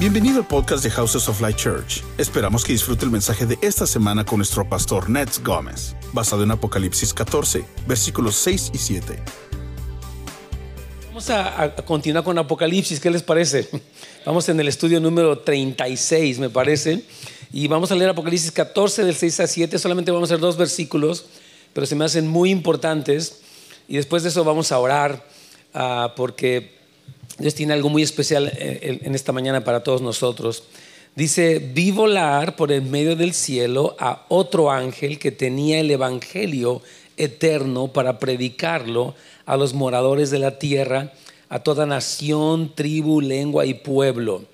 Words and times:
Bienvenido 0.00 0.38
al 0.38 0.46
podcast 0.46 0.82
de 0.82 0.90
Houses 0.92 1.28
of 1.28 1.42
Light 1.42 1.58
Church. 1.58 2.02
Esperamos 2.16 2.64
que 2.64 2.72
disfrute 2.72 3.04
el 3.04 3.10
mensaje 3.10 3.44
de 3.44 3.58
esta 3.60 3.86
semana 3.86 4.24
con 4.24 4.38
nuestro 4.38 4.66
pastor 4.66 5.10
Nets 5.10 5.44
Gómez, 5.44 5.94
basado 6.14 6.42
en 6.42 6.50
Apocalipsis 6.50 7.12
14, 7.12 7.66
versículos 7.86 8.34
6 8.36 8.70
y 8.72 8.78
7. 8.78 9.22
Vamos 11.08 11.28
a, 11.28 11.74
continuar 11.84 12.24
con 12.24 12.38
Apocalipsis, 12.38 12.98
¿qué 12.98 13.10
les 13.10 13.22
parece? 13.22 13.68
Vamos 14.24 14.48
en 14.48 14.58
el 14.58 14.68
estudio 14.68 15.00
número 15.00 15.40
36, 15.40 16.38
me 16.38 16.48
parece, 16.48 17.04
y 17.52 17.68
vamos 17.68 17.92
a 17.92 17.94
leer 17.94 18.08
Apocalipsis 18.08 18.52
14 18.52 19.04
del 19.04 19.14
6 19.14 19.40
a 19.40 19.46
7, 19.46 19.78
solamente 19.78 20.10
vamos 20.10 20.30
a 20.30 20.32
hacer 20.32 20.40
dos 20.40 20.56
versículos, 20.56 21.26
pero 21.74 21.86
se 21.86 21.94
me 21.94 22.06
hacen 22.06 22.26
muy 22.26 22.50
importantes, 22.50 23.42
y 23.86 23.96
después 23.96 24.22
de 24.22 24.30
eso 24.30 24.44
vamos 24.44 24.72
a 24.72 24.78
orar, 24.78 25.26
ah, 25.74 26.14
porque 26.16 26.79
Dios 27.40 27.54
tiene 27.54 27.72
algo 27.72 27.88
muy 27.88 28.02
especial 28.02 28.52
eh, 28.54 29.00
en 29.02 29.14
esta 29.14 29.32
mañana 29.32 29.64
para 29.64 29.82
todos 29.82 30.02
nosotros. 30.02 30.62
Dice, 31.16 31.58
vi 31.58 31.90
volar 31.90 32.54
por 32.54 32.70
el 32.70 32.82
medio 32.82 33.16
del 33.16 33.32
cielo 33.32 33.96
a 33.98 34.26
otro 34.28 34.70
ángel 34.70 35.18
que 35.18 35.32
tenía 35.32 35.80
el 35.80 35.90
Evangelio 35.90 36.82
eterno 37.16 37.88
para 37.88 38.18
predicarlo 38.18 39.14
a 39.46 39.56
los 39.56 39.74
moradores 39.74 40.30
de 40.30 40.38
la 40.38 40.58
tierra, 40.58 41.12
a 41.48 41.60
toda 41.60 41.86
nación, 41.86 42.72
tribu, 42.74 43.20
lengua 43.20 43.66
y 43.66 43.74
pueblo, 43.74 44.44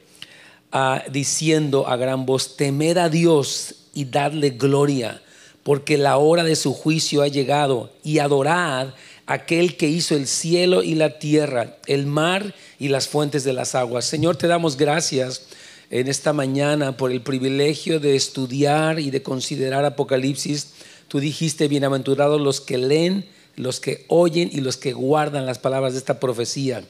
ah, 0.72 1.02
diciendo 1.10 1.88
a 1.88 1.96
gran 1.96 2.24
voz, 2.24 2.56
temed 2.56 2.96
a 2.98 3.08
Dios 3.08 3.74
y 3.94 4.04
dadle 4.04 4.50
gloria, 4.50 5.20
porque 5.62 5.98
la 5.98 6.16
hora 6.18 6.44
de 6.44 6.56
su 6.56 6.72
juicio 6.72 7.22
ha 7.22 7.28
llegado, 7.28 7.90
y 8.02 8.20
adorad 8.20 8.94
aquel 9.26 9.76
que 9.76 9.88
hizo 9.88 10.14
el 10.14 10.26
cielo 10.26 10.82
y 10.82 10.94
la 10.94 11.18
tierra, 11.18 11.76
el 11.86 12.06
mar 12.06 12.54
y 12.78 12.88
las 12.88 13.08
fuentes 13.08 13.44
de 13.44 13.52
las 13.52 13.74
aguas. 13.74 14.04
Señor, 14.04 14.36
te 14.36 14.46
damos 14.46 14.76
gracias 14.76 15.42
en 15.90 16.08
esta 16.08 16.32
mañana 16.32 16.96
por 16.96 17.10
el 17.10 17.20
privilegio 17.20 18.00
de 18.00 18.16
estudiar 18.16 18.98
y 19.00 19.10
de 19.10 19.22
considerar 19.22 19.84
Apocalipsis. 19.84 20.68
Tú 21.08 21.20
dijiste, 21.20 21.68
bienaventurados 21.68 22.40
los 22.40 22.60
que 22.60 22.78
leen, 22.78 23.26
los 23.56 23.80
que 23.80 24.04
oyen 24.08 24.50
y 24.52 24.60
los 24.60 24.76
que 24.76 24.92
guardan 24.92 25.46
las 25.46 25.58
palabras 25.58 25.92
de 25.92 25.98
esta 25.98 26.20
profecía. 26.20 26.84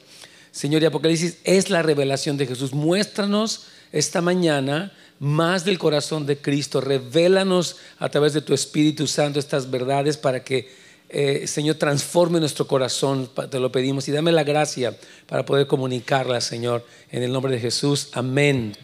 Señor, 0.51 0.81
y 0.81 0.85
Apocalipsis 0.85 1.37
es 1.43 1.69
la 1.69 1.83
revelación 1.83 2.37
de 2.37 2.47
Jesús. 2.47 2.73
Muéstranos 2.73 3.65
esta 3.91 4.21
mañana 4.21 4.91
más 5.19 5.65
del 5.65 5.77
corazón 5.79 6.25
de 6.25 6.37
Cristo. 6.37 6.81
Revélanos 6.81 7.77
a 7.99 8.09
través 8.09 8.33
de 8.33 8.41
tu 8.41 8.53
Espíritu 8.53 9.07
Santo 9.07 9.39
estas 9.39 9.69
verdades 9.69 10.17
para 10.17 10.43
que 10.43 10.86
eh, 11.09 11.47
Señor, 11.47 11.75
transforme 11.75 12.39
nuestro 12.39 12.67
corazón, 12.67 13.29
te 13.49 13.59
lo 13.59 13.71
pedimos, 13.71 14.07
y 14.07 14.11
dame 14.11 14.31
la 14.31 14.43
gracia 14.43 14.95
para 15.27 15.45
poder 15.45 15.67
comunicarla, 15.67 16.41
Señor, 16.41 16.85
en 17.11 17.23
el 17.23 17.31
nombre 17.31 17.53
de 17.53 17.59
Jesús. 17.59 18.09
Amén. 18.13 18.75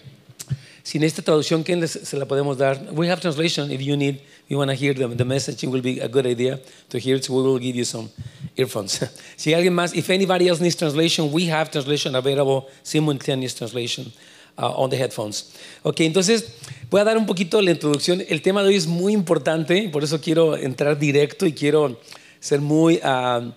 Sin 0.84 1.04
esta 1.04 1.22
traducción, 1.22 1.64
¿quién 1.64 1.88
se 1.88 2.18
la 2.18 2.26
podemos 2.26 2.58
dar? 2.58 2.90
We 2.92 3.10
have 3.10 3.22
translation 3.22 3.72
if 3.72 3.82
you 3.82 3.96
need, 3.96 4.20
you 4.50 4.58
want 4.58 4.70
to 4.70 4.76
hear 4.76 4.94
the, 4.94 5.08
the 5.16 5.24
message, 5.24 5.64
it 5.64 5.70
will 5.70 5.82
be 5.82 6.02
a 6.02 6.08
good 6.10 6.26
idea 6.26 6.60
to 6.90 6.98
hear 6.98 7.16
it, 7.16 7.30
we 7.30 7.42
will 7.42 7.58
give 7.58 7.76
you 7.76 7.86
some 7.86 8.10
earphones. 8.58 9.00
si 9.38 9.54
alguien 9.54 9.74
más, 9.74 9.96
if 9.96 10.10
anybody 10.10 10.50
else 10.50 10.62
needs 10.62 10.76
translation, 10.76 11.32
we 11.32 11.46
have 11.46 11.72
translation 11.72 12.16
available, 12.16 12.68
simultaneous 12.84 13.54
translation. 13.54 14.12
Uh, 14.56 14.66
on 14.76 14.88
the 14.88 14.96
headphones. 14.96 15.50
Ok, 15.82 16.02
entonces 16.02 16.46
voy 16.92 17.02
a 17.02 17.04
dar 17.04 17.18
un 17.18 17.26
poquito 17.26 17.60
la 17.60 17.72
introducción. 17.72 18.24
El 18.30 18.44
tema 18.44 18.62
de 18.62 18.68
hoy 18.68 18.76
es 18.76 18.86
muy 18.86 19.12
importante, 19.12 19.90
por 19.90 20.04
eso 20.04 20.22
quiero 20.22 20.56
entrar 20.56 21.00
directo 21.00 21.48
y 21.48 21.54
quiero 21.54 22.00
ser 22.40 22.62
muy, 22.62 22.98
uh, 22.98 23.52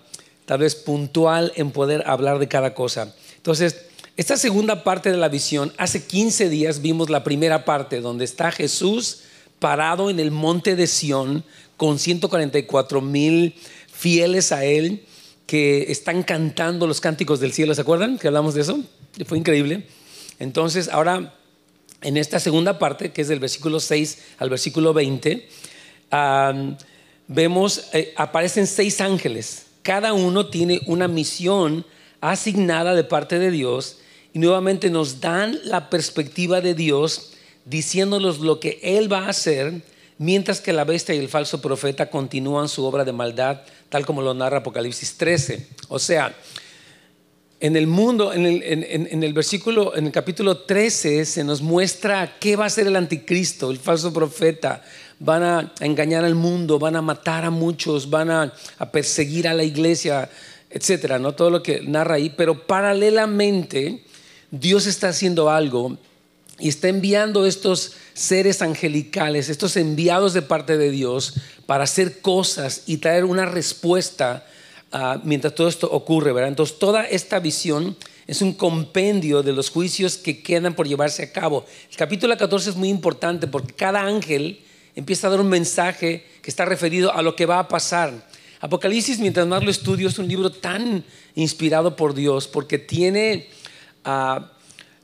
tal 0.47 0.58
vez, 0.58 0.74
puntual 0.74 1.52
en 1.55 1.70
poder 1.70 2.02
hablar 2.06 2.39
de 2.39 2.48
cada 2.48 2.72
cosa. 2.72 3.14
Entonces, 3.36 3.77
esta 4.17 4.39
segunda 4.39 4.84
parte 4.84 5.11
de 5.11 5.19
la 5.19 5.28
visión, 5.28 5.70
hace 5.77 6.02
15 6.06 6.48
días 6.48 6.80
vimos 6.80 7.11
la 7.11 7.22
primera 7.22 7.67
parte 7.67 8.00
donde 8.00 8.24
está 8.24 8.50
Jesús 8.50 9.19
parado 9.58 10.08
en 10.08 10.19
el 10.19 10.30
monte 10.30 10.77
de 10.77 10.86
Sión 10.86 11.44
con 11.77 11.98
144 11.98 13.02
mil 13.02 13.55
fieles 13.92 14.51
a 14.51 14.64
él 14.64 15.05
que 15.46 15.92
están 15.92 16.23
cantando 16.23 16.86
los 16.86 17.02
cánticos 17.02 17.39
del 17.40 17.52
cielo. 17.52 17.74
¿Se 17.74 17.83
acuerdan 17.83 18.18
que 18.18 18.29
hablamos 18.29 18.55
de 18.55 18.62
eso? 18.62 18.80
Fue 19.27 19.36
increíble. 19.36 19.85
Entonces, 20.39 20.89
ahora, 20.89 21.35
en 22.02 22.17
esta 22.17 22.41
segunda 22.41 22.79
parte, 22.79 23.13
que 23.13 23.23
es 23.23 23.29
del 23.29 23.41
versículo 23.41 23.80
6 23.80 24.19
al 24.39 24.51
versículo 24.51 24.92
20, 24.92 25.48
vemos, 27.29 27.89
eh, 27.92 28.13
aparecen 28.17 28.67
seis 28.67 29.01
ángeles. 29.01 29.67
Cada 29.83 30.13
uno 30.13 30.47
tiene 30.47 30.80
una 30.86 31.08
misión 31.08 31.85
asignada 32.20 32.95
de 32.95 33.05
parte 33.05 33.39
de 33.39 33.51
Dios 33.51 33.98
y 34.33 34.39
nuevamente 34.39 34.91
nos 34.91 35.20
dan 35.20 35.58
la 35.64 35.91
perspectiva 35.91 36.61
de 36.61 36.74
Dios 36.74 37.33
diciéndonos 37.64 38.41
lo 38.41 38.61
que 38.61 38.80
Él 38.83 39.13
va 39.13 39.27
a 39.27 39.30
hacer 39.30 39.83
mientras 40.18 40.61
que 40.61 40.73
la 40.73 40.85
bestia 40.85 41.14
y 41.14 41.18
el 41.18 41.29
falso 41.29 41.61
profeta 41.61 42.11
continúan 42.11 42.68
su 42.68 42.85
obra 42.85 43.05
de 43.05 43.13
maldad, 43.13 43.63
tal 43.89 44.07
como 44.07 44.23
lo 44.23 44.35
narra 44.35 44.58
Apocalipsis 44.58 45.17
13. 45.17 45.68
O 45.89 45.98
sea, 45.98 46.35
en 47.58 47.77
el 47.77 47.86
mundo, 47.86 48.34
en 48.34 48.44
el, 48.44 49.33
versículo, 49.33 49.96
en 49.96 50.06
el 50.06 50.12
capítulo 50.12 50.58
13, 50.58 51.24
se 51.24 51.42
nos 51.42 51.62
muestra 51.62 52.36
qué 52.39 52.55
va 52.55 52.67
a 52.67 52.70
ser 52.70 52.86
el 52.86 52.96
anticristo, 52.96 53.70
el 53.70 53.78
falso 53.78 54.12
profeta. 54.12 54.84
Van 55.18 55.42
a 55.42 55.72
engañar 55.80 56.24
al 56.27 56.34
mundo, 56.34 56.78
van 56.78 56.96
a 56.96 57.02
matar 57.02 57.46
a 57.46 57.50
muchos, 57.50 58.11
van 58.11 58.30
a, 58.30 58.52
perseguir 58.92 59.48
a 59.48 59.55
la 59.55 59.64
iglesia, 59.64 60.28
etcétera, 60.68 61.18
¿no? 61.18 61.33
Todo 61.33 61.48
lo 61.48 61.62
que 61.62 61.80
narra 61.80 62.17
ahí. 62.17 62.28
Pero 62.28 62.67
paralelamente, 62.67 64.05
Dios 64.50 64.86
está 64.86 65.08
haciendo 65.08 65.48
algo 65.48 65.96
y 66.58 66.68
está 66.68 66.88
enviando 66.88 67.46
estos 67.46 67.92
seres 68.12 68.61
angelicales, 68.61 69.48
estos 69.48 69.78
enviados 69.78 70.34
de 70.34 70.42
parte 70.42 70.77
de 70.77 70.90
Dios, 70.90 71.34
para 71.64 71.84
hacer 71.84 72.20
cosas 72.20 72.83
y 72.84 72.98
traer 72.98 73.24
una 73.24 73.46
respuesta 73.46 74.44
Ah, 74.98 75.20
mientras 75.24 75.55
todo 75.55 75.68
esto 75.68 75.90
ocurre, 75.92 76.33
¿verdad? 76.33 76.48
Entonces, 76.48 76.79
toda 76.79 77.05
esta 77.05 77.39
visión 77.39 77.95
es 78.27 78.40
un 78.40 78.55
compendio 78.55 79.42
de 79.42 79.52
los 79.52 79.68
juicios 79.68 80.17
que 80.17 80.42
quedan 80.42 80.73
por 80.73 80.89
llevarse 80.89 81.23
a 81.23 81.33
cabo. 81.33 81.67
El 81.90 81.98
capítulo 81.98 82.34
14 82.34 82.70
es 82.70 82.77
muy 82.77 82.89
importante 82.89 83.46
porque 83.46 83.74
cada 83.74 84.01
ángel 84.01 84.58
empieza 84.95 85.27
a 85.27 85.30
dar 85.33 85.40
un 85.40 85.51
mensaje 85.51 86.24
que 86.40 86.48
está 86.48 86.64
referido 86.64 87.12
a 87.12 87.20
lo 87.20 87.36
que 87.36 87.45
va 87.45 87.58
a 87.58 87.68
pasar. 87.68 88.27
Apocalipsis, 88.61 89.18
mientras 89.18 89.46
más 89.46 89.62
lo 89.62 89.70
estudio, 89.70 90.08
es 90.08 90.18
un 90.18 90.29
libro 90.29 90.51
tan 90.51 91.05
inspirado 91.35 91.95
por 91.95 92.14
Dios 92.14 92.48
porque 92.48 92.79
tiene, 92.79 93.48
ah, 94.02 94.51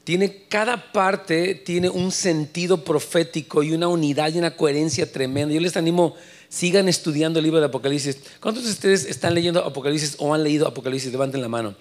tiene 0.04 0.44
cada 0.48 0.90
parte, 0.90 1.54
tiene 1.54 1.90
un 1.90 2.12
sentido 2.12 2.82
profético 2.82 3.62
y 3.62 3.72
una 3.72 3.88
unidad 3.88 4.32
y 4.32 4.38
una 4.38 4.56
coherencia 4.56 5.12
tremenda. 5.12 5.52
Yo 5.52 5.60
les 5.60 5.76
animo 5.76 6.16
sigan 6.52 6.86
estudiando 6.86 7.38
el 7.38 7.44
libro 7.44 7.60
de 7.60 7.66
Apocalipsis. 7.66 8.18
¿Cuántos 8.38 8.64
de 8.64 8.70
ustedes 8.70 9.06
están 9.06 9.34
leyendo 9.34 9.64
Apocalipsis 9.64 10.16
o 10.18 10.34
han 10.34 10.44
leído 10.44 10.68
Apocalipsis? 10.68 11.10
Levanten 11.10 11.40
la 11.40 11.48
mano. 11.48 11.74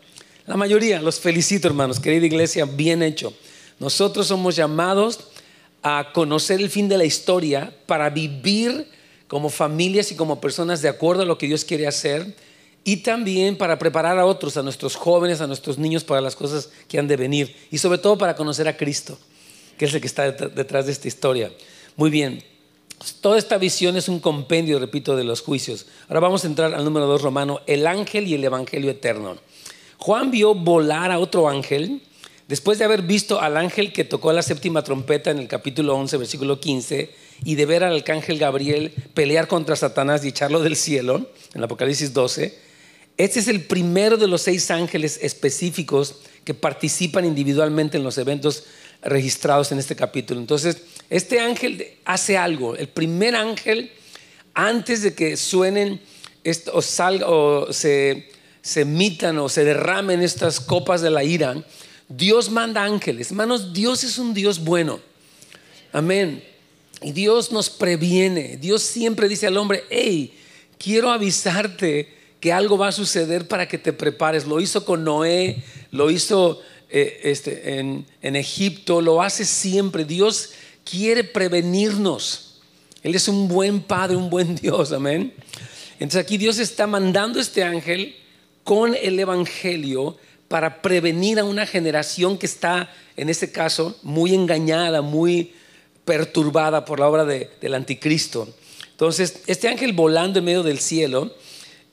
La 0.47 0.55
mayoría, 0.55 1.01
los 1.01 1.19
felicito 1.19 1.67
hermanos, 1.67 1.99
querida 1.99 2.25
iglesia, 2.25 2.63
bien 2.63 3.03
hecho. 3.03 3.33
Nosotros 3.79 4.27
somos 4.27 4.55
llamados 4.55 5.19
a 5.83 6.11
conocer 6.13 6.61
el 6.61 6.69
fin 6.69 6.87
de 6.87 6.97
la 6.97 7.03
historia 7.03 7.75
para 7.85 8.09
vivir 8.09 8.87
como 9.27 9.49
familias 9.49 10.11
y 10.13 10.15
como 10.15 10.39
personas 10.39 10.81
de 10.81 10.87
acuerdo 10.87 11.23
a 11.23 11.25
lo 11.25 11.37
que 11.37 11.47
Dios 11.47 11.65
quiere 11.65 11.85
hacer 11.85 12.33
y 12.85 12.97
también 12.97 13.57
para 13.57 13.77
preparar 13.77 14.17
a 14.19 14.25
otros, 14.25 14.55
a 14.55 14.63
nuestros 14.63 14.95
jóvenes, 14.95 15.41
a 15.41 15.47
nuestros 15.47 15.77
niños 15.79 16.05
para 16.05 16.21
las 16.21 16.37
cosas 16.37 16.69
que 16.87 16.97
han 16.97 17.09
de 17.09 17.17
venir 17.17 17.55
y 17.71 17.77
sobre 17.77 17.97
todo 17.97 18.17
para 18.17 18.37
conocer 18.37 18.69
a 18.69 18.77
Cristo, 18.77 19.19
que 19.77 19.85
es 19.85 19.93
el 19.93 19.99
que 19.99 20.07
está 20.07 20.31
detrás 20.31 20.85
de 20.85 20.93
esta 20.93 21.09
historia. 21.09 21.51
Muy 21.97 22.09
bien, 22.09 22.41
Toda 23.21 23.37
esta 23.37 23.57
visión 23.57 23.97
es 23.97 24.07
un 24.07 24.19
compendio, 24.19 24.79
repito, 24.79 25.15
de 25.15 25.23
los 25.23 25.41
juicios. 25.41 25.87
Ahora 26.07 26.19
vamos 26.19 26.43
a 26.43 26.47
entrar 26.47 26.73
al 26.73 26.83
número 26.83 27.07
dos 27.07 27.21
romano, 27.21 27.61
el 27.65 27.87
ángel 27.87 28.27
y 28.27 28.35
el 28.35 28.43
evangelio 28.43 28.91
eterno. 28.91 29.37
Juan 29.97 30.31
vio 30.31 30.53
volar 30.53 31.11
a 31.11 31.19
otro 31.19 31.49
ángel 31.49 32.01
después 32.47 32.79
de 32.79 32.85
haber 32.85 33.03
visto 33.03 33.39
al 33.39 33.57
ángel 33.57 33.93
que 33.93 34.03
tocó 34.03 34.33
la 34.33 34.41
séptima 34.41 34.83
trompeta 34.83 35.31
en 35.31 35.39
el 35.39 35.47
capítulo 35.47 35.95
11, 35.95 36.17
versículo 36.17 36.59
15, 36.59 37.11
y 37.43 37.55
de 37.55 37.65
ver 37.65 37.83
al 37.83 37.95
arcángel 37.95 38.37
Gabriel 38.37 38.93
pelear 39.13 39.47
contra 39.47 39.75
Satanás 39.75 40.23
y 40.23 40.29
echarlo 40.29 40.61
del 40.61 40.75
cielo, 40.75 41.29
en 41.53 41.63
Apocalipsis 41.63 42.13
12. 42.13 42.57
Este 43.17 43.39
es 43.39 43.47
el 43.47 43.61
primero 43.61 44.17
de 44.17 44.27
los 44.27 44.41
seis 44.41 44.69
ángeles 44.69 45.19
específicos 45.21 46.15
que 46.43 46.53
participan 46.53 47.25
individualmente 47.25 47.97
en 47.97 48.03
los 48.03 48.17
eventos 48.17 48.65
registrados 49.01 49.71
en 49.71 49.79
este 49.79 49.95
capítulo. 49.95 50.39
Entonces, 50.39 50.83
este 51.11 51.41
ángel 51.41 51.85
hace 52.05 52.37
algo. 52.37 52.77
El 52.77 52.87
primer 52.87 53.35
ángel, 53.35 53.91
antes 54.53 55.01
de 55.01 55.13
que 55.13 55.35
suenen 55.35 55.99
o, 56.71 56.77
o 56.77 57.73
se, 57.73 58.29
se 58.61 58.85
o 59.37 59.49
se 59.49 59.65
derramen 59.65 60.21
estas 60.21 60.61
copas 60.61 61.01
de 61.01 61.09
la 61.09 61.25
ira, 61.25 61.61
Dios 62.07 62.49
manda 62.49 62.85
ángeles. 62.85 63.29
Hermanos, 63.29 63.73
Dios 63.73 64.05
es 64.05 64.17
un 64.17 64.33
Dios 64.33 64.63
bueno. 64.63 65.01
Amén. 65.91 66.41
Y 67.01 67.11
Dios 67.11 67.51
nos 67.51 67.69
previene. 67.69 68.55
Dios 68.55 68.81
siempre 68.81 69.27
dice 69.27 69.47
al 69.47 69.57
hombre, 69.57 69.83
hey, 69.89 70.33
quiero 70.77 71.11
avisarte 71.11 72.07
que 72.39 72.53
algo 72.53 72.77
va 72.77 72.87
a 72.87 72.93
suceder 72.93 73.49
para 73.49 73.67
que 73.67 73.77
te 73.77 73.91
prepares. 73.91 74.45
Lo 74.45 74.61
hizo 74.61 74.85
con 74.85 75.03
Noé, 75.03 75.61
lo 75.91 76.09
hizo 76.09 76.61
eh, 76.89 77.19
este, 77.23 77.79
en, 77.79 78.05
en 78.21 78.37
Egipto, 78.37 79.01
lo 79.01 79.21
hace 79.21 79.43
siempre. 79.43 80.05
Dios 80.05 80.51
quiere 80.91 81.23
prevenirnos. 81.23 82.59
Él 83.01 83.15
es 83.15 83.27
un 83.29 83.47
buen 83.47 83.81
padre, 83.81 84.17
un 84.17 84.29
buen 84.29 84.55
Dios, 84.55 84.91
amén. 84.91 85.33
Entonces 85.93 86.21
aquí 86.21 86.37
Dios 86.37 86.59
está 86.59 86.85
mandando 86.85 87.39
este 87.39 87.63
ángel 87.63 88.15
con 88.65 88.95
el 88.95 89.17
Evangelio 89.17 90.17
para 90.49 90.81
prevenir 90.81 91.39
a 91.39 91.45
una 91.45 91.65
generación 91.65 92.37
que 92.37 92.45
está, 92.45 92.93
en 93.15 93.29
este 93.29 93.51
caso, 93.51 93.97
muy 94.03 94.35
engañada, 94.35 95.01
muy 95.01 95.53
perturbada 96.03 96.83
por 96.83 96.99
la 96.99 97.07
obra 97.07 97.23
del 97.25 97.73
anticristo. 97.73 98.53
Entonces, 98.91 99.43
este 99.47 99.69
ángel 99.69 99.93
volando 99.93 100.39
en 100.39 100.45
medio 100.45 100.61
del 100.61 100.79
cielo 100.79 101.33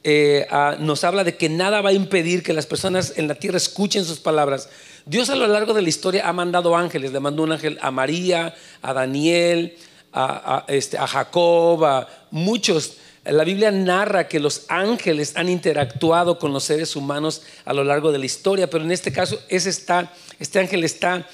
eh, 0.05 0.47
ah, 0.51 0.77
nos 0.79 1.05
habla 1.05 1.23
de 1.23 1.37
que 1.37 1.49
nada 1.49 1.81
va 1.83 1.91
a 1.91 1.93
impedir 1.93 2.43
que 2.43 2.53
las 2.53 2.67
personas 2.67 3.15
en 3.17 3.29
la 3.29 3.37
tierra 3.37 3.57
escuchen 3.57 4.05
sus 4.05 4.19
palabras. 4.19 4.69
Dios 5.09 5.31
a 5.31 5.37
lo 5.37 5.47
largo 5.47 5.73
de 5.73 5.81
la 5.81 5.89
historia 5.89 6.29
ha 6.29 6.35
mandado 6.35 6.77
ángeles, 6.77 7.13
le 7.13 7.21
mandó 7.21 7.43
un 7.43 7.53
ángel 7.53 7.79
a 7.81 7.91
María, 7.91 8.55
a 8.83 8.93
Daniel, 8.93 9.75
a, 10.13 10.67
este, 10.69 10.99
a 10.99 11.07
Jacob, 11.07 11.83
a 11.83 12.09
muchos. 12.31 12.99
La 13.25 13.43
Biblia 13.45 13.71
narra 13.71 14.29
que 14.29 14.39
los 14.39 14.67
ángeles 14.69 15.33
han 15.35 15.49
interactuado 15.49 16.39
con 16.39 16.53
los 16.53 16.65
seres 16.65 16.95
humanos 16.95 17.43
a 17.65 17.73
lo 17.73 17.85
largo 17.85 18.13
de 18.13 18.19
la 18.19 18.27
historia, 18.27 18.69
pero 18.69 18.85
en 18.85 18.93
este 18.93 19.11
caso 19.11 19.41
ese 19.49 19.71
está, 19.71 20.13
este 20.39 20.59
ángel 20.59 20.85
está 20.85 21.27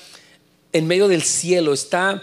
en 0.72 0.86
medio 0.86 1.08
del 1.08 1.22
cielo, 1.22 1.72
está 1.72 2.22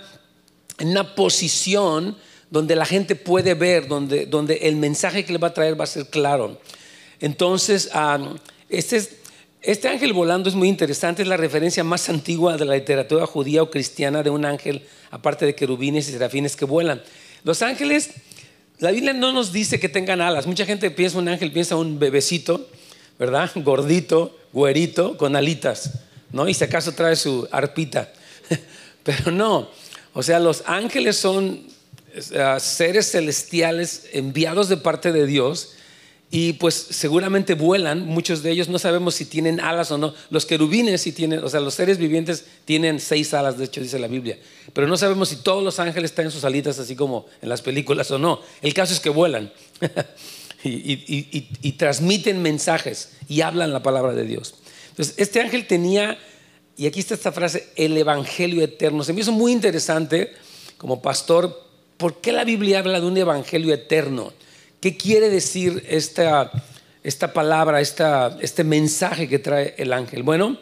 en 0.78 0.90
una 0.90 1.16
posición 1.16 2.16
donde 2.50 2.78
la 2.78 2.86
gente 2.86 3.16
puede 3.16 3.56
ver, 3.56 3.90
donde, 3.90 4.26
donde 4.26 4.56
el 4.64 4.78
mensaje 4.78 5.26
que 5.26 5.34
le 5.34 5.38
va 5.38 5.50
a 5.50 5.54
traer 5.54 5.78
va 5.78 5.84
a 5.84 5.88
ser 5.88 6.08
claro. 6.08 6.62
Entonces, 7.20 7.90
este, 8.70 9.21
este 9.62 9.88
ángel 9.88 10.14
volando 10.14 10.50
es 10.50 10.56
muy 10.56 10.68
interesante, 10.68 11.22
es 11.22 11.28
la 11.28 11.38
referencia 11.38 11.84
más 11.84 12.10
antigua 12.10 12.58
de 12.58 12.66
la 12.66 12.76
literatura 12.76 13.28
judía 13.28 13.62
o 13.62 13.70
cristiana 13.70 14.24
de 14.24 14.32
un 14.32 14.44
ángel, 14.44 14.84
aparte 15.12 15.46
de 15.46 15.54
querubines 15.54 16.10
y 16.10 16.14
serafines 16.14 16.56
que 16.56 16.66
vuelan. 16.66 17.02
Los 17.44 17.62
ángeles, 17.62 18.12
la 18.80 18.90
Biblia 18.90 19.14
no 19.14 19.32
nos 19.32 19.54
dice 19.54 19.80
que 19.80 19.88
tengan 19.88 20.20
alas. 20.20 20.48
Mucha 20.48 20.66
gente 20.66 20.90
piensa 20.90 21.20
un 21.20 21.28
ángel, 21.28 21.52
piensa 21.52 21.76
un 21.76 22.00
bebecito, 22.00 22.68
¿verdad? 23.20 23.52
Gordito, 23.56 24.36
güerito, 24.52 25.16
con 25.16 25.36
alitas, 25.36 25.92
¿no? 26.32 26.48
Y 26.48 26.56
si 26.56 26.64
acaso 26.64 26.94
trae 26.94 27.16
su 27.16 27.48
arpita. 27.52 28.12
Pero 29.04 29.32
no, 29.32 29.70
o 30.14 30.24
sea, 30.24 30.40
los 30.40 30.64
ángeles 30.66 31.18
son 31.18 31.68
eh, 32.14 32.58
seres 32.60 33.12
celestiales 33.12 34.08
enviados 34.12 34.70
de 34.70 34.78
parte 34.78 35.12
de 35.12 35.28
Dios 35.28 35.76
y 36.34 36.54
pues 36.54 36.76
seguramente 36.76 37.56
vuelan, 37.56 38.06
muchos 38.06 38.42
de 38.42 38.52
ellos 38.52 38.70
no 38.70 38.80
sabemos 38.80 39.16
si 39.16 39.26
tienen 39.26 39.60
alas 39.60 39.92
o 39.92 39.98
no. 39.98 40.14
Los 40.30 40.46
querubines 40.46 41.02
si 41.02 41.12
tienen, 41.12 41.44
o 41.44 41.50
sea, 41.50 41.60
los 41.60 41.74
seres 41.74 41.98
vivientes 41.98 42.46
tienen 42.64 43.02
seis 43.02 43.34
alas, 43.34 43.58
de 43.58 43.66
hecho 43.66 43.82
dice 43.82 44.00
la 44.00 44.08
Biblia, 44.08 44.40
pero 44.72 44.88
no 44.88 44.96
sabemos 44.96 45.28
si 45.28 45.36
todos 45.36 45.62
los 45.62 45.80
ángeles 45.80 46.12
están 46.12 46.26
en 46.26 46.32
sus 46.32 46.46
alitas 46.46 46.80
así 46.80 46.96
como 46.96 47.26
en 47.42 47.50
las 47.50 47.62
películas 47.62 48.10
o 48.12 48.18
no. 48.18 48.40
El 48.62 48.74
caso 48.74 48.94
es 48.94 49.02
que 49.02 49.10
vuelan 49.10 49.52
y, 50.64 51.50
y 51.62 51.72
transmiten 51.74 52.42
mensajes 52.42 53.12
y 53.28 53.42
hablan 53.42 53.74
la 53.74 53.84
palabra 53.84 54.14
de 54.14 54.24
Dios. 54.24 54.56
Entonces, 54.92 55.16
este 55.18 55.42
ángel 55.42 55.68
tenía 55.68 56.18
y 56.78 56.88
aquí 56.88 57.00
está 57.00 57.14
esta 57.14 57.32
frase, 57.32 57.68
el 57.76 57.98
Evangelio 57.98 58.64
eterno. 58.64 59.04
Se 59.04 59.14
me 59.14 59.22
hizo 59.22 59.32
muy 59.32 59.52
interesante 59.52 60.34
como 60.78 61.02
pastor, 61.02 61.68
¿por 61.98 62.22
qué 62.22 62.32
la 62.32 62.44
Biblia 62.44 62.80
habla 62.80 63.00
de 63.00 63.06
un 63.06 63.18
Evangelio 63.18 63.74
eterno? 63.74 64.34
¿Qué 64.82 64.98
quiere 64.98 65.30
decir 65.30 65.86
esta, 65.88 66.52
esta 67.04 67.34
palabra, 67.34 67.82
esta, 67.82 68.36
este 68.42 68.64
mensaje 68.64 69.30
que 69.30 69.38
trae 69.38 69.76
el 69.78 69.94
ángel? 69.94 70.24
Bueno, 70.24 70.58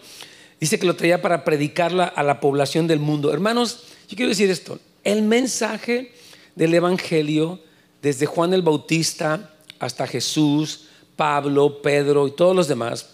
dice 0.59 0.77
que 0.77 0.85
lo 0.85 0.97
traía 0.97 1.21
para 1.21 1.45
predicarla 1.45 2.03
a 2.03 2.21
la 2.21 2.41
población 2.41 2.85
del 2.85 2.99
mundo. 2.99 3.31
Hermanos, 3.31 3.83
yo 4.09 4.17
quiero 4.17 4.27
decir 4.27 4.49
esto, 4.49 4.77
el 5.05 5.21
mensaje 5.21 6.11
del 6.55 6.73
Evangelio, 6.73 7.61
desde 8.01 8.25
Juan 8.25 8.53
el 8.53 8.61
Bautista 8.61 9.53
hasta 9.79 10.05
Jesús, 10.05 10.89
Pablo, 11.15 11.81
Pedro 11.81 12.27
y 12.27 12.31
todos 12.31 12.53
los 12.53 12.67
demás, 12.67 13.07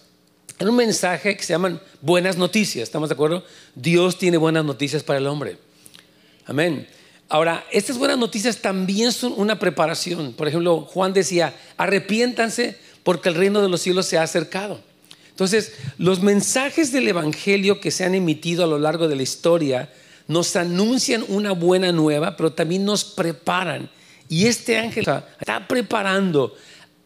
en 0.58 0.70
un 0.70 0.76
mensaje 0.76 1.38
que 1.38 1.44
se 1.44 1.54
llaman 1.54 1.80
buenas 2.02 2.36
noticias, 2.36 2.82
¿estamos 2.82 3.10
de 3.10 3.14
acuerdo? 3.14 3.44
Dios 3.76 4.18
tiene 4.18 4.38
buenas 4.38 4.66
noticias 4.66 5.04
para 5.04 5.20
el 5.20 5.28
hombre. 5.28 5.58
Amén. 6.48 6.88
Ahora, 7.28 7.66
estas 7.72 7.98
buenas 7.98 8.18
noticias 8.18 8.58
también 8.58 9.12
son 9.12 9.34
una 9.38 9.58
preparación. 9.58 10.34
Por 10.34 10.48
ejemplo, 10.48 10.82
Juan 10.82 11.14
decía, 11.14 11.56
arrepiéntanse 11.78 12.78
porque 13.04 13.30
el 13.30 13.36
reino 13.36 13.62
de 13.62 13.70
los 13.70 13.82
cielos 13.82 14.06
se 14.06 14.18
ha 14.18 14.24
acercado. 14.24 14.80
Entonces, 15.30 15.74
los 15.98 16.22
mensajes 16.22 16.92
del 16.92 17.08
Evangelio 17.08 17.82
que 17.82 17.92
se 17.92 18.06
han 18.06 18.16
emitido 18.16 18.64
a 18.64 18.68
lo 18.68 18.80
largo 18.80 19.08
de 19.08 19.16
la 19.16 19.24
historia 19.24 19.90
nos 20.28 20.56
anuncian 20.56 21.26
una 21.28 21.52
buena 21.52 21.92
nueva, 21.92 22.38
pero 22.38 22.54
también 22.54 22.86
nos 22.86 23.04
preparan. 23.04 23.90
Y 24.30 24.48
este 24.48 24.78
ángel 24.78 25.06
está 25.40 25.68
preparando 25.68 26.56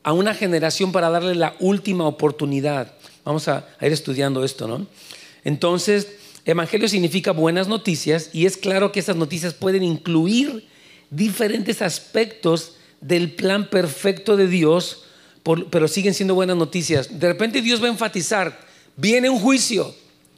a 0.03 0.13
una 0.13 0.33
generación 0.33 0.91
para 0.91 1.09
darle 1.09 1.35
la 1.35 1.55
última 1.59 2.05
oportunidad. 2.05 2.93
Vamos 3.25 3.47
a, 3.47 3.67
ir 3.81 3.91
estudiando 3.91 4.43
esto, 4.43 4.67
¿no? 4.67 4.87
Entonces, 5.43 6.07
evangelio 6.49 6.87
significa 6.87 7.31
buenas 7.31 7.67
noticias 7.67 8.29
y 8.33 8.45
es 8.45 8.57
claro 8.57 8.91
que 8.91 8.99
esas 8.99 9.15
noticias 9.15 9.53
pueden 9.53 9.83
incluir 9.83 10.67
diferentes 11.09 11.81
aspectos 11.81 12.75
del 13.01 13.31
plan 13.31 13.69
perfecto 13.69 14.37
de 14.37 14.47
Dios, 14.47 15.03
pero 15.69 15.87
siguen 15.87 16.13
siendo 16.13 16.35
buenas 16.35 16.57
noticias. 16.57 17.19
De 17.19 17.27
repente 17.27 17.61
Dios 17.61 17.81
va 17.81 17.87
a 17.87 17.91
enfatizar, 17.91 18.59
viene 18.95 19.29
un 19.29 19.39
juicio, 19.39 19.93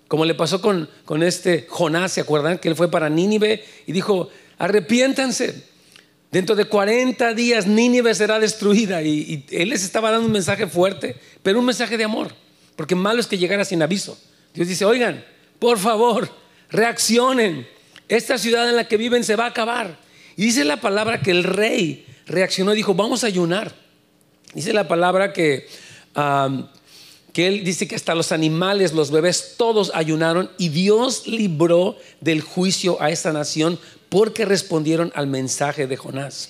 como 0.07 0.25
le 0.25 0.35
pasó 0.35 0.61
con, 0.61 0.89
con 1.05 1.23
este 1.23 1.65
Jonás, 1.69 2.13
¿se 2.13 2.21
acuerdan? 2.21 2.57
Que 2.57 2.69
él 2.69 2.75
fue 2.75 2.89
para 2.89 3.09
Nínive 3.09 3.63
y 3.87 3.91
dijo, 3.91 4.29
arrepiéntanse. 4.57 5.69
Dentro 6.31 6.55
de 6.55 6.65
40 6.65 7.33
días 7.33 7.67
Nínive 7.67 8.15
será 8.15 8.39
destruida 8.39 9.01
y 9.01 9.45
él 9.51 9.69
les 9.69 9.83
estaba 9.83 10.11
dando 10.11 10.27
un 10.27 10.31
mensaje 10.31 10.65
fuerte, 10.65 11.17
pero 11.43 11.59
un 11.59 11.65
mensaje 11.65 11.97
de 11.97 12.05
amor. 12.05 12.33
Porque 12.75 12.95
malo 12.95 13.19
es 13.19 13.27
que 13.27 13.37
llegara 13.37 13.65
sin 13.65 13.81
aviso. 13.81 14.17
Dios 14.53 14.67
dice, 14.67 14.85
oigan, 14.85 15.23
por 15.61 15.77
favor, 15.77 16.27
reaccionen. 16.71 17.67
Esta 18.09 18.39
ciudad 18.39 18.67
en 18.67 18.75
la 18.75 18.87
que 18.87 18.97
viven 18.97 19.23
se 19.23 19.35
va 19.35 19.43
a 19.43 19.49
acabar. 19.49 19.95
Y 20.35 20.45
dice 20.45 20.65
la 20.65 20.81
palabra 20.81 21.21
que 21.21 21.29
el 21.29 21.43
rey 21.43 22.03
reaccionó 22.25 22.73
y 22.73 22.77
dijo, 22.77 22.95
vamos 22.95 23.23
a 23.23 23.27
ayunar. 23.27 23.71
Dice 24.55 24.73
la 24.73 24.87
palabra 24.87 25.33
que, 25.33 25.67
que 27.31 27.47
él 27.47 27.63
dice 27.63 27.87
que 27.87 27.93
hasta 27.95 28.15
los 28.15 28.31
animales, 28.31 28.93
los 28.93 29.11
bebés, 29.11 29.53
todos 29.55 29.91
ayunaron 29.93 30.49
y 30.57 30.69
Dios 30.69 31.27
libró 31.27 31.95
del 32.21 32.41
juicio 32.41 32.99
a 32.99 33.11
esta 33.11 33.31
nación 33.31 33.79
porque 34.09 34.45
respondieron 34.45 35.11
al 35.13 35.27
mensaje 35.27 35.85
de 35.85 35.95
Jonás. 35.95 36.49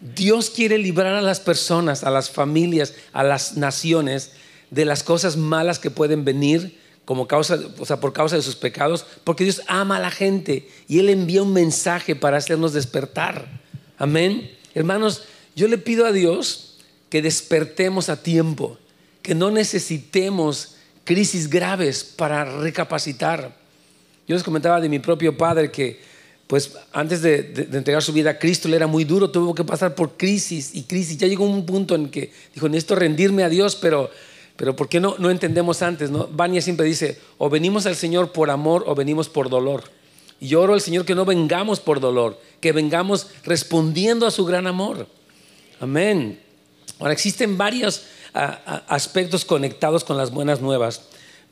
Dios 0.00 0.48
quiere 0.48 0.78
librar 0.78 1.14
a 1.14 1.20
las 1.20 1.40
personas, 1.40 2.02
a 2.02 2.10
las 2.10 2.30
familias, 2.30 2.94
a 3.12 3.24
las 3.24 3.58
naciones 3.58 4.32
de 4.70 4.86
las 4.86 5.02
cosas 5.02 5.36
malas 5.36 5.78
que 5.78 5.90
pueden 5.90 6.24
venir 6.24 6.87
como 7.08 7.26
causa, 7.26 7.58
o 7.78 7.86
sea, 7.86 8.00
por 8.00 8.12
causa 8.12 8.36
de 8.36 8.42
sus 8.42 8.54
pecados, 8.54 9.06
porque 9.24 9.42
Dios 9.42 9.62
ama 9.66 9.96
a 9.96 9.98
la 9.98 10.10
gente 10.10 10.68
y 10.88 10.98
Él 10.98 11.08
envía 11.08 11.42
un 11.42 11.54
mensaje 11.54 12.14
para 12.14 12.36
hacernos 12.36 12.74
despertar. 12.74 13.62
Amén. 13.96 14.54
Hermanos, 14.74 15.22
yo 15.56 15.68
le 15.68 15.78
pido 15.78 16.04
a 16.04 16.12
Dios 16.12 16.76
que 17.08 17.22
despertemos 17.22 18.10
a 18.10 18.22
tiempo, 18.22 18.76
que 19.22 19.34
no 19.34 19.50
necesitemos 19.50 20.74
crisis 21.04 21.48
graves 21.48 22.04
para 22.04 22.44
recapacitar. 22.44 23.56
Yo 24.26 24.34
les 24.34 24.44
comentaba 24.44 24.78
de 24.78 24.90
mi 24.90 24.98
propio 24.98 25.34
padre 25.34 25.70
que, 25.70 26.02
pues, 26.46 26.72
antes 26.92 27.22
de, 27.22 27.42
de, 27.42 27.78
entregar 27.78 28.02
su 28.02 28.12
vida 28.12 28.32
a 28.32 28.38
Cristo, 28.38 28.68
le 28.68 28.76
era 28.76 28.86
muy 28.86 29.04
duro, 29.04 29.30
tuvo 29.30 29.54
que 29.54 29.64
pasar 29.64 29.94
por 29.94 30.18
crisis 30.18 30.74
y 30.74 30.82
crisis. 30.82 31.16
Ya 31.16 31.26
llegó 31.26 31.46
un 31.46 31.64
punto 31.64 31.94
en 31.94 32.10
que 32.10 32.30
dijo, 32.54 32.68
necesito 32.68 32.96
rendirme 32.96 33.44
a 33.44 33.48
Dios, 33.48 33.76
pero 33.76 34.10
pero 34.58 34.74
¿por 34.74 34.88
qué 34.88 34.98
no, 34.98 35.14
no 35.20 35.30
entendemos 35.30 35.82
antes? 35.82 36.10
¿no? 36.10 36.26
Vania 36.32 36.60
siempre 36.60 36.84
dice, 36.84 37.20
o 37.38 37.48
venimos 37.48 37.86
al 37.86 37.94
Señor 37.94 38.32
por 38.32 38.50
amor 38.50 38.82
o 38.88 38.96
venimos 38.96 39.28
por 39.28 39.48
dolor. 39.48 39.84
Y 40.40 40.48
yo 40.48 40.60
oro 40.60 40.74
al 40.74 40.80
Señor 40.80 41.04
que 41.04 41.14
no 41.14 41.24
vengamos 41.24 41.78
por 41.78 42.00
dolor, 42.00 42.40
que 42.60 42.72
vengamos 42.72 43.28
respondiendo 43.44 44.26
a 44.26 44.32
su 44.32 44.44
gran 44.44 44.66
amor. 44.66 45.06
Amén. 45.78 46.40
Ahora, 46.98 47.12
existen 47.12 47.56
varios 47.56 48.06
aspectos 48.32 49.44
conectados 49.44 50.02
con 50.02 50.16
las 50.16 50.32
buenas 50.32 50.60
nuevas. 50.60 51.02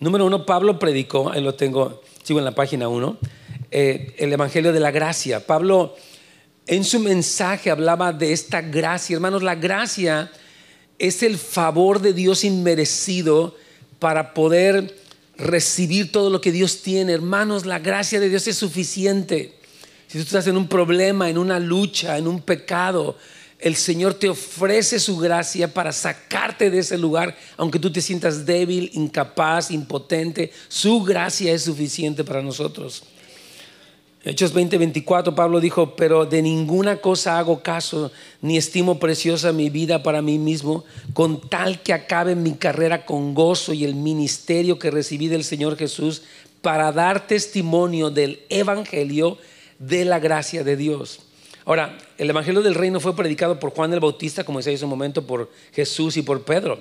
Número 0.00 0.26
uno, 0.26 0.44
Pablo 0.44 0.80
predicó, 0.80 1.30
ahí 1.30 1.40
lo 1.40 1.54
tengo, 1.54 2.02
sigo 2.24 2.40
en 2.40 2.44
la 2.44 2.56
página 2.56 2.88
uno, 2.88 3.18
eh, 3.70 4.16
el 4.18 4.32
Evangelio 4.32 4.72
de 4.72 4.80
la 4.80 4.90
Gracia. 4.90 5.46
Pablo 5.46 5.94
en 6.66 6.82
su 6.82 6.98
mensaje 6.98 7.70
hablaba 7.70 8.12
de 8.12 8.32
esta 8.32 8.62
gracia. 8.62 9.14
Hermanos, 9.14 9.44
la 9.44 9.54
gracia 9.54 10.32
es 10.98 11.22
el 11.22 11.38
favor 11.38 12.00
de 12.00 12.12
Dios 12.12 12.44
inmerecido 12.44 13.56
para 13.98 14.34
poder 14.34 14.96
recibir 15.36 16.12
todo 16.12 16.30
lo 16.30 16.40
que 16.40 16.52
Dios 16.52 16.82
tiene. 16.82 17.12
Hermanos, 17.12 17.66
la 17.66 17.78
gracia 17.78 18.20
de 18.20 18.28
Dios 18.28 18.46
es 18.46 18.56
suficiente. 18.56 19.54
Si 20.06 20.18
tú 20.18 20.24
estás 20.24 20.46
en 20.46 20.56
un 20.56 20.68
problema, 20.68 21.28
en 21.28 21.38
una 21.38 21.58
lucha, 21.58 22.16
en 22.16 22.26
un 22.26 22.40
pecado, 22.40 23.16
el 23.58 23.74
Señor 23.74 24.14
te 24.14 24.28
ofrece 24.28 24.98
su 24.98 25.16
gracia 25.16 25.72
para 25.72 25.92
sacarte 25.92 26.70
de 26.70 26.78
ese 26.78 26.98
lugar, 26.98 27.36
aunque 27.56 27.78
tú 27.78 27.90
te 27.90 28.00
sientas 28.00 28.44
débil, 28.44 28.90
incapaz, 28.94 29.70
impotente. 29.70 30.52
Su 30.68 31.02
gracia 31.02 31.52
es 31.52 31.62
suficiente 31.62 32.22
para 32.22 32.42
nosotros. 32.42 33.02
Hechos 34.26 34.52
20, 34.52 34.78
24, 34.78 35.36
Pablo 35.36 35.60
dijo, 35.60 35.94
pero 35.94 36.26
de 36.26 36.42
ninguna 36.42 36.96
cosa 36.96 37.38
hago 37.38 37.62
caso, 37.62 38.10
ni 38.42 38.56
estimo 38.56 38.98
preciosa 38.98 39.52
mi 39.52 39.70
vida 39.70 40.02
para 40.02 40.20
mí 40.20 40.36
mismo, 40.36 40.84
con 41.14 41.40
tal 41.48 41.80
que 41.80 41.92
acabe 41.92 42.34
mi 42.34 42.54
carrera 42.54 43.06
con 43.06 43.34
gozo 43.34 43.72
y 43.72 43.84
el 43.84 43.94
ministerio 43.94 44.80
que 44.80 44.90
recibí 44.90 45.28
del 45.28 45.44
Señor 45.44 45.76
Jesús 45.76 46.22
para 46.60 46.90
dar 46.90 47.28
testimonio 47.28 48.10
del 48.10 48.40
Evangelio 48.48 49.38
de 49.78 50.04
la 50.04 50.18
gracia 50.18 50.64
de 50.64 50.76
Dios. 50.76 51.20
Ahora, 51.64 51.96
el 52.18 52.28
Evangelio 52.28 52.62
del 52.62 52.74
Reino 52.74 52.98
fue 52.98 53.14
predicado 53.14 53.60
por 53.60 53.70
Juan 53.70 53.92
el 53.92 54.00
Bautista, 54.00 54.42
como 54.42 54.58
decía 54.58 54.74
hace 54.74 54.82
un 54.82 54.90
momento, 54.90 55.24
por 55.24 55.52
Jesús 55.72 56.16
y 56.16 56.22
por 56.22 56.42
Pedro. 56.42 56.80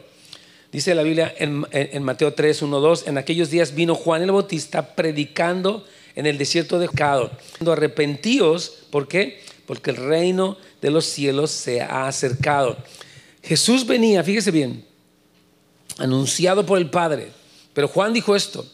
Dice 0.72 0.96
la 0.96 1.04
Biblia 1.04 1.32
en, 1.38 2.04
Mateo 2.04 2.34
3, 2.34 2.64
1, 2.64 2.80
2, 2.80 3.08
en 3.08 3.20
aquellos 3.20 3.52
días 3.52 3.76
vino 3.76 3.94
Juan 3.94 4.24
el 4.24 4.32
Bautista 4.32 4.96
predicando 4.96 5.86
en 6.16 6.26
el 6.26 6.38
desierto 6.38 6.80
de 6.80 6.88
Cado, 6.90 7.32
arrepentíos, 7.66 8.74
¿por 8.90 9.08
qué? 9.08 9.42
Porque 9.66 9.92
el 9.92 9.98
reino 9.98 10.58
de 10.82 10.92
los 10.92 11.06
cielos 11.06 11.52
se 11.52 11.82
ha 11.82 12.08
acercado. 12.08 12.78
Jesús 13.44 13.86
venía, 13.86 14.24
fíjese 14.24 14.52
bien, 14.52 14.86
anunciado 15.98 16.66
por 16.66 16.78
el 16.78 16.90
Padre, 16.90 17.32
pero 17.74 17.88
Juan 17.88 18.14
dijo 18.14 18.36
esto, 18.36 18.66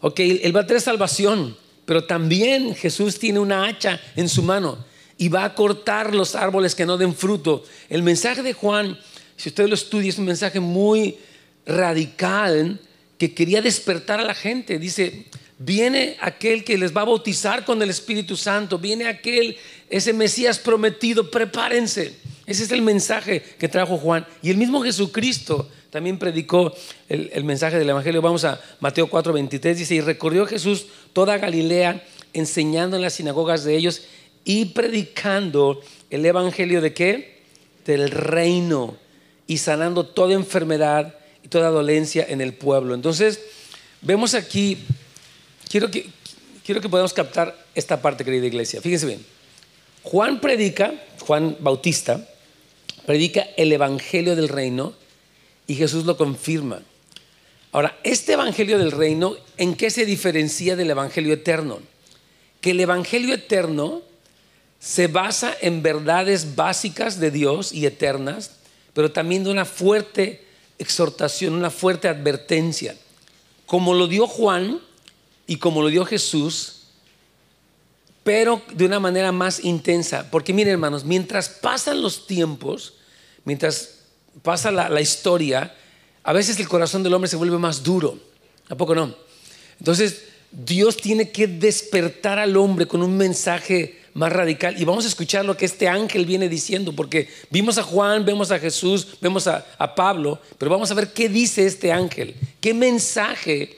ok, 0.00 0.18
él 0.20 0.56
va 0.56 0.60
a 0.60 0.66
traer 0.66 0.80
salvación, 0.80 1.56
pero 1.84 2.04
también 2.04 2.74
Jesús 2.74 3.18
tiene 3.18 3.38
una 3.38 3.66
hacha 3.66 4.00
en 4.16 4.28
su 4.28 4.42
mano 4.42 4.84
y 5.18 5.28
va 5.28 5.44
a 5.44 5.54
cortar 5.54 6.14
los 6.14 6.34
árboles 6.34 6.74
que 6.74 6.86
no 6.86 6.96
den 6.96 7.14
fruto. 7.14 7.64
El 7.88 8.02
mensaje 8.02 8.42
de 8.42 8.52
Juan, 8.52 8.98
si 9.36 9.48
usted 9.50 9.68
lo 9.68 9.74
estudia, 9.74 10.10
es 10.10 10.18
un 10.18 10.24
mensaje 10.24 10.60
muy 10.60 11.16
radical 11.64 12.80
que 13.18 13.34
quería 13.34 13.62
despertar 13.62 14.20
a 14.20 14.24
la 14.24 14.34
gente. 14.34 14.78
Dice, 14.78 15.26
viene 15.58 16.16
aquel 16.20 16.64
que 16.64 16.78
les 16.78 16.94
va 16.94 17.02
a 17.02 17.06
bautizar 17.06 17.64
con 17.64 17.80
el 17.82 17.90
Espíritu 17.90 18.36
Santo, 18.36 18.78
viene 18.78 19.06
aquel, 19.06 19.56
ese 19.88 20.12
Mesías 20.12 20.58
prometido, 20.58 21.30
prepárense. 21.30 22.14
Ese 22.46 22.64
es 22.64 22.70
el 22.70 22.82
mensaje 22.82 23.42
que 23.58 23.68
trajo 23.68 23.98
Juan. 23.98 24.26
Y 24.42 24.50
el 24.50 24.56
mismo 24.56 24.82
Jesucristo 24.82 25.68
también 25.90 26.18
predicó 26.18 26.74
el, 27.08 27.44
mensaje 27.44 27.78
del 27.78 27.88
Evangelio. 27.88 28.22
Vamos 28.22 28.44
a 28.44 28.60
Mateo 28.80 29.08
4, 29.08 29.32
23, 29.32 29.78
dice, 29.78 29.94
y 29.94 30.00
recorrió 30.00 30.46
Jesús 30.46 30.86
toda 31.12 31.38
Galilea, 31.38 32.04
enseñando 32.32 32.96
en 32.96 33.02
las 33.02 33.14
sinagogas 33.14 33.64
de 33.64 33.76
ellos 33.76 34.02
y 34.44 34.66
predicando 34.66 35.80
el 36.10 36.24
evangelio 36.24 36.80
de 36.80 36.92
qué? 36.92 37.40
Del 37.84 38.10
reino 38.10 38.96
y 39.46 39.58
sanando 39.58 40.06
toda 40.06 40.34
enfermedad 40.34 41.14
y 41.42 41.48
toda 41.48 41.70
dolencia 41.70 42.24
en 42.28 42.40
el 42.40 42.54
pueblo. 42.54 42.94
Entonces, 42.94 43.40
vemos 44.02 44.34
aquí, 44.34 44.78
quiero 45.68 45.90
que, 45.90 46.88
podamos 46.88 47.12
captar 47.12 47.56
esta 47.74 48.00
parte, 48.00 48.24
querida 48.24 48.46
iglesia. 48.46 48.80
Fíjense 48.80 49.06
bien. 49.06 49.24
Juan 50.02 50.40
predica, 50.40 50.94
Juan 51.20 51.56
Bautista, 51.60 52.26
predica 53.04 53.46
el 53.56 53.72
evangelio 53.72 54.36
del 54.36 54.48
reino 54.48 54.94
y 55.66 55.74
Jesús 55.74 56.04
lo 56.04 56.16
confirma. 56.16 56.82
Ahora, 57.72 57.98
este 58.04 58.34
evangelio 58.34 58.78
del 58.78 58.92
reino, 58.92 59.36
¿en 59.56 59.74
qué 59.74 59.90
se 59.90 60.06
diferencia 60.06 60.76
del 60.76 60.90
evangelio 60.90 61.34
eterno? 61.34 61.80
Que 62.60 62.70
el 62.70 62.80
evangelio 62.80 63.34
eterno 63.34 64.02
se 64.78 65.08
basa 65.08 65.54
en 65.60 65.82
verdades 65.82 66.54
básicas 66.54 67.18
de 67.18 67.30
Dios 67.30 67.72
y 67.72 67.86
eternas, 67.86 68.52
pero 68.94 69.12
también 69.12 69.44
de 69.44 69.50
una 69.50 69.64
fuerte 69.64 70.44
exhortación, 70.78 71.54
una 71.54 71.70
fuerte 71.70 72.08
advertencia. 72.08 72.96
Como 73.66 73.94
lo 73.94 74.06
dio 74.06 74.26
Juan 74.26 74.80
y 75.46 75.56
como 75.56 75.82
lo 75.82 75.88
dio 75.88 76.04
Jesús, 76.04 76.72
pero 78.24 78.60
de 78.72 78.84
una 78.84 78.98
manera 78.98 79.30
más 79.32 79.64
intensa. 79.64 80.30
Porque 80.30 80.52
miren 80.52 80.72
hermanos, 80.74 81.04
mientras 81.04 81.48
pasan 81.48 82.02
los 82.02 82.26
tiempos, 82.26 82.94
mientras 83.44 84.00
pasa 84.42 84.70
la, 84.70 84.88
la 84.88 85.00
historia, 85.00 85.74
a 86.22 86.32
veces 86.32 86.58
el 86.58 86.68
corazón 86.68 87.02
del 87.02 87.14
hombre 87.14 87.28
se 87.28 87.36
vuelve 87.36 87.58
más 87.58 87.82
duro. 87.82 88.18
¿A 88.68 88.74
poco 88.74 88.94
no? 88.94 89.14
Entonces, 89.78 90.24
Dios 90.50 90.96
tiene 90.96 91.30
que 91.30 91.46
despertar 91.46 92.38
al 92.38 92.56
hombre 92.56 92.86
con 92.86 93.02
un 93.02 93.16
mensaje 93.16 94.00
más 94.16 94.32
radical. 94.32 94.80
Y 94.80 94.84
vamos 94.84 95.04
a 95.04 95.08
escuchar 95.08 95.44
lo 95.44 95.56
que 95.56 95.66
este 95.66 95.88
ángel 95.88 96.24
viene 96.24 96.48
diciendo, 96.48 96.94
porque 96.94 97.28
vimos 97.50 97.76
a 97.76 97.82
Juan, 97.82 98.24
vemos 98.24 98.50
a 98.50 98.58
Jesús, 98.58 99.18
vemos 99.20 99.46
a, 99.46 99.64
Pablo, 99.94 100.40
pero 100.56 100.70
vamos 100.70 100.90
a 100.90 100.94
ver 100.94 101.12
qué 101.12 101.28
dice 101.28 101.66
este 101.66 101.92
ángel, 101.92 102.34
qué 102.60 102.72
mensaje. 102.72 103.76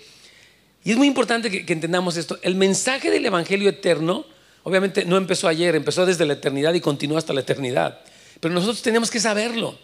Y 0.89 0.93
es 0.93 0.97
muy 0.97 1.07
importante 1.07 1.51
que, 1.51 1.71
entendamos 1.71 2.17
esto. 2.17 2.39
El 2.41 2.55
mensaje 2.55 3.11
del 3.11 3.27
Evangelio 3.27 3.69
eterno, 3.69 4.25
obviamente 4.63 5.05
no 5.05 5.19
empezó 5.19 5.47
ayer, 5.47 5.75
empezó 5.75 6.07
desde 6.07 6.25
la 6.25 6.33
eternidad 6.33 6.73
y 6.73 6.81
continúa 6.81 7.19
hasta 7.19 7.35
la 7.35 7.43
eternidad. 7.43 8.01
Pero 8.41 8.55
nosotros 8.55 8.81
tenemos 8.81 9.11
que 9.11 9.21
saberlo, 9.21 9.79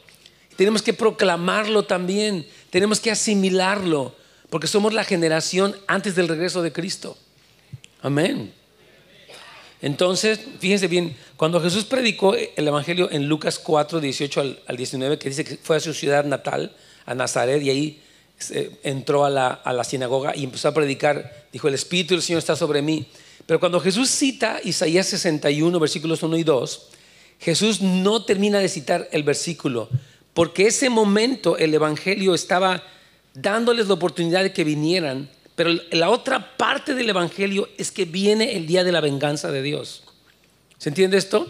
tenemos 0.57 0.81
que 0.81 0.95
proclamarlo 0.95 1.85
también, 1.85 2.47
tenemos 2.71 3.01
que 3.01 3.11
asimilarlo, 3.11 4.17
porque 4.49 4.67
somos 4.67 4.95
la 4.95 5.05
generación 5.05 5.77
antes 5.89 6.15
del 6.15 6.27
regreso 6.27 6.63
de 6.63 6.73
Cristo. 6.73 7.19
Amén. 8.01 8.55
Entonces, 9.83 10.41
fíjense 10.59 10.89
bien, 10.89 11.15
cuando 11.37 11.61
Jesús 11.61 11.85
predicó 11.85 12.35
el 12.35 12.67
Evangelio 12.67 13.11
en 13.11 13.29
Lucas 13.29 13.59
4, 13.59 14.01
18 14.01 14.41
al, 14.67 14.77
19, 14.79 15.19
que 15.19 15.29
dice 15.29 15.45
que 15.45 15.59
fue 15.59 15.77
a 15.77 15.81
su 15.81 15.93
ciudad 15.93 16.25
natal, 16.25 16.75
a 17.05 17.15
Nazaret, 17.15 17.63
y 17.63 17.69
ahí 17.69 18.04
entró 18.83 19.25
a 19.25 19.31
la, 19.31 19.49
a 19.49 19.73
la 19.73 19.85
sinagoga 19.85 20.35
y 20.37 20.45
empezó 20.45 20.69
a 20.69 20.75
predicar, 20.75 21.47
dijo, 21.53 21.69
el 21.69 21.75
Espíritu 21.75 22.15
del 22.15 22.23
Señor 22.23 22.39
está 22.39 22.57
sobre 22.57 22.83
mí. 22.83 23.07
Pero 23.47 23.61
cuando 23.61 23.81
Jesús 23.81 24.11
cita 24.11 24.61
Isaías 24.63 25.07
61, 25.07 25.79
versículos 25.79 26.23
1 26.23 26.37
y 26.37 26.45
2, 26.45 26.89
Jesús 27.41 27.81
no 27.81 28.25
termina 28.25 28.59
de 28.59 28.69
citar 28.69 29.09
el 29.13 29.23
versículo, 29.23 29.89
porque 30.33 30.67
ese 30.67 30.89
momento 30.91 31.59
el 31.59 31.75
Evangelio 31.75 32.35
estaba 32.35 32.83
dándoles 33.35 33.89
la 33.89 33.95
oportunidad 33.95 34.43
de 34.43 34.53
que 34.53 34.65
vinieran 34.65 35.29
pero 35.55 35.71
la 35.93 36.11
otra 36.11 36.57
parte 36.57 36.95
del 36.95 37.11
Evangelio 37.11 37.69
es 37.79 37.93
que 37.93 38.05
viene 38.05 38.57
el 38.57 38.67
día 38.67 38.83
de 38.83 38.93
la 38.93 39.01
venganza 39.01 39.53
de 39.53 39.63
Dios. 39.63 40.03
¿Se 40.79 40.89
entiende 40.89 41.17
esto? 41.17 41.47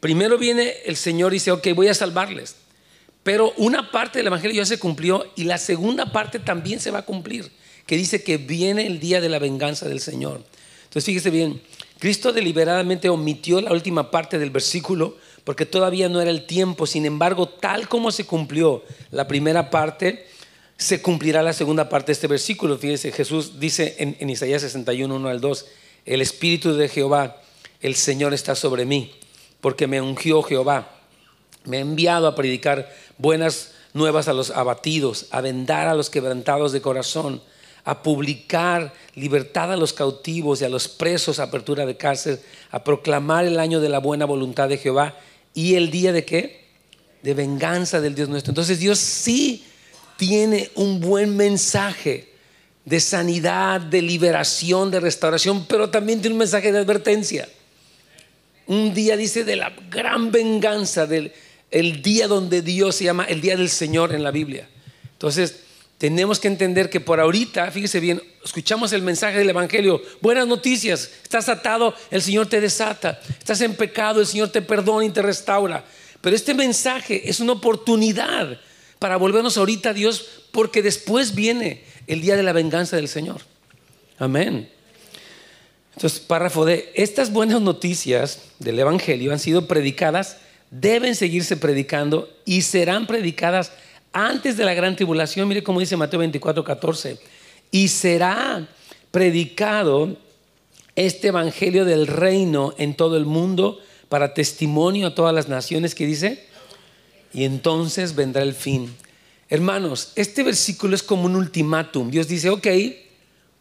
Primero 0.00 0.38
viene 0.38 0.74
el 0.86 0.96
Señor 0.96 1.32
y 1.32 1.36
dice, 1.36 1.52
ok, 1.52 1.68
voy 1.74 1.88
a 1.88 1.94
salvarles. 1.94 2.56
Pero 3.22 3.52
una 3.56 3.90
parte 3.90 4.18
del 4.18 4.26
Evangelio 4.26 4.56
ya 4.56 4.66
se 4.66 4.78
cumplió 4.78 5.30
y 5.36 5.44
la 5.44 5.58
segunda 5.58 6.12
parte 6.12 6.38
también 6.38 6.80
se 6.80 6.90
va 6.90 7.00
a 7.00 7.04
cumplir, 7.04 7.50
que 7.86 7.96
dice 7.96 8.22
que 8.22 8.36
viene 8.36 8.86
el 8.86 8.98
día 8.98 9.20
de 9.20 9.28
la 9.28 9.38
venganza 9.38 9.88
del 9.88 10.00
Señor. 10.00 10.42
Entonces 10.84 11.04
fíjese 11.04 11.30
bien, 11.30 11.62
Cristo 11.98 12.32
deliberadamente 12.32 13.08
omitió 13.08 13.60
la 13.60 13.72
última 13.72 14.10
parte 14.10 14.38
del 14.38 14.50
versículo 14.50 15.16
porque 15.44 15.66
todavía 15.66 16.08
no 16.08 16.20
era 16.20 16.30
el 16.30 16.46
tiempo. 16.46 16.86
Sin 16.86 17.06
embargo, 17.06 17.48
tal 17.48 17.88
como 17.88 18.10
se 18.10 18.24
cumplió 18.24 18.82
la 19.10 19.28
primera 19.28 19.70
parte, 19.70 20.26
se 20.76 21.00
cumplirá 21.00 21.42
la 21.42 21.52
segunda 21.52 21.88
parte 21.88 22.06
de 22.06 22.14
este 22.14 22.26
versículo. 22.26 22.78
Fíjese, 22.78 23.12
Jesús 23.12 23.58
dice 23.60 23.96
en, 23.98 24.28
Isaías 24.30 24.62
61, 24.62 25.14
1 25.14 25.28
al 25.28 25.40
2, 25.40 25.66
el 26.06 26.20
Espíritu 26.20 26.74
de 26.74 26.88
Jehová, 26.88 27.40
el 27.80 27.94
Señor 27.94 28.34
está 28.34 28.54
sobre 28.54 28.84
mí, 28.84 29.12
porque 29.60 29.86
me 29.86 30.00
ungió 30.00 30.42
Jehová, 30.42 30.96
me 31.64 31.78
ha 31.78 31.80
enviado 31.80 32.26
a 32.26 32.34
predicar 32.34 32.92
buenas 33.18 33.72
nuevas 33.94 34.28
a 34.28 34.32
los 34.32 34.50
abatidos, 34.50 35.26
a 35.30 35.40
vendar 35.40 35.88
a 35.88 35.94
los 35.94 36.10
quebrantados 36.10 36.72
de 36.72 36.80
corazón, 36.80 37.42
a 37.84 38.02
publicar 38.02 38.94
libertad 39.14 39.72
a 39.72 39.76
los 39.76 39.92
cautivos 39.92 40.60
y 40.60 40.64
a 40.64 40.68
los 40.68 40.88
presos, 40.88 41.38
apertura 41.38 41.84
de 41.84 41.96
cárcel, 41.96 42.40
a 42.70 42.84
proclamar 42.84 43.44
el 43.44 43.58
año 43.58 43.80
de 43.80 43.88
la 43.88 43.98
buena 43.98 44.24
voluntad 44.24 44.68
de 44.68 44.78
Jehová 44.78 45.16
y 45.54 45.74
el 45.74 45.90
día 45.90 46.12
de 46.12 46.24
qué? 46.24 46.64
De 47.22 47.34
venganza 47.34 48.00
del 48.00 48.14
Dios 48.14 48.28
nuestro. 48.28 48.50
Entonces 48.50 48.78
Dios 48.78 48.98
sí 48.98 49.64
tiene 50.16 50.70
un 50.74 51.00
buen 51.00 51.36
mensaje 51.36 52.32
de 52.84 53.00
sanidad, 53.00 53.80
de 53.80 54.02
liberación, 54.02 54.90
de 54.90 55.00
restauración, 55.00 55.66
pero 55.66 55.90
también 55.90 56.20
tiene 56.20 56.34
un 56.34 56.38
mensaje 56.38 56.72
de 56.72 56.78
advertencia. 56.78 57.48
Un 58.66 58.94
día 58.94 59.16
dice 59.16 59.44
de 59.44 59.56
la 59.56 59.72
gran 59.90 60.30
venganza, 60.30 61.06
del 61.06 61.32
el 61.72 62.02
día 62.02 62.28
donde 62.28 62.62
Dios 62.62 62.96
se 62.96 63.04
llama 63.04 63.24
el 63.24 63.40
día 63.40 63.56
del 63.56 63.68
Señor 63.68 64.14
en 64.14 64.22
la 64.22 64.30
Biblia. 64.30 64.68
Entonces, 65.12 65.62
tenemos 65.98 66.38
que 66.38 66.48
entender 66.48 66.90
que 66.90 67.00
por 67.00 67.20
ahorita, 67.20 67.70
fíjese 67.70 68.00
bien, 68.00 68.22
escuchamos 68.44 68.92
el 68.92 69.02
mensaje 69.02 69.38
del 69.38 69.50
Evangelio, 69.50 70.02
buenas 70.20 70.46
noticias, 70.46 71.10
estás 71.22 71.48
atado, 71.48 71.94
el 72.10 72.22
Señor 72.22 72.48
te 72.48 72.60
desata, 72.60 73.20
estás 73.38 73.60
en 73.60 73.74
pecado, 73.74 74.20
el 74.20 74.26
Señor 74.26 74.48
te 74.48 74.62
perdona 74.62 75.04
y 75.04 75.10
te 75.10 75.22
restaura. 75.22 75.84
Pero 76.20 76.36
este 76.36 76.54
mensaje 76.54 77.28
es 77.28 77.40
una 77.40 77.52
oportunidad 77.52 78.58
para 78.98 79.16
volvernos 79.16 79.56
ahorita 79.56 79.90
a 79.90 79.94
Dios, 79.94 80.26
porque 80.52 80.82
después 80.82 81.34
viene 81.34 81.84
el 82.06 82.20
día 82.20 82.36
de 82.36 82.42
la 82.42 82.52
venganza 82.52 82.96
del 82.96 83.08
Señor. 83.08 83.40
Amén. 84.18 84.68
Entonces, 85.94 86.20
párrafo 86.20 86.64
de, 86.64 86.90
estas 86.94 87.32
buenas 87.32 87.60
noticias 87.60 88.40
del 88.58 88.78
Evangelio 88.78 89.32
han 89.32 89.38
sido 89.38 89.66
predicadas 89.66 90.38
deben 90.72 91.14
seguirse 91.14 91.56
predicando 91.56 92.28
y 92.44 92.62
serán 92.62 93.06
predicadas 93.06 93.72
antes 94.12 94.56
de 94.56 94.64
la 94.64 94.74
gran 94.74 94.96
tribulación. 94.96 95.46
Mire 95.46 95.62
cómo 95.62 95.78
dice 95.78 95.96
Mateo 95.96 96.18
24, 96.18 96.64
14. 96.64 97.18
Y 97.70 97.88
será 97.88 98.66
predicado 99.10 100.16
este 100.96 101.28
evangelio 101.28 101.84
del 101.84 102.06
reino 102.06 102.74
en 102.78 102.94
todo 102.94 103.16
el 103.16 103.26
mundo 103.26 103.78
para 104.08 104.34
testimonio 104.34 105.06
a 105.06 105.14
todas 105.14 105.34
las 105.34 105.48
naciones 105.48 105.94
que 105.94 106.06
dice, 106.06 106.46
y 107.32 107.44
entonces 107.44 108.14
vendrá 108.14 108.42
el 108.42 108.52
fin. 108.52 108.94
Hermanos, 109.48 110.12
este 110.16 110.42
versículo 110.42 110.94
es 110.94 111.02
como 111.02 111.24
un 111.24 111.36
ultimátum. 111.36 112.10
Dios 112.10 112.28
dice, 112.28 112.50
ok, 112.50 112.66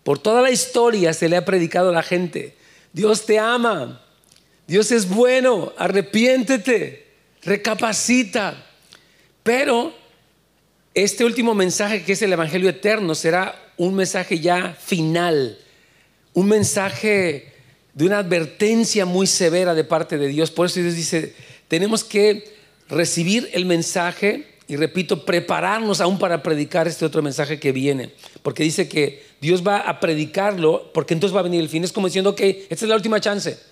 por 0.04 0.20
toda 0.20 0.42
la 0.42 0.52
historia 0.52 1.14
se 1.14 1.30
le 1.30 1.38
ha 1.38 1.46
predicado 1.46 1.90
a 1.90 1.94
la 1.94 2.04
gente, 2.04 2.56
Dios 2.92 3.26
te 3.26 3.40
ama, 3.40 4.02
Dios 4.72 4.90
es 4.94 5.10
bueno, 5.10 5.74
arrepiéntete, 5.76 7.06
recapacita. 7.44 8.56
Pero 9.44 9.94
este 10.94 11.26
último 11.26 11.54
mensaje 11.54 12.04
que 12.04 12.14
es 12.14 12.22
el 12.22 12.32
Evangelio 12.32 12.70
eterno 12.70 13.14
será 13.14 13.54
un 13.76 13.94
mensaje 13.96 14.40
ya 14.40 14.74
final, 14.80 15.60
un 16.32 16.48
mensaje 16.48 17.52
de 17.94 18.06
una 18.06 18.20
advertencia 18.20 19.06
muy 19.06 19.28
severa 19.28 19.74
de 19.74 19.84
parte 19.84 20.18
de 20.18 20.30
Dios. 20.30 20.52
Por 20.52 20.68
eso 20.68 20.80
Dios 20.80 20.96
dice, 20.96 21.36
tenemos 21.68 22.06
que 22.06 22.56
recibir 22.88 23.50
el 23.52 23.66
mensaje 23.66 24.48
y 24.70 24.78
repito, 24.78 25.26
prepararnos 25.26 26.00
aún 26.00 26.18
para 26.18 26.42
predicar 26.42 26.88
este 26.88 27.04
otro 27.04 27.22
mensaje 27.22 27.60
que 27.60 27.74
viene. 27.74 28.14
Porque 28.42 28.64
dice 28.64 28.88
que 28.88 29.22
Dios 29.42 29.68
va 29.68 29.80
a 29.80 30.00
predicarlo 30.00 30.92
porque 30.94 31.14
entonces 31.14 31.36
va 31.36 31.42
a 31.42 31.44
venir 31.44 31.60
el 31.60 31.68
fin. 31.68 31.84
Es 31.84 31.92
como 31.92 32.08
diciendo, 32.08 32.30
ok, 32.30 32.40
esta 32.70 32.86
es 32.86 32.90
la 32.90 32.96
última 32.96 33.20
chance. 33.20 33.71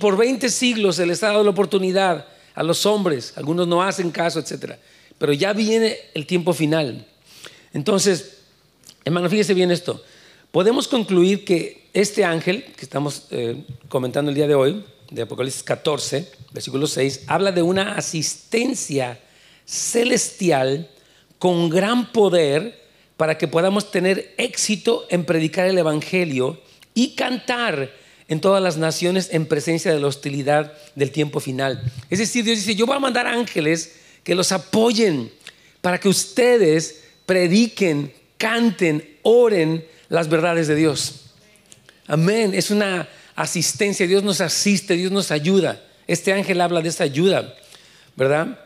Por 0.00 0.16
20 0.16 0.48
siglos 0.48 0.96
se 0.96 1.06
les 1.06 1.22
ha 1.22 1.28
dado 1.28 1.44
la 1.44 1.50
oportunidad 1.50 2.26
a 2.54 2.62
los 2.62 2.86
hombres, 2.86 3.32
algunos 3.36 3.66
no 3.66 3.82
hacen 3.82 4.10
caso, 4.10 4.38
etc. 4.38 4.74
Pero 5.18 5.32
ya 5.32 5.52
viene 5.52 5.96
el 6.14 6.26
tiempo 6.26 6.52
final. 6.52 7.06
Entonces, 7.72 8.38
hermano, 9.04 9.28
fíjese 9.28 9.54
bien 9.54 9.70
esto. 9.70 10.02
Podemos 10.50 10.86
concluir 10.86 11.44
que 11.44 11.88
este 11.92 12.24
ángel 12.24 12.64
que 12.76 12.84
estamos 12.84 13.26
eh, 13.30 13.64
comentando 13.88 14.30
el 14.30 14.36
día 14.36 14.46
de 14.46 14.54
hoy, 14.54 14.84
de 15.10 15.22
Apocalipsis 15.22 15.62
14, 15.62 16.30
versículo 16.52 16.86
6, 16.86 17.24
habla 17.26 17.52
de 17.52 17.62
una 17.62 17.94
asistencia 17.94 19.18
celestial 19.64 20.88
con 21.38 21.68
gran 21.68 22.12
poder 22.12 22.82
para 23.16 23.38
que 23.38 23.48
podamos 23.48 23.90
tener 23.90 24.34
éxito 24.38 25.06
en 25.08 25.24
predicar 25.24 25.66
el 25.66 25.78
Evangelio 25.78 26.60
y 26.94 27.14
cantar 27.14 27.90
en 28.28 28.40
todas 28.40 28.62
las 28.62 28.76
naciones 28.76 29.28
en 29.32 29.46
presencia 29.46 29.92
de 29.92 30.00
la 30.00 30.06
hostilidad 30.06 30.72
del 30.94 31.10
tiempo 31.10 31.40
final. 31.40 31.82
Es 32.10 32.18
decir, 32.18 32.44
Dios 32.44 32.58
dice, 32.58 32.74
yo 32.74 32.86
voy 32.86 32.96
a 32.96 33.00
mandar 33.00 33.26
ángeles 33.26 33.96
que 34.22 34.34
los 34.34 34.52
apoyen 34.52 35.30
para 35.80 36.00
que 36.00 36.08
ustedes 36.08 37.02
prediquen, 37.26 38.12
canten, 38.38 39.16
oren 39.22 39.84
las 40.08 40.28
verdades 40.28 40.68
de 40.68 40.76
Dios. 40.76 41.26
Amén. 42.06 42.52
Es 42.54 42.70
una 42.70 43.08
asistencia. 43.34 44.06
Dios 44.06 44.22
nos 44.22 44.40
asiste, 44.40 44.94
Dios 44.94 45.12
nos 45.12 45.30
ayuda. 45.30 45.82
Este 46.06 46.32
ángel 46.32 46.60
habla 46.60 46.80
de 46.80 46.88
esa 46.88 47.04
ayuda, 47.04 47.54
¿verdad? 48.16 48.58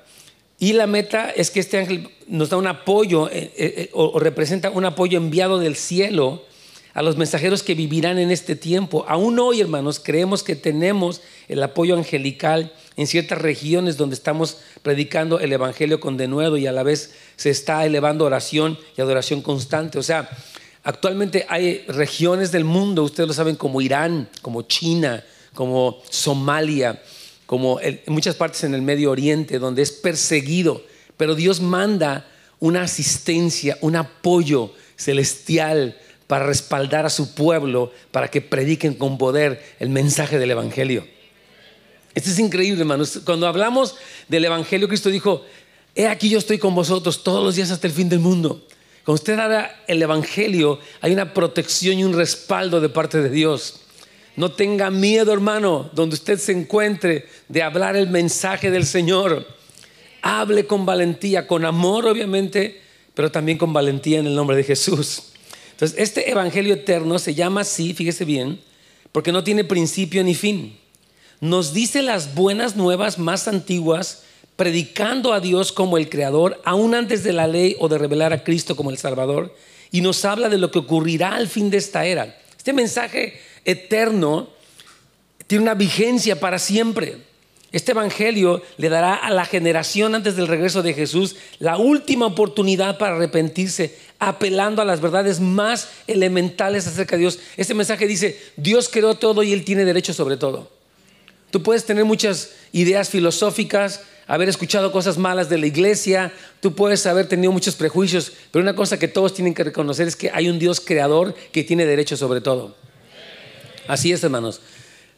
Y 0.59 0.73
la 0.73 0.87
meta 0.87 1.31
es 1.31 1.51
que 1.51 1.61
este 1.61 1.79
ángel 1.79 2.11
nos 2.27 2.51
da 2.51 2.57
un 2.57 2.67
apoyo 2.67 3.29
eh, 3.31 3.53
eh, 3.57 3.75
eh, 3.77 3.91
o, 3.93 4.19
representa 4.19 4.71
un 4.71 4.85
apoyo 4.85 5.17
enviado 5.19 5.59
del 5.59 5.77
cielo 5.77 6.45
a 6.99 7.03
los 7.03 7.17
mensajeros 7.17 7.63
que 7.63 7.77
vivirán 7.77 8.19
en 8.19 8.33
este 8.33 8.57
tiempo. 8.57 9.05
Aún 9.07 9.39
hoy, 9.39 9.61
hermanos, 9.61 10.01
creemos 10.01 10.43
que 10.43 10.57
tenemos 10.57 11.21
el 11.47 11.63
apoyo 11.63 11.95
angelical 11.95 12.73
en 12.97 13.07
ciertas 13.07 13.41
regiones 13.41 13.97
donde 13.97 14.17
estamos 14.17 14.59
predicando 14.83 15.39
el 15.39 15.53
Evangelio 15.53 16.01
con 16.01 16.17
denuedo 16.17 16.57
y 16.57 16.67
a 16.67 16.73
la 16.73 16.83
vez 16.83 17.15
se 17.37 17.51
está 17.51 17.87
elevando 17.87 18.25
oración 18.25 18.77
y 18.97 19.01
adoración 19.01 19.43
constante. 19.43 20.01
O 20.01 20.03
sea, 20.03 20.29
actualmente 20.83 21.47
hay 21.49 21.85
regiones 21.87 22.51
del 22.51 22.65
mundo, 22.65 23.05
ustedes 23.05 23.29
lo 23.29 23.33
saben, 23.33 23.55
como 23.55 23.81
Irán, 23.81 24.29
como 24.43 24.63
China, 24.63 25.23
como 25.55 26.03
Somalia, 26.11 27.01
como 27.47 27.79
muchas 28.09 28.35
partes 28.35 28.65
en 28.65 28.75
el 28.75 28.83
Medio 28.83 29.13
Oriente, 29.13 29.61
donde 29.61 29.83
es 29.83 29.93
perseguido, 29.93 30.83
pero 31.17 31.37
Dios 31.37 31.61
manda 31.61 32.27
una 32.59 32.83
asistencia, 32.83 33.79
un 33.83 33.95
apoyo 33.95 34.73
celestial 34.97 35.97
para 36.29 36.47
respaldar 36.47 37.07
a 37.07 37.11
su 37.11 37.35
pueblo, 37.35 37.91
para 38.13 38.29
que 38.29 38.41
prediquen 38.41 38.95
con 38.95 39.19
poder 39.19 39.61
el 39.81 39.89
mensaje 39.89 40.39
del 40.39 40.53
Evangelio. 40.53 41.05
Esto 42.15 42.31
es 42.31 42.39
increíble, 42.39 42.83
hermanos. 42.83 43.21
Cuando 43.25 43.49
hablamos 43.49 43.97
del 44.29 44.45
Evangelio, 44.45 44.89
Cristo 44.89 45.09
dijo, 45.09 45.45
he 45.95 46.07
aquí 46.07 46.29
yo 46.29 46.39
estoy 46.39 46.59
con 46.59 46.75
vosotros 46.75 47.25
todos 47.25 47.43
los 47.43 47.57
días 47.57 47.71
hasta 47.71 47.87
el 47.87 47.93
fin 47.93 48.09
del 48.09 48.21
mundo. 48.21 48.63
Cuando 49.05 49.15
usted 49.15 49.39
habla 49.39 49.75
el 49.87 50.03
Evangelio, 50.03 50.79
hay 51.01 51.13
una 51.13 51.33
protección 51.33 51.99
y 51.99 52.05
un 52.05 52.13
respaldo 52.13 52.79
de 52.81 52.91
parte 52.91 53.23
de 53.23 53.31
Dios. 53.31 53.81
No 54.37 54.53
tenga 54.53 54.91
miedo, 54.91 55.33
hermano, 55.33 55.91
donde 55.95 56.15
usted 56.15 56.39
se 56.39 56.53
encuentre, 56.53 57.27
de 57.49 57.63
hablar 57.63 57.97
el 57.97 58.11
mensaje 58.11 58.71
del 58.71 58.85
Señor. 58.85 59.47
Hable 60.21 60.67
con 60.67 60.85
valentía, 60.85 61.47
con 61.47 61.65
amor, 61.65 62.07
obviamente, 62.07 62.83
pero 63.15 63.33
también 63.33 63.57
con 63.57 63.73
valentía 63.73 64.19
en 64.19 64.27
el 64.27 64.35
nombre 64.35 64.57
de 64.57 64.65
Jesús. 64.65 65.33
Entonces, 65.79 66.01
este 66.01 66.29
Evangelio 66.29 66.75
eterno 66.75 67.21
se 67.21 67.37
llama 67.37 67.61
así, 67.61 67.95
fíjese 67.95 68.25
bien, 68.25 68.61
porque 69.13 69.31
no 69.31 69.45
tiene 69.45 69.63
principio 69.63 70.25
ni 70.25 70.35
fin. 70.35 70.77
Nos 71.41 71.73
dice 71.73 72.03
las 72.03 72.35
buenas 72.35 72.75
nuevas 72.75 73.21
más 73.21 73.47
antiguas, 73.47 74.25
predicando 74.57 75.33
a 75.33 75.39
Dios 75.39 75.71
como 75.71 75.97
el 75.97 76.09
Creador, 76.09 76.61
aún 76.65 76.97
antes 76.97 77.23
de 77.23 77.33
la 77.33 77.47
ley 77.47 77.77
o 77.79 77.89
de 77.89 77.97
revelar 77.97 78.33
a 78.33 78.43
Cristo 78.43 78.75
como 78.75 78.91
el 78.91 78.99
Salvador, 78.99 79.55
y 79.93 80.01
nos 80.01 80.25
habla 80.25 80.49
de 80.49 80.59
lo 80.59 80.73
que 80.73 80.81
ocurrirá 80.81 81.37
al 81.37 81.47
fin 81.47 81.71
de 81.71 81.77
esta 81.77 82.05
era. 82.05 82.37
Este 82.57 82.73
mensaje 82.73 83.41
eterno 83.65 84.49
tiene 85.47 85.63
una 85.63 85.75
vigencia 85.75 86.41
para 86.41 86.59
siempre. 86.59 87.19
Este 87.71 87.93
Evangelio 87.93 88.63
le 88.79 88.89
dará 88.89 89.15
a 89.15 89.31
la 89.31 89.45
generación 89.45 90.15
antes 90.15 90.37
del 90.37 90.47
regreso 90.47 90.83
de 90.83 90.95
Jesús 90.95 91.37
la 91.59 91.77
última 91.77 92.27
oportunidad 92.27 92.97
para 92.97 93.17
arrepentirse, 93.17 93.95
apelando 94.19 94.81
a 94.81 94.87
las 94.87 95.03
verdades 95.03 95.39
más 95.41 95.89
elementales 96.07 96.87
acerca 96.87 97.17
de 97.17 97.21
Dios. 97.21 97.39
Este 97.59 97.75
mensaje 97.75 98.07
dice, 98.07 98.41
Dios 98.57 98.89
creó 98.89 99.15
todo 99.17 99.43
y 99.43 99.53
Él 99.53 99.65
tiene 99.65 99.85
derecho 99.85 100.15
sobre 100.15 100.39
todo. 100.39 100.71
Tú 101.51 101.63
puedes 101.63 101.85
tener 101.85 102.07
muchas 102.07 102.53
ideas 102.73 103.11
filosóficas, 103.11 104.03
haber 104.27 104.49
escuchado 104.49 104.91
cosas 104.91 105.19
malas 105.19 105.49
de 105.51 105.59
la 105.59 105.67
iglesia, 105.67 106.33
tú 106.61 106.75
puedes 106.75 107.07
haber 107.07 107.27
tenido 107.27 107.53
muchos 107.53 107.75
prejuicios, 107.75 108.33
pero 108.51 108.63
una 108.63 108.77
cosa 108.77 108.99
que 108.99 109.09
todos 109.09 109.35
tienen 109.35 109.55
que 109.55 109.65
reconocer 109.65 110.09
es 110.09 110.17
que 110.17 110.31
hay 110.33 110.49
un 110.49 110.59
Dios 110.59 110.81
creador 110.81 111.35
que 111.53 111.65
tiene 111.65 111.85
derecho 111.85 112.17
sobre 112.17 112.41
todo. 112.41 112.77
Así 113.87 114.13
es, 114.13 114.23
hermanos. 114.23 114.61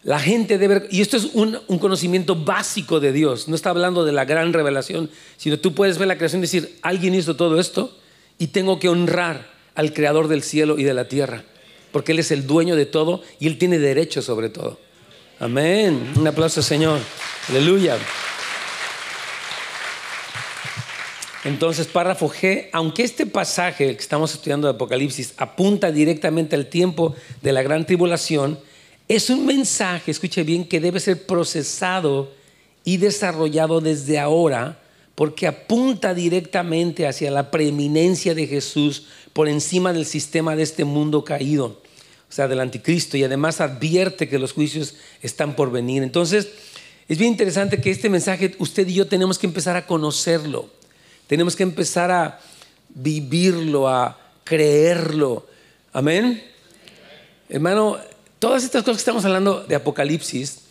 La 0.03 0.19
gente 0.19 0.57
debe, 0.57 0.89
y 0.91 1.03
esto 1.03 1.19
es 1.19 1.27
un, 1.35 1.59
conocimiento 1.79 2.35
básico 2.35 3.01
de 3.01 3.13
Dios, 3.13 3.49
no 3.49 3.55
está 3.55 3.71
hablando 3.71 4.05
de 4.05 4.13
la 4.13 4.25
gran 4.25 4.55
revelación, 4.55 5.11
sino 5.37 5.59
tú 5.59 5.75
puedes 5.75 5.99
ver 5.99 6.09
la 6.09 6.17
creación 6.17 6.41
y 6.41 6.43
decir, 6.43 6.79
alguien 6.81 7.15
hizo 7.15 7.37
todo 7.37 7.61
esto 7.61 7.95
y 8.39 8.47
tengo 8.49 8.79
que 8.79 8.89
honrar 8.89 9.51
al 9.75 9.93
creador 9.93 10.29
del 10.29 10.43
cielo 10.43 10.79
y 10.79 10.85
de 10.85 10.95
la 10.95 11.09
tierra, 11.09 11.45
porque 11.93 12.13
Él 12.13 12.19
es 12.19 12.31
el 12.31 12.47
dueño 12.47 12.77
de 12.77 12.87
todo 12.87 13.23
y 13.39 13.47
Él 13.47 13.59
tiene 13.59 13.79
derecho 13.79 14.23
sobre 14.23 14.49
todo. 14.49 14.81
Amén. 15.39 16.13
Un 16.17 16.27
aplauso, 16.27 16.63
Señor. 16.63 17.01
Aleluya. 17.49 17.97
Entonces, 21.45 21.87
párrafo 21.87 22.29
G, 22.29 22.69
aunque 22.73 23.03
este 23.03 23.25
pasaje 23.25 23.97
que 23.97 24.03
estamos 24.03 24.35
estudiando 24.35 24.67
de 24.69 24.75
Apocalipsis 24.75 25.35
apunta 25.39 25.91
directamente 25.91 26.57
al 26.57 26.67
tiempo 26.67 27.15
de 27.41 27.53
la 27.53 27.63
gran 27.63 27.87
tribulación, 27.87 28.59
es 29.15 29.31
un 29.31 29.47
mensaje, 29.47 30.11
escuche 30.11 30.43
bien, 30.43 30.65
que 30.65 30.81
debe 30.81 31.01
ser 31.01 31.27
procesado 31.27 32.33
y 32.85 32.97
desarrollado 32.97 33.81
desde 33.81 34.19
ahora, 34.19 34.81
porque 35.15 35.47
apunta 35.47 36.15
directamente 36.15 37.07
hacia 37.07 37.31
la 37.31 37.51
preeminencia 37.51 38.35
de 38.35 38.47
Jesús 38.47 39.07
por 39.33 39.49
encima 39.49 39.93
del 39.93 40.07
sistema 40.07 40.57
de 40.57 40.63
este 40.63 40.85
mundo 40.85 41.25
caído, 41.25 41.67
o 41.67 42.33
sea, 42.33 42.49
del 42.49 42.61
anticristo, 42.61 43.17
y 43.17 43.25
además 43.25 43.61
advierte 43.61 44.29
que 44.29 44.39
los 44.39 44.53
juicios 44.53 44.95
están 45.23 45.57
por 45.57 45.71
venir. 45.71 46.03
Entonces, 46.03 46.49
es 47.09 47.19
bien 47.19 47.33
interesante 47.33 47.81
que 47.81 47.91
este 47.91 48.09
mensaje 48.09 48.55
usted 48.59 48.87
y 48.89 48.95
yo 48.95 49.07
tenemos 49.07 49.39
que 49.39 49.47
empezar 49.47 49.77
a 49.77 49.87
conocerlo 49.87 50.71
tenemos 51.31 51.55
que 51.55 51.63
empezar 51.63 52.11
a 52.11 52.41
vivirlo, 52.89 53.87
a 53.87 54.19
creerlo. 54.43 55.47
Amén. 55.93 56.43
Hermano, 57.49 57.99
todas 58.41 58.65
estas 58.65 58.83
cosas 58.83 58.97
que 58.97 59.03
estamos 59.03 59.25
hablando 59.25 59.63
de 59.63 59.77
Apocalipsis, 59.77 60.63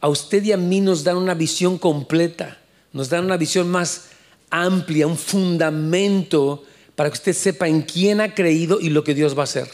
a 0.00 0.08
usted 0.08 0.44
y 0.44 0.52
a 0.52 0.56
mí 0.56 0.80
nos 0.80 1.02
dan 1.02 1.16
una 1.16 1.34
visión 1.34 1.78
completa, 1.78 2.58
nos 2.92 3.08
dan 3.08 3.24
una 3.24 3.36
visión 3.36 3.68
más 3.68 4.10
amplia, 4.50 5.08
un 5.08 5.16
fundamento 5.16 6.62
para 6.94 7.10
que 7.10 7.14
usted 7.14 7.32
sepa 7.32 7.66
en 7.66 7.82
quién 7.82 8.20
ha 8.20 8.34
creído 8.34 8.78
y 8.80 8.90
lo 8.90 9.02
que 9.02 9.14
Dios 9.14 9.36
va 9.36 9.40
a 9.40 9.44
hacer. 9.44 9.68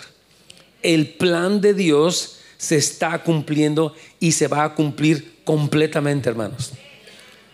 El 0.82 1.08
plan 1.14 1.60
de 1.60 1.74
Dios 1.74 2.36
se 2.56 2.76
está 2.76 3.22
cumpliendo 3.22 3.94
y 4.20 4.32
se 4.32 4.48
va 4.48 4.64
a 4.64 4.74
cumplir 4.74 5.40
completamente, 5.44 6.30
hermanos. 6.30 6.72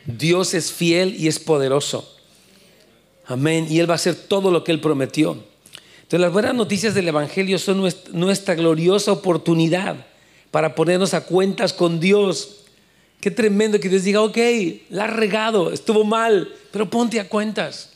Dios 0.04 0.54
es 0.54 0.70
fiel 0.70 1.16
y 1.18 1.26
es 1.26 1.40
poderoso. 1.40 2.16
Amén. 3.24 3.66
Y 3.68 3.80
Él 3.80 3.88
va 3.88 3.94
a 3.94 3.96
hacer 3.96 4.14
todo 4.14 4.50
lo 4.50 4.62
que 4.62 4.70
Él 4.70 4.80
prometió. 4.80 5.42
Entonces 6.06 6.20
las 6.20 6.32
buenas 6.32 6.54
noticias 6.54 6.94
del 6.94 7.08
Evangelio 7.08 7.58
son 7.58 7.82
nuestra 8.12 8.54
gloriosa 8.54 9.10
oportunidad 9.10 10.06
para 10.52 10.76
ponernos 10.76 11.14
a 11.14 11.24
cuentas 11.24 11.72
con 11.72 11.98
Dios. 11.98 12.58
Qué 13.20 13.32
tremendo 13.32 13.80
que 13.80 13.88
Dios 13.88 14.04
diga, 14.04 14.22
ok, 14.22 14.38
la 14.90 15.06
has 15.06 15.12
regado, 15.16 15.72
estuvo 15.72 16.04
mal, 16.04 16.48
pero 16.70 16.88
ponte 16.88 17.18
a 17.18 17.28
cuentas. 17.28 17.94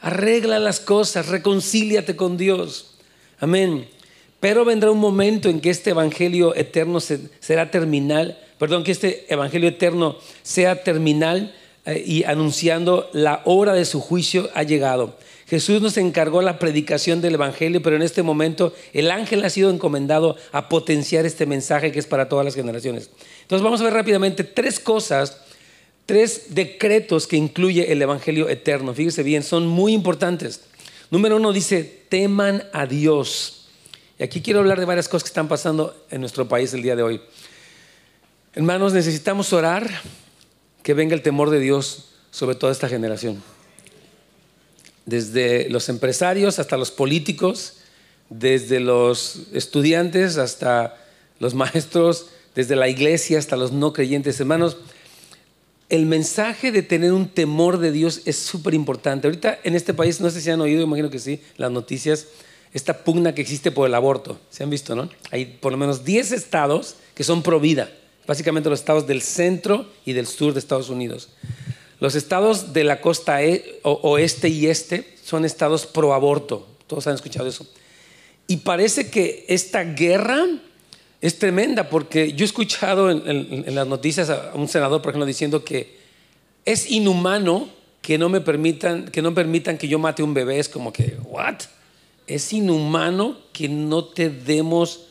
Arregla 0.00 0.58
las 0.58 0.80
cosas, 0.80 1.28
reconcíliate 1.28 2.16
con 2.16 2.38
Dios. 2.38 2.94
Amén. 3.38 3.88
Pero 4.40 4.64
vendrá 4.64 4.90
un 4.90 4.98
momento 4.98 5.50
en 5.50 5.60
que 5.60 5.68
este 5.68 5.90
evangelio 5.90 6.54
eterno 6.54 6.98
será 6.98 7.70
terminal, 7.70 8.38
perdón, 8.58 8.84
que 8.84 8.92
este 8.92 9.26
evangelio 9.28 9.68
eterno 9.68 10.16
sea 10.42 10.82
terminal 10.82 11.54
y 11.86 12.24
anunciando 12.24 13.10
la 13.12 13.42
hora 13.44 13.74
de 13.74 13.84
su 13.84 14.00
juicio 14.00 14.48
ha 14.54 14.62
llegado. 14.62 15.16
Jesús 15.46 15.82
nos 15.82 15.98
encargó 15.98 16.40
la 16.40 16.58
predicación 16.58 17.20
del 17.20 17.34
Evangelio, 17.34 17.82
pero 17.82 17.96
en 17.96 18.02
este 18.02 18.22
momento 18.22 18.72
el 18.92 19.10
ángel 19.10 19.44
ha 19.44 19.50
sido 19.50 19.70
encomendado 19.70 20.36
a 20.52 20.68
potenciar 20.68 21.26
este 21.26 21.44
mensaje 21.44 21.92
que 21.92 21.98
es 21.98 22.06
para 22.06 22.28
todas 22.28 22.44
las 22.44 22.54
generaciones. 22.54 23.10
Entonces 23.42 23.62
vamos 23.62 23.80
a 23.80 23.84
ver 23.84 23.92
rápidamente 23.92 24.42
tres 24.42 24.80
cosas, 24.80 25.38
tres 26.06 26.54
decretos 26.54 27.26
que 27.26 27.36
incluye 27.36 27.92
el 27.92 28.00
Evangelio 28.00 28.48
eterno. 28.48 28.94
Fíjese 28.94 29.22
bien, 29.22 29.42
son 29.42 29.66
muy 29.66 29.92
importantes. 29.92 30.62
Número 31.10 31.36
uno 31.36 31.52
dice, 31.52 32.04
teman 32.08 32.64
a 32.72 32.86
Dios. 32.86 33.68
Y 34.18 34.22
aquí 34.22 34.40
quiero 34.40 34.60
hablar 34.60 34.80
de 34.80 34.86
varias 34.86 35.08
cosas 35.08 35.24
que 35.24 35.28
están 35.28 35.48
pasando 35.48 35.94
en 36.10 36.20
nuestro 36.20 36.48
país 36.48 36.72
el 36.72 36.82
día 36.82 36.96
de 36.96 37.02
hoy. 37.02 37.20
Hermanos, 38.54 38.94
necesitamos 38.94 39.52
orar 39.52 39.90
que 40.84 40.94
venga 40.94 41.16
el 41.16 41.22
temor 41.22 41.50
de 41.50 41.58
Dios 41.58 42.10
sobre 42.30 42.54
toda 42.54 42.70
esta 42.70 42.88
generación 42.88 43.42
desde 45.06 45.68
los 45.68 45.88
empresarios 45.88 46.58
hasta 46.58 46.76
los 46.76 46.90
políticos, 46.90 47.74
desde 48.30 48.80
los 48.80 49.42
estudiantes 49.52 50.38
hasta 50.38 50.96
los 51.38 51.54
maestros, 51.54 52.28
desde 52.54 52.76
la 52.76 52.88
iglesia 52.88 53.38
hasta 53.38 53.56
los 53.56 53.72
no 53.72 53.92
creyentes. 53.92 54.38
Hermanos, 54.40 54.76
el 55.88 56.06
mensaje 56.06 56.72
de 56.72 56.82
tener 56.82 57.12
un 57.12 57.28
temor 57.28 57.78
de 57.78 57.92
Dios 57.92 58.22
es 58.24 58.36
súper 58.36 58.74
importante. 58.74 59.26
Ahorita 59.26 59.58
en 59.64 59.74
este 59.74 59.92
país, 59.92 60.20
no 60.20 60.30
sé 60.30 60.40
si 60.40 60.50
han 60.50 60.60
oído, 60.60 60.82
imagino 60.82 61.10
que 61.10 61.18
sí, 61.18 61.40
las 61.56 61.70
noticias, 61.70 62.28
esta 62.72 63.04
pugna 63.04 63.34
que 63.34 63.42
existe 63.42 63.70
por 63.70 63.86
el 63.86 63.94
aborto. 63.94 64.40
¿Se 64.50 64.64
han 64.64 64.70
visto, 64.70 64.96
no? 64.96 65.10
Hay 65.30 65.44
por 65.44 65.72
lo 65.72 65.78
menos 65.78 66.04
10 66.04 66.32
estados 66.32 66.96
que 67.14 67.22
son 67.22 67.42
pro 67.42 67.60
vida, 67.60 67.90
básicamente 68.26 68.70
los 68.70 68.80
estados 68.80 69.06
del 69.06 69.22
centro 69.22 69.86
y 70.04 70.12
del 70.12 70.26
sur 70.26 70.52
de 70.52 70.58
Estados 70.58 70.88
Unidos. 70.88 71.30
Los 72.00 72.14
estados 72.14 72.72
de 72.72 72.84
la 72.84 73.00
costa 73.00 73.42
e, 73.42 73.80
oeste 73.82 74.48
y 74.48 74.66
este 74.66 75.14
son 75.22 75.44
estados 75.44 75.86
pro 75.86 76.12
aborto. 76.12 76.66
Todos 76.86 77.06
han 77.06 77.14
escuchado 77.14 77.48
eso. 77.48 77.66
Y 78.46 78.58
parece 78.58 79.10
que 79.10 79.46
esta 79.48 79.84
guerra 79.84 80.44
es 81.20 81.38
tremenda 81.38 81.88
porque 81.88 82.34
yo 82.34 82.44
he 82.44 82.46
escuchado 82.46 83.10
en, 83.10 83.74
las 83.74 83.86
noticias 83.86 84.28
a 84.28 84.52
un 84.54 84.68
senador, 84.68 85.00
por 85.00 85.10
ejemplo, 85.10 85.24
diciendo 85.24 85.64
que 85.64 85.96
es 86.66 86.90
inhumano 86.90 87.68
que 88.02 88.18
no 88.18 88.28
me 88.28 88.42
permitan 88.42 89.06
que 89.06 89.22
no 89.22 89.32
permitan 89.32 89.78
que 89.78 89.88
yo 89.88 89.98
mate 89.98 90.22
un 90.22 90.34
bebé. 90.34 90.58
Es 90.58 90.68
como 90.68 90.92
que, 90.92 91.16
¿what? 91.24 91.56
Es 92.26 92.52
inhumano 92.52 93.38
que 93.54 93.68
no 93.68 94.04
te 94.04 94.28
demos, 94.28 95.06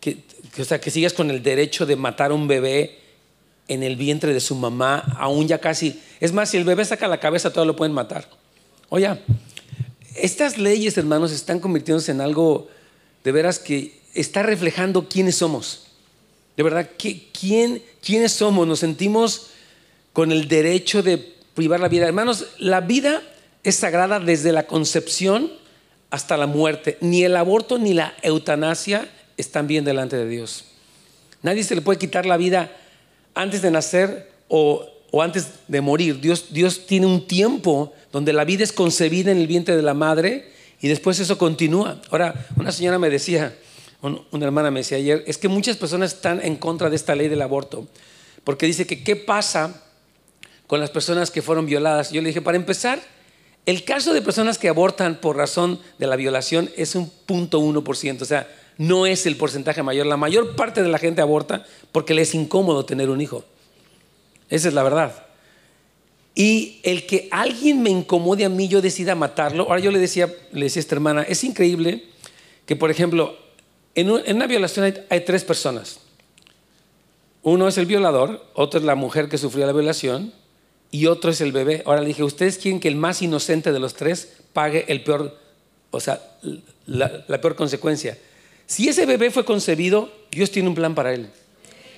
que, 0.00 0.18
o 0.58 0.64
sea, 0.64 0.80
que 0.80 0.90
sigas 0.90 1.12
con 1.12 1.30
el 1.30 1.42
derecho 1.42 1.86
de 1.86 1.96
matar 1.96 2.30
a 2.30 2.34
un 2.34 2.48
bebé 2.48 2.98
en 3.68 3.82
el 3.82 3.96
vientre 3.96 4.32
de 4.32 4.40
su 4.40 4.54
mamá, 4.54 4.98
aún 5.18 5.46
ya 5.46 5.58
casi. 5.58 6.00
Es 6.20 6.32
más, 6.32 6.50
si 6.50 6.56
el 6.56 6.64
bebé 6.64 6.84
saca 6.84 7.06
la 7.06 7.20
cabeza, 7.20 7.52
todo 7.52 7.64
lo 7.64 7.76
pueden 7.76 7.92
matar. 7.92 8.28
Oye, 8.88 9.08
estas 10.16 10.58
leyes, 10.58 10.96
hermanos, 10.96 11.32
están 11.32 11.60
convirtiéndose 11.60 12.12
en 12.12 12.20
algo 12.20 12.68
de 13.24 13.32
veras 13.32 13.58
que 13.58 14.00
está 14.14 14.42
reflejando 14.42 15.08
quiénes 15.08 15.36
somos. 15.36 15.86
De 16.56 16.62
verdad, 16.62 16.90
¿quién, 16.98 17.82
¿quiénes 18.02 18.32
somos? 18.32 18.66
Nos 18.66 18.80
sentimos 18.80 19.50
con 20.12 20.32
el 20.32 20.48
derecho 20.48 21.02
de 21.02 21.18
privar 21.54 21.78
la 21.80 21.88
vida. 21.88 22.06
Hermanos, 22.06 22.46
la 22.58 22.80
vida 22.80 23.22
es 23.62 23.76
sagrada 23.76 24.18
desde 24.18 24.52
la 24.52 24.66
concepción 24.66 25.52
hasta 26.10 26.36
la 26.36 26.46
muerte. 26.46 26.96
Ni 27.00 27.22
el 27.22 27.36
aborto 27.36 27.78
ni 27.78 27.94
la 27.94 28.14
eutanasia 28.22 29.08
están 29.38 29.66
bien 29.66 29.84
delante 29.84 30.16
de 30.16 30.28
Dios. 30.28 30.66
Nadie 31.42 31.64
se 31.64 31.74
le 31.74 31.80
puede 31.80 31.98
quitar 31.98 32.26
la 32.26 32.36
vida 32.36 32.70
antes 33.34 33.62
de 33.62 33.70
nacer 33.70 34.30
o, 34.48 34.86
antes 35.22 35.48
de 35.68 35.80
morir. 35.80 36.20
Dios, 36.20 36.46
Dios 36.50 36.86
tiene 36.86 37.06
un 37.06 37.26
tiempo 37.26 37.92
donde 38.12 38.32
la 38.32 38.44
vida 38.44 38.64
es 38.64 38.72
concebida 38.72 39.30
en 39.30 39.38
el 39.38 39.46
vientre 39.46 39.76
de 39.76 39.82
la 39.82 39.94
madre 39.94 40.50
y 40.80 40.88
después 40.88 41.18
eso 41.20 41.38
continúa. 41.38 42.00
Ahora, 42.10 42.46
una 42.56 42.72
señora 42.72 42.98
me 42.98 43.08
decía, 43.08 43.56
una 44.02 44.44
hermana 44.44 44.70
me 44.70 44.80
decía 44.80 44.98
ayer, 44.98 45.24
es 45.26 45.38
que 45.38 45.48
muchas 45.48 45.76
personas 45.76 46.14
están 46.14 46.40
en 46.44 46.56
contra 46.56 46.90
de 46.90 46.96
esta 46.96 47.14
ley 47.14 47.28
del 47.28 47.42
aborto, 47.42 47.86
porque 48.44 48.66
dice 48.66 48.86
que 48.86 49.02
qué 49.02 49.16
pasa 49.16 49.82
con 50.66 50.80
las 50.80 50.90
personas 50.90 51.30
que 51.30 51.42
fueron 51.42 51.66
violadas. 51.66 52.10
Yo 52.10 52.20
le 52.20 52.28
dije, 52.28 52.42
para 52.42 52.56
empezar, 52.56 53.00
el 53.66 53.84
caso 53.84 54.12
de 54.12 54.22
personas 54.22 54.58
que 54.58 54.68
abortan 54.68 55.20
por 55.20 55.36
razón 55.36 55.80
de 55.98 56.06
la 56.06 56.16
violación 56.16 56.70
es 56.76 56.94
un 56.94 57.08
punto 57.08 57.58
uno 57.58 57.84
por 57.84 57.96
ciento, 57.96 58.24
o 58.24 58.26
sea, 58.26 58.48
no 58.78 59.06
es 59.06 59.26
el 59.26 59.36
porcentaje 59.36 59.82
mayor. 59.82 60.06
La 60.06 60.16
mayor 60.16 60.56
parte 60.56 60.82
de 60.82 60.88
la 60.88 60.98
gente 60.98 61.20
aborta 61.20 61.66
porque 61.92 62.14
le 62.14 62.22
es 62.22 62.34
incómodo 62.34 62.84
tener 62.84 63.10
un 63.10 63.20
hijo. 63.20 63.44
Esa 64.48 64.68
es 64.68 64.74
la 64.74 64.84
verdad. 64.84 65.26
Y 66.34 66.78
el 66.84 67.04
que 67.04 67.28
alguien 67.32 67.82
me 67.82 67.90
incomode 67.90 68.44
a 68.44 68.48
mí, 68.48 68.68
yo 68.68 68.80
decida 68.80 69.16
matarlo. 69.16 69.64
Ahora 69.64 69.80
yo 69.80 69.90
le 69.90 69.98
decía, 69.98 70.32
le 70.52 70.66
decía 70.66 70.78
a 70.78 70.82
esta 70.82 70.94
hermana, 70.94 71.22
es 71.22 71.42
increíble 71.42 72.04
que, 72.64 72.76
por 72.76 72.92
ejemplo, 72.92 73.36
en, 73.96 74.08
una 74.10 74.46
violación 74.46 74.94
hay, 75.10 75.20
tres 75.22 75.42
personas. 75.42 75.98
Uno 77.42 77.66
es 77.66 77.76
el 77.78 77.86
violador, 77.86 78.46
otro 78.54 78.78
es 78.78 78.86
la 78.86 78.94
mujer 78.94 79.28
que 79.28 79.38
sufrió 79.38 79.66
la 79.66 79.72
violación 79.72 80.32
y 80.92 81.06
otro 81.06 81.32
es 81.32 81.40
el 81.40 81.50
bebé. 81.50 81.82
Ahora 81.84 82.02
le 82.02 82.06
dije, 82.06 82.22
¿ustedes 82.22 82.58
quieren 82.58 82.78
que 82.78 82.88
el 82.88 82.94
más 82.94 83.20
inocente 83.20 83.72
de 83.72 83.80
los 83.80 83.94
tres 83.94 84.34
pague 84.52 84.84
el 84.86 85.02
peor, 85.02 85.36
o 85.90 85.98
sea, 85.98 86.22
la 86.86 87.40
peor 87.40 87.56
consecuencia? 87.56 88.16
Si 88.68 88.86
ese 88.86 89.06
bebé 89.06 89.30
fue 89.30 89.46
concebido, 89.46 90.12
Dios 90.30 90.50
tiene 90.50 90.68
un 90.68 90.74
plan 90.74 90.94
para 90.94 91.14
él. 91.14 91.30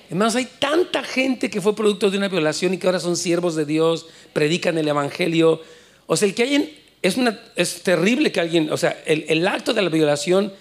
Hermanos, 0.09 0.35
hay 0.35 0.45
tanta 0.45 1.03
gente 1.03 1.49
que 1.49 1.59
fue 1.59 1.75
producto 1.75 2.09
de 2.09 2.17
una 2.17 2.29
violación 2.29 2.73
y 2.73 2.77
que 2.77 2.87
ahora 2.87 3.01
son 3.01 3.17
siervos 3.17 3.55
de 3.55 3.65
Dios, 3.65 4.07
predican 4.31 4.77
el 4.77 4.87
Evangelio. 4.87 5.61
O 6.07 6.15
sea, 6.15 6.29
el 6.29 6.33
que 6.33 6.43
alguien, 6.43 6.71
es, 7.01 7.17
una, 7.17 7.39
es 7.57 7.83
terrible 7.83 8.31
que 8.31 8.39
alguien, 8.39 8.71
o 8.71 8.77
sea, 8.77 8.97
el, 9.05 9.25
el 9.27 9.45
acto 9.47 9.73
de 9.73 9.81
la 9.81 9.89
violación 9.89 10.53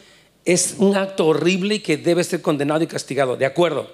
es 0.44 0.75
un 0.79 0.96
acto 0.96 1.29
horrible 1.29 1.77
y 1.77 1.81
que 1.81 1.96
debe 1.96 2.25
ser 2.25 2.42
condenado 2.42 2.83
y 2.83 2.88
castigado, 2.88 3.37
de 3.37 3.46
acuerdo. 3.46 3.88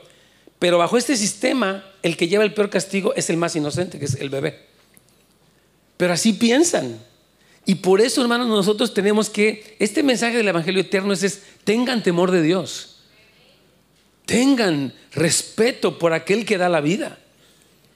Pero 0.59 0.79
bajo 0.79 0.97
este 0.97 1.17
sistema, 1.17 1.85
el 2.03 2.17
que 2.17 2.29
lleva 2.29 2.45
el 2.45 2.55
peor 2.55 2.71
castigo 2.71 3.13
es 3.15 3.29
el 3.29 3.37
más 3.37 3.55
inocente, 3.57 3.99
que 3.99 4.07
es 4.07 4.15
el 4.15 4.31
bebé. 4.31 4.65
Pero 5.99 6.15
así 6.15 6.33
piensan. 6.33 6.99
Y 7.67 7.75
por 7.75 8.01
eso, 8.01 8.23
hermanos, 8.23 8.47
nosotros 8.47 8.95
tenemos 8.95 9.29
que, 9.29 9.77
este 9.81 10.05
mensaje 10.05 10.37
del 10.37 10.47
Evangelio 10.47 10.81
eterno 10.81 11.13
es, 11.13 11.43
tengan 11.65 12.03
temor 12.03 12.31
de 12.31 12.41
Dios. 12.41 13.01
Tengan 14.25 14.95
respeto 15.13 15.99
por 15.99 16.13
aquel 16.13 16.47
que 16.47 16.59
da 16.59 16.69
la 16.69 16.81
vida. 16.81 17.19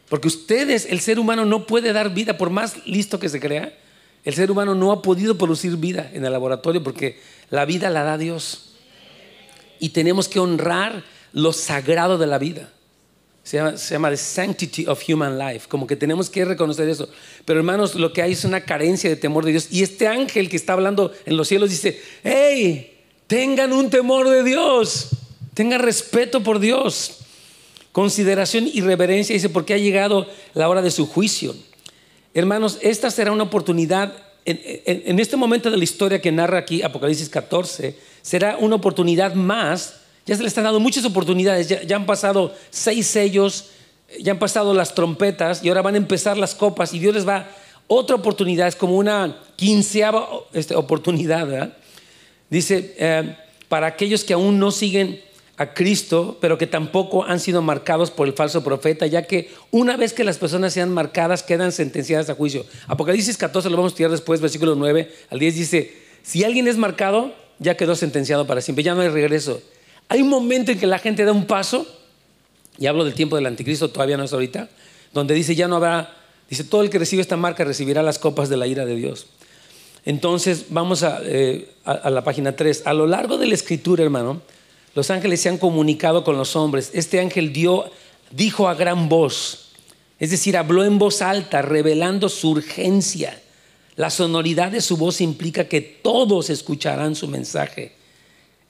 Porque 0.08 0.26
ustedes, 0.26 0.86
el 0.86 0.98
ser 0.98 1.20
humano 1.20 1.44
no 1.44 1.68
puede 1.68 1.92
dar 1.92 2.12
vida, 2.12 2.36
por 2.36 2.50
más 2.50 2.84
listo 2.84 3.20
que 3.20 3.28
se 3.28 3.38
crea, 3.38 3.78
el 4.24 4.34
ser 4.34 4.50
humano 4.50 4.74
no 4.74 4.90
ha 4.90 5.02
podido 5.02 5.38
producir 5.38 5.76
vida 5.76 6.10
en 6.12 6.24
el 6.24 6.32
laboratorio 6.32 6.82
porque 6.82 7.20
la 7.48 7.64
vida 7.64 7.90
la 7.90 8.02
da 8.02 8.18
Dios. 8.18 8.72
Y 9.78 9.90
tenemos 9.90 10.28
que 10.28 10.40
honrar 10.40 11.04
lo 11.32 11.52
sagrado 11.52 12.18
de 12.18 12.26
la 12.26 12.38
vida. 12.38 12.72
Se 13.42 13.56
llama, 13.56 14.10
The 14.10 14.16
Sanctity 14.16 14.86
of 14.86 15.02
Human 15.08 15.38
Life, 15.38 15.66
como 15.68 15.86
que 15.86 15.96
tenemos 15.96 16.28
que 16.30 16.44
reconocer 16.44 16.88
eso. 16.88 17.08
Pero 17.44 17.58
hermanos, 17.60 17.94
lo 17.94 18.12
que 18.12 18.22
hay 18.22 18.32
es 18.32 18.44
una 18.44 18.60
carencia 18.60 19.08
de 19.10 19.16
temor 19.16 19.44
de 19.44 19.52
Dios. 19.52 19.68
Y 19.70 19.82
este 19.82 20.06
ángel 20.06 20.48
que 20.48 20.56
está 20.56 20.74
hablando 20.74 21.12
en 21.24 21.36
los 21.36 21.48
cielos 21.48 21.70
dice, 21.70 22.00
hey, 22.22 22.98
tengan 23.26 23.72
un 23.72 23.90
temor 23.90 24.28
de 24.28 24.44
Dios, 24.44 25.08
tengan 25.54 25.80
respeto 25.80 26.42
por 26.42 26.60
Dios, 26.60 27.18
consideración 27.92 28.68
y 28.72 28.82
reverencia, 28.82 29.34
dice, 29.34 29.48
porque 29.48 29.74
ha 29.74 29.78
llegado 29.78 30.28
la 30.54 30.68
hora 30.68 30.82
de 30.82 30.90
su 30.90 31.06
juicio. 31.06 31.56
Hermanos, 32.34 32.78
esta 32.82 33.10
será 33.10 33.32
una 33.32 33.44
oportunidad, 33.44 34.14
en 34.44 35.18
este 35.18 35.36
momento 35.36 35.70
de 35.70 35.76
la 35.76 35.84
historia 35.84 36.20
que 36.20 36.30
narra 36.30 36.58
aquí 36.58 36.82
Apocalipsis 36.82 37.28
14, 37.28 37.96
será 38.22 38.58
una 38.58 38.76
oportunidad 38.76 39.34
más 39.34 39.99
ya 40.30 40.36
se 40.36 40.44
les 40.44 40.56
han 40.56 40.62
dado 40.62 40.78
muchas 40.78 41.04
oportunidades, 41.04 41.66
ya, 41.66 41.96
han 41.96 42.06
pasado 42.06 42.54
seis 42.70 43.08
sellos, 43.08 43.70
ya 44.20 44.30
han 44.30 44.38
pasado 44.38 44.72
las 44.72 44.94
trompetas 44.94 45.64
y 45.64 45.68
ahora 45.68 45.82
van 45.82 45.94
a 45.94 45.96
empezar 45.96 46.38
las 46.38 46.54
copas 46.54 46.94
y 46.94 47.00
Dios 47.00 47.16
les 47.16 47.26
va 47.26 47.48
otra 47.88 48.14
oportunidad, 48.14 48.68
es 48.68 48.76
como 48.76 48.96
una 48.96 49.40
quinceava 49.56 50.28
este, 50.52 50.76
oportunidad. 50.76 51.72
Dice, 52.48 52.94
eh, 52.96 53.36
para 53.68 53.88
aquellos 53.88 54.22
que 54.22 54.32
aún 54.32 54.60
no 54.60 54.70
siguen 54.70 55.20
a 55.56 55.74
Cristo, 55.74 56.38
pero 56.40 56.56
que 56.56 56.68
tampoco 56.68 57.24
han 57.24 57.40
sido 57.40 57.60
marcados 57.60 58.12
por 58.12 58.28
el 58.28 58.34
falso 58.34 58.62
profeta, 58.62 59.08
ya 59.08 59.24
que 59.24 59.50
una 59.72 59.96
vez 59.96 60.12
que 60.12 60.22
las 60.22 60.38
personas 60.38 60.72
sean 60.72 60.94
marcadas, 60.94 61.42
quedan 61.42 61.72
sentenciadas 61.72 62.30
a 62.30 62.36
juicio. 62.36 62.64
Apocalipsis 62.86 63.36
14 63.36 63.68
lo 63.68 63.76
vamos 63.78 63.90
a 63.90 63.94
estudiar 63.94 64.12
después, 64.12 64.40
versículo 64.40 64.76
9 64.76 65.12
al 65.28 65.40
10 65.40 65.54
dice, 65.56 65.92
si 66.22 66.44
alguien 66.44 66.68
es 66.68 66.76
marcado, 66.76 67.34
ya 67.58 67.76
quedó 67.76 67.96
sentenciado 67.96 68.46
para 68.46 68.60
siempre, 68.60 68.84
ya 68.84 68.94
no 68.94 69.00
hay 69.00 69.08
regreso. 69.08 69.60
Hay 70.10 70.22
un 70.22 70.28
momento 70.28 70.72
en 70.72 70.80
que 70.80 70.88
la 70.88 70.98
gente 70.98 71.24
da 71.24 71.30
un 71.30 71.46
paso, 71.46 71.86
y 72.76 72.86
hablo 72.86 73.04
del 73.04 73.14
tiempo 73.14 73.36
del 73.36 73.46
anticristo, 73.46 73.90
todavía 73.90 74.16
no 74.16 74.24
es 74.24 74.32
ahorita, 74.32 74.68
donde 75.14 75.34
dice, 75.34 75.54
ya 75.54 75.68
no 75.68 75.76
habrá, 75.76 76.16
dice, 76.48 76.64
todo 76.64 76.82
el 76.82 76.90
que 76.90 76.98
recibe 76.98 77.22
esta 77.22 77.36
marca 77.36 77.62
recibirá 77.62 78.02
las 78.02 78.18
copas 78.18 78.48
de 78.48 78.56
la 78.56 78.66
ira 78.66 78.84
de 78.84 78.96
Dios. 78.96 79.28
Entonces, 80.04 80.66
vamos 80.70 81.04
a, 81.04 81.20
eh, 81.22 81.68
la 81.84 82.24
página 82.24 82.56
3. 82.56 82.82
A 82.86 82.92
lo 82.92 83.06
largo 83.06 83.38
de 83.38 83.46
la 83.46 83.54
escritura, 83.54 84.02
hermano, 84.02 84.42
los 84.96 85.12
ángeles 85.12 85.42
se 85.42 85.48
han 85.48 85.58
comunicado 85.58 86.24
con 86.24 86.36
los 86.36 86.56
hombres. 86.56 86.90
Este 86.92 87.20
ángel 87.20 87.52
dio, 87.52 87.88
dijo 88.32 88.68
a 88.68 88.74
gran 88.74 89.08
voz, 89.08 89.68
es 90.18 90.32
decir, 90.32 90.56
habló 90.56 90.84
en 90.84 90.98
voz 90.98 91.22
alta, 91.22 91.62
revelando 91.62 92.28
su 92.28 92.50
urgencia. 92.50 93.40
La 93.94 94.10
sonoridad 94.10 94.72
de 94.72 94.80
su 94.80 94.96
voz 94.96 95.20
implica 95.20 95.68
que 95.68 95.80
todos 95.80 96.50
escucharán 96.50 97.14
su 97.14 97.28
mensaje. 97.28 97.99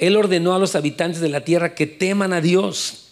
Él 0.01 0.17
ordenó 0.17 0.55
a 0.55 0.59
los 0.59 0.75
habitantes 0.75 1.21
de 1.21 1.29
la 1.29 1.45
tierra 1.45 1.75
que 1.75 1.87
teman 1.87 2.33
a 2.33 2.41
Dios 2.41 3.11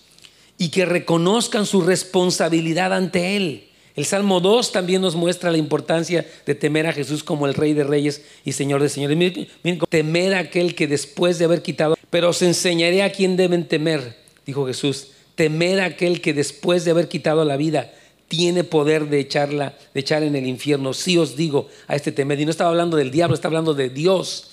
y 0.56 0.70
que 0.70 0.86
reconozcan 0.86 1.66
su 1.66 1.82
responsabilidad 1.82 2.92
ante 2.92 3.36
Él. 3.36 3.68
El 3.94 4.06
Salmo 4.06 4.40
2 4.40 4.72
también 4.72 5.02
nos 5.02 5.14
muestra 5.14 5.50
la 5.50 5.58
importancia 5.58 6.26
de 6.46 6.54
temer 6.54 6.86
a 6.86 6.92
Jesús 6.92 7.22
como 7.22 7.46
el 7.46 7.54
Rey 7.54 7.74
de 7.74 7.84
Reyes 7.84 8.22
y 8.44 8.52
Señor 8.52 8.80
de 8.82 8.88
Señores. 8.88 9.16
Miren, 9.16 9.48
miren, 9.62 9.80
temer 9.88 10.34
a 10.34 10.38
aquel 10.38 10.74
que 10.74 10.86
después 10.86 11.38
de 11.38 11.44
haber 11.44 11.62
quitado, 11.62 11.96
pero 12.08 12.30
os 12.30 12.40
enseñaré 12.40 13.02
a 13.02 13.12
quién 13.12 13.36
deben 13.36 13.68
temer, 13.68 14.16
dijo 14.46 14.66
Jesús. 14.66 15.08
Temer 15.34 15.80
a 15.80 15.86
aquel 15.86 16.20
que 16.20 16.32
después 16.32 16.84
de 16.84 16.92
haber 16.92 17.08
quitado 17.08 17.44
la 17.44 17.56
vida 17.56 17.92
tiene 18.28 18.62
poder 18.64 19.08
de 19.08 19.20
echarla, 19.20 19.76
de 19.92 20.00
echar 20.00 20.22
en 20.22 20.36
el 20.36 20.46
infierno. 20.46 20.94
Sí 20.94 21.18
os 21.18 21.36
digo 21.36 21.68
a 21.86 21.96
este 21.96 22.12
temer. 22.12 22.40
Y 22.40 22.44
no 22.44 22.50
estaba 22.50 22.70
hablando 22.70 22.96
del 22.96 23.10
diablo, 23.10 23.34
estaba 23.34 23.58
hablando 23.58 23.74
de 23.74 23.90
Dios, 23.90 24.47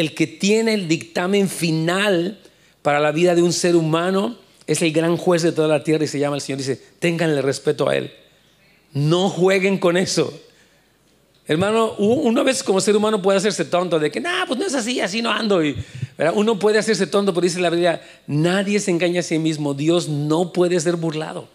el 0.00 0.14
que 0.14 0.26
tiene 0.26 0.72
el 0.72 0.88
dictamen 0.88 1.48
final 1.48 2.38
para 2.80 3.00
la 3.00 3.12
vida 3.12 3.34
de 3.34 3.42
un 3.42 3.52
ser 3.52 3.76
humano. 3.76 4.38
Es 4.66 4.80
el 4.80 4.92
gran 4.92 5.16
juez 5.16 5.42
de 5.42 5.52
toda 5.52 5.68
la 5.68 5.84
tierra 5.84 6.04
y 6.04 6.08
se 6.08 6.18
llama 6.18 6.36
el 6.36 6.42
Señor. 6.42 6.58
Dice, 6.58 6.80
ténganle 6.98 7.42
respeto 7.42 7.88
a 7.88 7.96
Él. 7.96 8.10
No 8.94 9.28
jueguen 9.28 9.78
con 9.78 9.96
eso. 9.96 10.32
Hermano, 11.46 11.94
una 11.98 12.42
vez 12.42 12.62
como 12.62 12.80
ser 12.80 12.96
humano 12.96 13.20
puede 13.20 13.38
hacerse 13.38 13.64
tonto 13.64 13.98
de 13.98 14.10
que, 14.10 14.20
nah, 14.20 14.46
pues 14.46 14.58
no 14.58 14.64
es 14.64 14.74
así, 14.74 15.00
así 15.00 15.20
no 15.20 15.30
ando. 15.30 15.60
Uno 16.34 16.58
puede 16.58 16.78
hacerse 16.78 17.06
tonto, 17.06 17.34
pero 17.34 17.44
dice 17.44 17.60
la 17.60 17.70
Biblia, 17.70 18.00
nadie 18.26 18.80
se 18.80 18.90
engaña 18.90 19.20
a 19.20 19.22
sí 19.22 19.38
mismo. 19.38 19.74
Dios 19.74 20.08
no 20.08 20.52
puede 20.52 20.80
ser 20.80 20.96
burlado. 20.96 21.48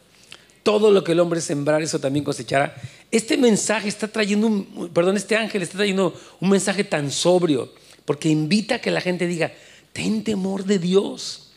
Todo 0.62 0.92
lo 0.92 1.04
que 1.04 1.14
el 1.14 1.20
hombre 1.20 1.42
sembrar, 1.42 1.82
eso 1.82 2.00
también 2.00 2.26
cosechará. 2.26 2.76
Este 3.10 3.38
mensaje 3.38 3.88
está 3.88 4.08
trayendo, 4.08 4.48
un, 4.48 4.90
perdón, 4.94 5.16
este 5.16 5.36
ángel 5.36 5.64
está 5.64 5.78
trayendo 5.78 6.14
un 6.42 6.50
mensaje 6.50 6.84
tan 6.84 7.10
sobrio, 7.10 7.72
porque 8.06 8.30
invita 8.30 8.76
a 8.76 8.82
que 8.82 8.92
la 8.92 9.02
gente 9.02 9.28
diga, 9.28 9.52
ten 9.94 10.24
temor 10.24 10.66
de 10.66 10.80
Dios. 10.80 11.52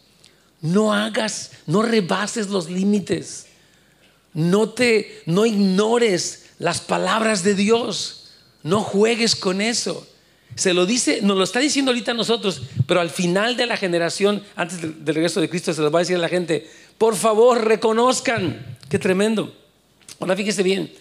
No 0.60 0.92
hagas, 0.92 1.52
no 1.66 1.82
rebases 1.82 2.48
los 2.48 2.68
límites. 2.70 3.46
No 4.34 4.70
te, 4.70 5.22
no 5.26 5.46
ignores 5.46 6.46
las 6.58 6.80
palabras 6.80 7.44
de 7.44 7.54
Dios. 7.54 8.30
No 8.62 8.80
juegues 8.80 9.36
con 9.36 9.60
eso. 9.60 10.06
Se 10.54 10.74
lo 10.74 10.86
dice, 10.86 11.20
nos 11.22 11.36
lo 11.36 11.44
está 11.44 11.60
diciendo 11.60 11.90
ahorita 11.92 12.12
a 12.12 12.14
nosotros, 12.14 12.62
pero 12.86 13.00
al 13.00 13.10
final 13.10 13.56
de 13.56 13.66
la 13.66 13.76
generación, 13.76 14.42
antes 14.56 14.80
del, 14.80 15.14
regreso 15.14 15.40
de 15.40 15.48
Cristo, 15.48 15.72
se 15.72 15.82
lo 15.82 15.90
va 15.90 16.00
a 16.00 16.02
decir 16.02 16.16
a 16.16 16.20
la 16.20 16.28
gente, 16.28 16.68
por 16.96 17.14
favor, 17.14 17.64
reconozcan. 17.64 18.76
Qué 18.88 18.98
tremendo. 18.98 19.54
Ahora 20.18 20.34
fíjese 20.34 20.62
bien, 20.62 20.92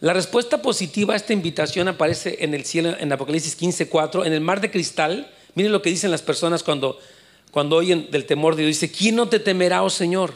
la 0.00 0.12
respuesta 0.12 0.62
positiva 0.62 1.14
a 1.14 1.16
esta 1.16 1.32
invitación 1.32 1.88
aparece 1.88 2.38
en 2.40 2.54
el 2.54 2.64
cielo, 2.64 2.94
en 2.98 3.12
Apocalipsis 3.12 3.56
15, 3.56 3.88
4, 3.88 4.24
en 4.24 4.32
el 4.32 4.40
mar 4.40 4.60
de 4.60 4.70
cristal. 4.70 5.30
Miren 5.54 5.72
lo 5.72 5.82
que 5.82 5.90
dicen 5.90 6.10
las 6.10 6.22
personas 6.22 6.62
cuando, 6.62 6.98
cuando 7.50 7.76
oyen 7.76 8.08
del 8.10 8.24
temor 8.24 8.54
de 8.54 8.62
Dios. 8.62 8.80
Dice, 8.80 8.92
¿quién 8.92 9.16
no 9.16 9.28
te 9.28 9.40
temerá, 9.40 9.82
oh 9.82 9.90
Señor? 9.90 10.32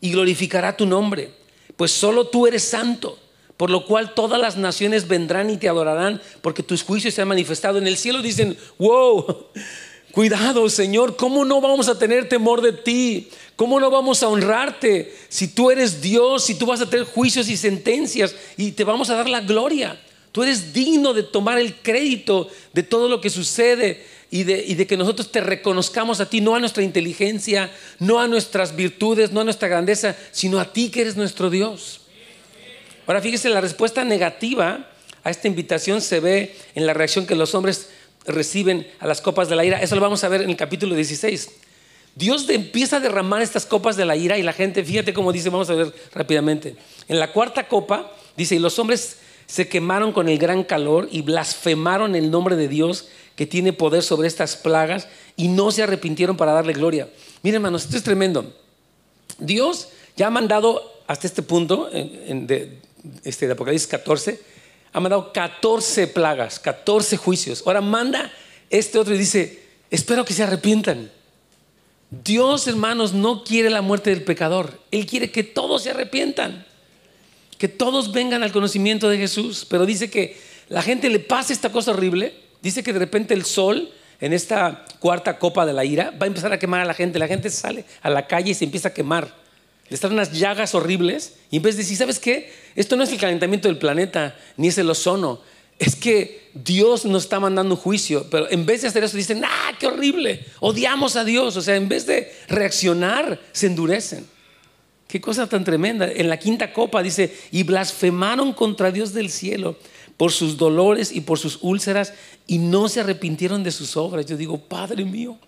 Y 0.00 0.12
glorificará 0.12 0.76
tu 0.76 0.86
nombre 0.86 1.38
pues 1.78 1.92
solo 1.92 2.26
tú 2.26 2.48
eres 2.48 2.64
santo, 2.64 3.16
por 3.56 3.70
lo 3.70 3.86
cual 3.86 4.12
todas 4.12 4.40
las 4.40 4.56
naciones 4.56 5.06
vendrán 5.06 5.48
y 5.48 5.58
te 5.58 5.68
adorarán, 5.68 6.20
porque 6.42 6.64
tus 6.64 6.82
juicios 6.82 7.14
se 7.14 7.22
han 7.22 7.28
manifestado. 7.28 7.78
En 7.78 7.86
el 7.86 7.96
cielo 7.96 8.20
dicen, 8.20 8.58
wow, 8.78 9.46
cuidado 10.12 10.68
Señor, 10.68 11.14
¿cómo 11.14 11.44
no 11.44 11.60
vamos 11.60 11.88
a 11.88 11.96
tener 11.96 12.28
temor 12.28 12.62
de 12.62 12.72
ti? 12.72 13.30
¿Cómo 13.58 13.80
no 13.80 13.90
vamos 13.90 14.22
a 14.22 14.28
honrarte 14.28 15.12
si 15.28 15.48
tú 15.48 15.72
eres 15.72 16.00
Dios, 16.00 16.44
si 16.44 16.54
tú 16.54 16.64
vas 16.64 16.80
a 16.80 16.88
tener 16.88 17.04
juicios 17.04 17.48
y 17.48 17.56
sentencias 17.56 18.36
y 18.56 18.70
te 18.70 18.84
vamos 18.84 19.10
a 19.10 19.16
dar 19.16 19.28
la 19.28 19.40
gloria? 19.40 20.00
Tú 20.30 20.44
eres 20.44 20.72
digno 20.72 21.12
de 21.12 21.24
tomar 21.24 21.58
el 21.58 21.74
crédito 21.74 22.48
de 22.72 22.84
todo 22.84 23.08
lo 23.08 23.20
que 23.20 23.30
sucede 23.30 24.06
y 24.30 24.44
de, 24.44 24.86
que 24.86 24.96
nosotros 24.96 25.32
te 25.32 25.40
reconozcamos 25.40 26.20
a 26.20 26.30
ti, 26.30 26.40
no 26.40 26.54
a 26.54 26.60
nuestra 26.60 26.84
inteligencia, 26.84 27.68
no 27.98 28.20
a 28.20 28.28
nuestras 28.28 28.76
virtudes, 28.76 29.32
no 29.32 29.40
a 29.40 29.44
nuestra 29.44 29.66
grandeza, 29.66 30.14
sino 30.30 30.60
a 30.60 30.72
ti 30.72 30.90
que 30.90 31.00
eres 31.00 31.16
nuestro 31.16 31.50
Dios. 31.50 32.02
Ahora 33.08 33.20
fíjese, 33.20 33.48
la 33.48 33.60
respuesta 33.60 34.04
negativa 34.04 34.88
a 35.24 35.30
esta 35.30 35.48
invitación 35.48 36.00
se 36.00 36.20
ve 36.20 36.54
en 36.76 36.86
la 36.86 36.94
reacción 36.94 37.26
que 37.26 37.34
los 37.34 37.56
hombres 37.56 37.88
reciben 38.24 38.86
a 39.00 39.08
las 39.08 39.20
copas 39.20 39.48
de 39.48 39.56
la 39.56 39.64
ira. 39.64 39.82
Eso 39.82 39.96
lo 39.96 40.00
vamos 40.00 40.22
a 40.22 40.28
ver 40.28 40.42
en 40.42 40.50
el 40.50 40.56
capítulo 40.56 40.94
16. 40.94 41.48
Dios 42.18 42.48
empieza 42.48 42.96
a 42.96 43.00
derramar 43.00 43.42
estas 43.42 43.64
copas 43.64 43.96
de 43.96 44.04
la 44.04 44.16
ira 44.16 44.36
y 44.36 44.42
la 44.42 44.52
gente, 44.52 44.82
fíjate 44.82 45.14
cómo 45.14 45.32
dice, 45.32 45.50
vamos 45.50 45.70
a 45.70 45.74
ver 45.74 45.94
rápidamente. 46.12 46.74
En 47.06 47.20
la 47.20 47.32
cuarta 47.32 47.68
copa 47.68 48.12
dice, 48.36 48.56
y 48.56 48.58
los 48.58 48.76
hombres 48.80 49.18
se 49.46 49.68
quemaron 49.68 50.12
con 50.12 50.28
el 50.28 50.36
gran 50.36 50.64
calor 50.64 51.08
y 51.12 51.22
blasfemaron 51.22 52.16
el 52.16 52.32
nombre 52.32 52.56
de 52.56 52.66
Dios 52.66 53.06
que 53.36 53.46
tiene 53.46 53.72
poder 53.72 54.02
sobre 54.02 54.26
estas 54.26 54.56
plagas 54.56 55.06
y 55.36 55.46
no 55.46 55.70
se 55.70 55.84
arrepintieron 55.84 56.36
para 56.36 56.50
darle 56.50 56.72
gloria. 56.72 57.08
Miren, 57.44 57.58
hermanos, 57.58 57.84
esto 57.84 57.96
es 57.96 58.02
tremendo. 58.02 58.52
Dios 59.38 59.90
ya 60.16 60.26
ha 60.26 60.30
mandado 60.30 60.92
hasta 61.06 61.28
este 61.28 61.42
punto, 61.42 61.88
en, 61.92 62.48
de, 62.48 62.80
este, 63.22 63.46
de 63.46 63.52
Apocalipsis 63.52 63.86
14, 63.86 64.40
ha 64.92 64.98
mandado 64.98 65.32
14 65.32 66.08
plagas, 66.08 66.58
14 66.58 67.16
juicios. 67.16 67.62
Ahora 67.64 67.80
manda 67.80 68.32
este 68.70 68.98
otro 68.98 69.14
y 69.14 69.18
dice, 69.18 69.62
espero 69.88 70.24
que 70.24 70.34
se 70.34 70.42
arrepientan. 70.42 71.12
Dios, 72.10 72.66
hermanos, 72.66 73.12
no 73.12 73.44
quiere 73.44 73.70
la 73.70 73.82
muerte 73.82 74.10
del 74.10 74.22
pecador. 74.22 74.80
Él 74.90 75.06
quiere 75.06 75.30
que 75.30 75.44
todos 75.44 75.82
se 75.82 75.90
arrepientan, 75.90 76.66
que 77.58 77.68
todos 77.68 78.12
vengan 78.12 78.42
al 78.42 78.52
conocimiento 78.52 79.08
de 79.08 79.18
Jesús. 79.18 79.66
Pero 79.68 79.86
dice 79.86 80.10
que 80.10 80.36
la 80.68 80.82
gente 80.82 81.10
le 81.10 81.18
pasa 81.18 81.52
esta 81.52 81.70
cosa 81.70 81.90
horrible 81.90 82.48
Dice 82.62 82.82
que 82.82 82.92
de 82.92 82.98
repente 82.98 83.34
el 83.34 83.44
sol 83.44 83.90
en 84.20 84.32
esta 84.32 84.84
cuarta 84.98 85.38
copa 85.38 85.64
de 85.64 85.72
la 85.72 85.84
ira 85.84 86.10
va 86.10 86.24
a 86.24 86.26
empezar 86.26 86.52
a 86.52 86.58
quemar 86.58 86.80
a 86.80 86.84
la 86.84 86.94
gente. 86.94 87.18
La 87.18 87.28
gente 87.28 87.50
sale 87.50 87.84
a 88.02 88.10
la 88.10 88.26
calle 88.26 88.50
y 88.50 88.54
se 88.54 88.64
empieza 88.64 88.88
a 88.88 88.94
quemar. 88.94 89.32
Le 89.88 89.94
están 89.94 90.12
unas 90.12 90.32
llagas 90.32 90.74
horribles 90.74 91.36
y 91.50 91.56
en 91.56 91.62
vez 91.62 91.76
de 91.76 91.82
decir, 91.82 91.96
¿sabes 91.96 92.18
qué? 92.18 92.52
Esto 92.74 92.96
no 92.96 93.04
es 93.04 93.12
el 93.12 93.18
calentamiento 93.18 93.68
del 93.68 93.78
planeta, 93.78 94.36
ni 94.56 94.68
es 94.68 94.78
el 94.78 94.90
ozono. 94.90 95.40
Es 95.78 95.94
que 95.94 96.50
Dios 96.54 97.04
nos 97.04 97.24
está 97.24 97.38
mandando 97.38 97.76
juicio, 97.76 98.26
pero 98.30 98.50
en 98.50 98.66
vez 98.66 98.82
de 98.82 98.88
hacer 98.88 99.04
eso 99.04 99.16
dicen, 99.16 99.42
¡ah, 99.44 99.72
qué 99.78 99.86
horrible! 99.86 100.44
Odiamos 100.60 101.16
a 101.16 101.24
Dios. 101.24 101.56
O 101.56 101.62
sea, 101.62 101.76
en 101.76 101.88
vez 101.88 102.06
de 102.06 102.32
reaccionar, 102.48 103.40
se 103.52 103.66
endurecen. 103.66 104.26
Qué 105.06 105.20
cosa 105.20 105.46
tan 105.46 105.64
tremenda. 105.64 106.10
En 106.10 106.28
la 106.28 106.38
quinta 106.38 106.72
copa 106.72 107.02
dice, 107.02 107.34
y 107.50 107.62
blasfemaron 107.62 108.52
contra 108.52 108.90
Dios 108.90 109.12
del 109.12 109.30
cielo 109.30 109.76
por 110.18 110.32
sus 110.32 110.56
dolores 110.58 111.12
y 111.12 111.22
por 111.22 111.38
sus 111.38 111.60
úlceras 111.62 112.12
y 112.46 112.58
no 112.58 112.88
se 112.88 113.00
arrepintieron 113.00 113.62
de 113.62 113.70
sus 113.70 113.96
obras. 113.96 114.26
Yo 114.26 114.36
digo, 114.36 114.58
Padre 114.58 115.04
mío, 115.04 115.38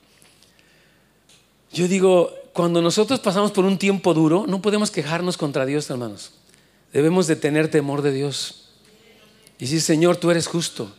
yo 1.73 1.88
digo, 1.88 2.33
cuando 2.53 2.81
nosotros 2.81 3.21
pasamos 3.21 3.51
por 3.53 3.64
un 3.64 3.79
tiempo 3.79 4.14
duro, 4.14 4.47
no 4.47 4.62
podemos 4.62 4.90
quejarnos 4.90 5.37
contra 5.37 5.66
Dios, 5.66 5.90
hermanos. 5.90 6.33
Debemos 6.93 7.27
de 7.27 7.37
tener 7.37 7.69
temor 7.69 8.03
de 8.03 8.12
Dios. 8.12 8.69
Y 9.61 9.64
decir, 9.64 9.83
Señor, 9.83 10.16
tú 10.16 10.31
eres 10.31 10.46
justo. 10.46 10.90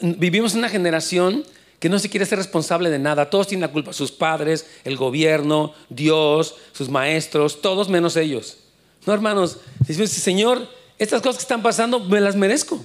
vivimos 0.00 0.54
en 0.54 0.60
una 0.60 0.70
generación 0.70 1.44
que 1.78 1.90
no 1.90 1.98
se 1.98 2.08
quiere 2.08 2.24
ser 2.24 2.38
responsable 2.38 2.88
de 2.88 2.98
nada. 2.98 3.28
Todos 3.28 3.48
tienen 3.48 3.62
la 3.62 3.72
culpa. 3.72 3.92
Sus 3.92 4.10
padres, 4.10 4.66
el 4.82 4.96
gobierno, 4.96 5.74
Dios, 5.90 6.54
sus 6.72 6.88
maestros, 6.88 7.60
todos 7.60 7.90
menos 7.90 8.16
ellos. 8.16 8.56
No, 9.04 9.12
hermanos, 9.12 9.58
Señor, 10.06 10.66
estas 10.98 11.20
cosas 11.20 11.36
que 11.36 11.42
están 11.42 11.62
pasando 11.62 12.00
me 12.00 12.20
las 12.20 12.34
merezco. 12.34 12.82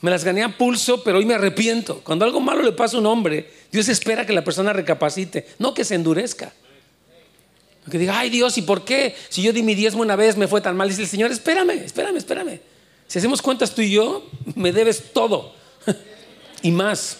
Me 0.00 0.10
las 0.10 0.24
gané 0.24 0.42
a 0.42 0.56
pulso, 0.56 1.04
pero 1.04 1.18
hoy 1.18 1.26
me 1.26 1.34
arrepiento. 1.34 2.00
Cuando 2.02 2.24
algo 2.24 2.40
malo 2.40 2.62
le 2.62 2.72
pasa 2.72 2.96
a 2.96 3.00
un 3.00 3.06
hombre, 3.06 3.50
Dios 3.70 3.86
espera 3.88 4.24
que 4.24 4.32
la 4.32 4.42
persona 4.42 4.72
recapacite, 4.72 5.46
no 5.58 5.74
que 5.74 5.84
se 5.84 5.94
endurezca. 5.94 6.54
Que 7.90 7.98
diga, 7.98 8.18
ay 8.18 8.30
Dios, 8.30 8.56
¿y 8.56 8.62
por 8.62 8.84
qué? 8.84 9.14
Si 9.28 9.42
yo 9.42 9.52
di 9.52 9.62
mi 9.62 9.74
diezmo 9.74 10.00
una 10.00 10.16
vez 10.16 10.38
me 10.38 10.48
fue 10.48 10.62
tan 10.62 10.74
mal. 10.74 10.88
Dice 10.88 11.02
el 11.02 11.08
Señor, 11.08 11.30
espérame, 11.30 11.84
espérame, 11.84 12.16
espérame. 12.16 12.60
Si 13.10 13.18
hacemos 13.18 13.42
cuentas 13.42 13.74
tú 13.74 13.82
y 13.82 13.90
yo, 13.90 14.24
me 14.54 14.70
debes 14.70 15.12
todo 15.12 15.52
y 16.62 16.70
más. 16.70 17.16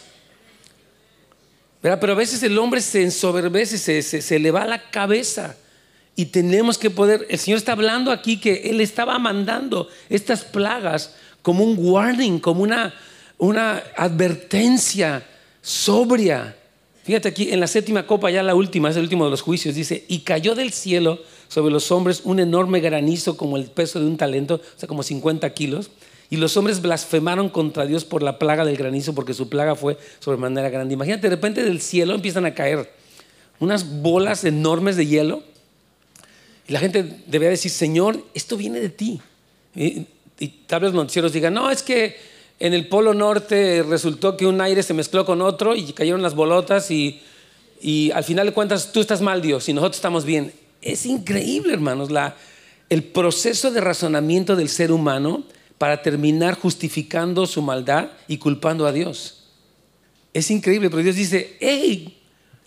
Pero 1.80 2.12
a 2.12 2.14
veces 2.14 2.40
el 2.44 2.56
hombre 2.58 2.80
se 2.80 3.02
ensoberbece, 3.02 3.76
se, 3.76 4.00
se, 4.02 4.22
se 4.22 4.38
le 4.38 4.52
va 4.52 4.64
la 4.66 4.88
cabeza. 4.92 5.56
Y 6.14 6.26
tenemos 6.26 6.78
que 6.78 6.90
poder, 6.90 7.26
el 7.28 7.40
Señor 7.40 7.58
está 7.58 7.72
hablando 7.72 8.12
aquí 8.12 8.38
que 8.38 8.70
Él 8.70 8.80
estaba 8.80 9.18
mandando 9.18 9.88
estas 10.08 10.44
plagas 10.44 11.16
como 11.42 11.64
un 11.64 11.74
warning, 11.76 12.38
como 12.38 12.62
una, 12.62 12.94
una 13.36 13.82
advertencia 13.96 15.26
sobria. 15.60 16.56
Fíjate 17.02 17.26
aquí, 17.26 17.50
en 17.50 17.58
la 17.58 17.66
séptima 17.66 18.06
copa, 18.06 18.30
ya 18.30 18.44
la 18.44 18.54
última, 18.54 18.90
es 18.90 18.96
el 18.96 19.02
último 19.02 19.24
de 19.24 19.32
los 19.32 19.42
juicios, 19.42 19.74
dice, 19.74 20.04
y 20.06 20.20
cayó 20.20 20.54
del 20.54 20.72
cielo 20.72 21.18
sobre 21.50 21.72
los 21.72 21.90
hombres 21.90 22.22
un 22.24 22.38
enorme 22.38 22.78
granizo 22.80 23.36
como 23.36 23.56
el 23.56 23.64
peso 23.64 23.98
de 23.98 24.06
un 24.06 24.16
talento, 24.16 24.54
o 24.54 24.78
sea, 24.78 24.88
como 24.88 25.02
50 25.02 25.52
kilos. 25.52 25.90
Y 26.30 26.36
los 26.36 26.56
hombres 26.56 26.80
blasfemaron 26.80 27.48
contra 27.48 27.86
Dios 27.86 28.04
por 28.04 28.22
la 28.22 28.38
plaga 28.38 28.64
del 28.64 28.76
granizo, 28.76 29.16
porque 29.16 29.34
su 29.34 29.48
plaga 29.48 29.74
fue 29.74 29.98
sobremanera 30.20 30.70
grande. 30.70 30.94
Imagínate, 30.94 31.28
de 31.28 31.34
repente 31.34 31.64
del 31.64 31.80
cielo 31.80 32.14
empiezan 32.14 32.46
a 32.46 32.54
caer 32.54 32.92
unas 33.58 34.00
bolas 34.00 34.44
enormes 34.44 34.96
de 34.96 35.06
hielo. 35.06 35.42
Y 36.68 36.72
la 36.72 36.78
gente 36.78 37.02
debería 37.26 37.50
decir, 37.50 37.72
Señor, 37.72 38.24
esto 38.32 38.56
viene 38.56 38.78
de 38.78 38.90
ti. 38.90 39.20
Y, 39.74 40.06
y 40.38 40.48
tal 40.68 40.82
vez 40.82 40.92
noticieros 40.92 41.32
digan, 41.32 41.52
no, 41.52 41.68
es 41.68 41.82
que 41.82 42.16
en 42.60 42.74
el 42.74 42.86
Polo 42.86 43.12
Norte 43.12 43.82
resultó 43.82 44.36
que 44.36 44.46
un 44.46 44.60
aire 44.60 44.84
se 44.84 44.94
mezcló 44.94 45.26
con 45.26 45.42
otro 45.42 45.74
y 45.74 45.92
cayeron 45.94 46.22
las 46.22 46.36
bolotas 46.36 46.92
y, 46.92 47.20
y 47.80 48.12
al 48.12 48.22
final 48.22 48.46
de 48.46 48.52
cuentas 48.52 48.92
tú 48.92 49.00
estás 49.00 49.20
mal, 49.20 49.42
Dios, 49.42 49.68
y 49.68 49.72
nosotros 49.72 49.96
estamos 49.96 50.24
bien. 50.24 50.52
Es 50.82 51.06
increíble, 51.06 51.72
hermanos, 51.72 52.08
el 52.88 53.04
proceso 53.04 53.70
de 53.70 53.80
razonamiento 53.80 54.56
del 54.56 54.68
ser 54.68 54.92
humano 54.92 55.44
para 55.78 56.02
terminar 56.02 56.54
justificando 56.54 57.46
su 57.46 57.62
maldad 57.62 58.10
y 58.28 58.38
culpando 58.38 58.86
a 58.86 58.92
Dios. 58.92 59.44
Es 60.32 60.50
increíble, 60.50 60.90
pero 60.90 61.02
Dios 61.02 61.16
dice, 61.16 61.56
hey, 61.60 62.18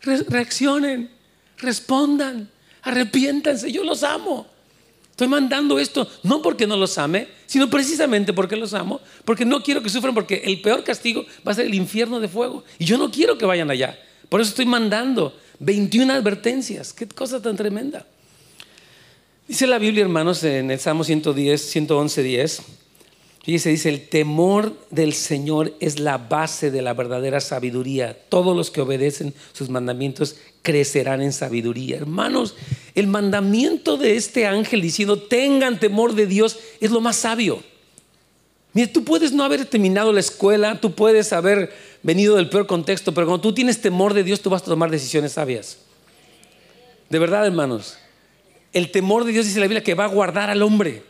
re 0.02 0.24
reaccionen, 0.28 1.10
respondan, 1.58 2.50
arrepiéntanse, 2.82 3.72
yo 3.72 3.84
los 3.84 4.04
amo. 4.04 4.48
Estoy 5.12 5.28
mandando 5.28 5.78
esto 5.78 6.10
no 6.24 6.42
porque 6.42 6.66
no 6.66 6.76
los 6.76 6.98
ame, 6.98 7.28
sino 7.46 7.70
precisamente 7.70 8.34
porque 8.34 8.56
los 8.56 8.74
amo, 8.74 9.00
porque 9.26 9.46
no 9.46 9.62
quiero 9.62 9.84
que 9.84 9.90
sufran, 9.90 10.16
porque 10.16 10.42
el 10.46 10.60
peor 10.62 10.84
castigo 10.84 11.24
va 11.48 11.52
a 11.52 11.56
ser 11.56 11.68
el 11.68 11.76
infierno 11.76 12.20
de 12.20 12.28
fuego. 12.28 12.64
Y 12.80 12.86
yo 12.86 12.98
no 12.98 13.12
quiero 13.12 13.38
que 13.38 13.46
vayan 13.46 13.70
allá. 13.70 13.98
Por 14.28 14.42
eso 14.42 14.50
estoy 14.50 14.66
mandando 14.66 15.38
21 15.66 16.14
advertencias. 16.14 16.94
Qué 16.94 17.08
cosa 17.08 17.42
tan 17.42 17.56
tremenda. 17.56 18.06
Dice 19.48 19.68
la 19.68 19.78
Biblia, 19.78 20.04
hermanos, 20.04 20.44
en 20.44 20.72
el 20.72 20.80
Salmo 20.80 21.04
110, 21.04 21.62
111, 21.62 22.24
10. 22.24 22.62
Fíjese, 23.44 23.70
dice, 23.70 23.90
el 23.90 24.08
temor 24.08 24.78
del 24.90 25.14
Señor 25.14 25.76
es 25.82 26.00
la 26.00 26.18
base 26.18 26.72
de 26.72 26.82
la 26.82 26.94
verdadera 26.94 27.42
sabiduría. 27.42 28.18
Todos 28.30 28.56
los 28.56 28.72
que 28.72 28.80
obedecen 28.80 29.34
sus 29.52 29.70
mandamientos 29.70 30.38
crecerán 30.62 31.22
en 31.22 31.34
sabiduría. 31.34 31.98
Hermanos, 31.98 32.56
el 32.96 33.08
mandamiento 33.08 33.98
de 33.98 34.16
este 34.16 34.48
ángel 34.48 34.82
diciendo, 34.82 35.22
tengan 35.22 35.78
temor 35.78 36.16
de 36.16 36.26
Dios, 36.26 36.58
es 36.80 36.92
lo 36.92 37.02
más 37.02 37.18
sabio. 37.18 37.62
Mira, 38.74 38.92
tú 38.92 39.04
puedes 39.04 39.32
no 39.32 39.44
haber 39.44 39.66
terminado 39.66 40.12
la 40.12 40.20
escuela, 40.20 40.82
tú 40.82 40.94
puedes 40.94 41.32
haber 41.32 41.72
venido 42.02 42.36
del 42.36 42.50
peor 42.50 42.66
contexto, 42.66 43.14
pero 43.14 43.28
cuando 43.28 43.42
tú 43.42 43.54
tienes 43.54 43.82
temor 43.82 44.14
de 44.14 44.24
Dios, 44.24 44.42
tú 44.42 44.50
vas 44.50 44.64
a 44.64 44.66
tomar 44.66 44.90
decisiones 44.90 45.34
sabias. 45.34 45.78
De 47.10 47.20
verdad, 47.20 47.46
hermanos, 47.46 47.98
el 48.74 48.90
temor 48.90 49.26
de 49.26 49.32
Dios 49.32 49.46
dice 49.46 49.60
la 49.60 49.68
Biblia 49.68 49.84
que 49.84 49.94
va 49.94 50.06
a 50.06 50.08
guardar 50.08 50.50
al 50.50 50.64
hombre. 50.64 51.04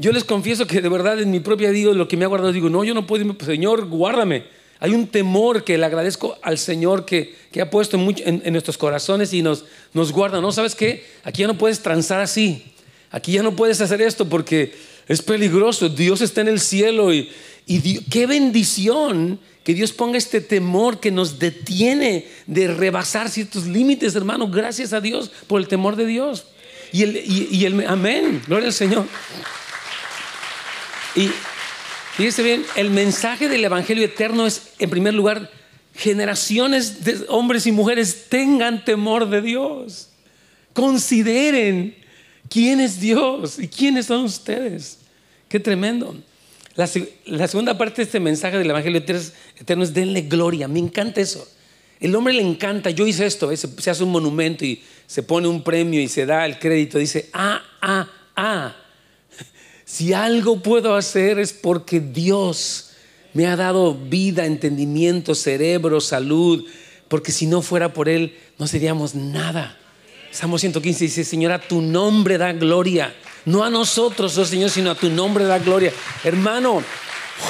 Yo 0.00 0.10
les 0.12 0.24
confieso 0.24 0.66
que 0.66 0.80
de 0.80 0.88
verdad 0.88 1.20
en 1.20 1.30
mi 1.30 1.38
propia 1.38 1.70
vida 1.70 1.92
lo 1.92 2.08
que 2.08 2.16
me 2.16 2.24
ha 2.24 2.28
guardado, 2.28 2.52
digo, 2.52 2.68
no, 2.68 2.82
yo 2.82 2.94
no 2.94 3.06
puedo, 3.06 3.36
Señor, 3.44 3.86
guárdame. 3.86 4.44
Hay 4.80 4.92
un 4.92 5.06
temor 5.06 5.62
que 5.62 5.78
le 5.78 5.84
agradezco 5.84 6.38
al 6.42 6.58
Señor 6.58 7.04
que, 7.04 7.36
que 7.52 7.60
ha 7.60 7.70
puesto 7.70 7.96
en, 7.96 8.16
en, 8.24 8.42
en, 8.44 8.52
nuestros 8.52 8.78
corazones 8.78 9.32
y 9.34 9.42
nos, 9.42 9.66
nos 9.92 10.10
guarda. 10.10 10.40
No, 10.40 10.50
¿sabes 10.52 10.74
qué? 10.74 11.04
Aquí 11.22 11.42
ya 11.42 11.46
no 11.46 11.58
puedes 11.58 11.80
transar 11.80 12.20
así. 12.20 12.72
Aquí 13.10 13.32
ya 13.32 13.42
no 13.42 13.54
puedes 13.54 13.80
hacer 13.80 14.00
esto 14.00 14.26
porque 14.26 14.72
es 15.10 15.22
peligroso. 15.22 15.88
Dios 15.88 16.20
está 16.20 16.40
en 16.40 16.46
el 16.46 16.60
cielo 16.60 17.12
y, 17.12 17.28
qué 18.10 18.26
bendición 18.28 19.40
que 19.64 19.74
Dios 19.74 19.90
ponga 19.90 20.16
este 20.16 20.40
temor 20.40 21.00
que 21.00 21.10
nos 21.10 21.40
detiene 21.40 22.28
de 22.46 22.68
rebasar 22.68 23.28
ciertos 23.28 23.66
límites, 23.66 24.14
hermano. 24.14 24.48
Gracias 24.48 24.92
a 24.92 25.00
Dios 25.00 25.32
por 25.48 25.60
el 25.60 25.66
temor 25.66 25.96
de 25.96 26.06
Dios. 26.06 26.44
Y 26.92 27.02
el, 27.02 27.16
y, 27.16 27.48
y 27.50 27.64
el 27.64 27.84
amén, 27.88 28.40
gloria 28.46 28.68
al 28.68 28.72
Señor. 28.72 29.04
Y 31.16 31.28
fíjese 32.16 32.44
bien, 32.44 32.64
el 32.76 32.90
mensaje 32.90 33.48
del 33.48 33.64
Evangelio 33.64 34.04
eterno 34.04 34.46
es, 34.46 34.74
en 34.78 34.90
primer 34.90 35.14
lugar, 35.14 35.50
generaciones 35.96 37.04
de 37.04 37.24
hombres 37.26 37.66
y 37.66 37.72
mujeres 37.72 38.26
tengan 38.28 38.84
temor 38.84 39.28
de 39.28 39.42
Dios. 39.42 40.10
Consideren 40.72 41.96
quién 42.48 42.78
es 42.78 43.00
Dios 43.00 43.58
y 43.58 43.66
quiénes 43.66 44.06
son 44.06 44.22
ustedes. 44.22 44.99
Qué 45.50 45.58
tremendo. 45.58 46.14
La, 46.76 46.86
segunda 46.86 47.76
parte 47.76 47.96
de 47.96 48.02
este 48.04 48.20
mensaje 48.20 48.56
del 48.56 48.70
Evangelio 48.70 49.00
eterno 49.00 49.82
es 49.82 49.92
denle 49.92 50.22
gloria. 50.22 50.68
Me 50.68 50.78
encanta 50.78 51.20
eso. 51.20 51.46
El 51.98 52.14
hombre 52.14 52.32
le 52.32 52.42
encanta, 52.42 52.90
yo 52.90 53.04
hice 53.04 53.26
esto, 53.26 53.54
se 53.54 53.90
hace 53.90 54.04
un 54.04 54.12
monumento 54.12 54.64
y 54.64 54.80
se 55.08 55.24
pone 55.24 55.48
un 55.48 55.64
premio 55.64 56.00
y 56.00 56.06
se 56.06 56.24
da 56.24 56.46
el 56.46 56.60
crédito. 56.60 56.98
Dice, 56.98 57.28
ah, 57.32 57.60
ah, 57.82 58.08
ah. 58.36 58.76
Si 59.84 60.12
algo 60.12 60.62
puedo 60.62 60.94
hacer 60.94 61.40
es 61.40 61.52
porque 61.52 61.98
Dios 61.98 62.92
me 63.34 63.48
ha 63.48 63.56
dado 63.56 63.92
vida, 63.92 64.46
entendimiento, 64.46 65.34
cerebro, 65.34 66.00
salud, 66.00 66.64
porque 67.08 67.32
si 67.32 67.46
no 67.46 67.60
fuera 67.60 67.92
por 67.92 68.08
Él 68.08 68.36
no 68.56 68.68
seríamos 68.68 69.16
nada. 69.16 69.76
Salmo 70.30 70.60
115 70.60 71.04
dice, 71.04 71.24
Señor, 71.24 71.50
a 71.50 71.60
tu 71.60 71.82
nombre 71.82 72.38
da 72.38 72.52
gloria. 72.52 73.12
No 73.44 73.64
a 73.64 73.70
nosotros, 73.70 74.36
oh 74.38 74.44
Señor, 74.44 74.70
sino 74.70 74.90
a 74.90 74.94
tu 74.94 75.10
nombre 75.10 75.44
da 75.44 75.58
gloria. 75.58 75.92
Hermano, 76.24 76.82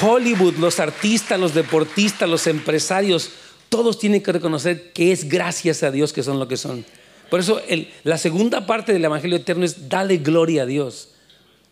Hollywood, 0.00 0.55
los 0.57 0.79
artistas, 0.79 1.38
los 1.38 1.55
deportistas, 1.55 2.29
los 2.29 2.46
empresarios, 2.46 3.31
todos 3.68 3.98
tienen 3.98 4.22
que 4.22 4.33
reconocer 4.33 4.92
que 4.92 5.12
es 5.12 5.29
gracias 5.29 5.83
a 5.83 5.90
Dios 5.90 6.12
que 6.12 6.22
son 6.22 6.38
lo 6.38 6.48
que 6.48 6.57
son. 6.57 6.85
Por 7.29 7.40
eso 7.40 7.61
la 8.03 8.18
segunda 8.18 8.66
parte 8.66 8.92
del 8.92 9.05
Evangelio 9.05 9.37
Eterno 9.37 9.64
es 9.64 9.88
dale 9.88 10.18
gloria 10.18 10.62
a 10.62 10.66
Dios. 10.66 11.11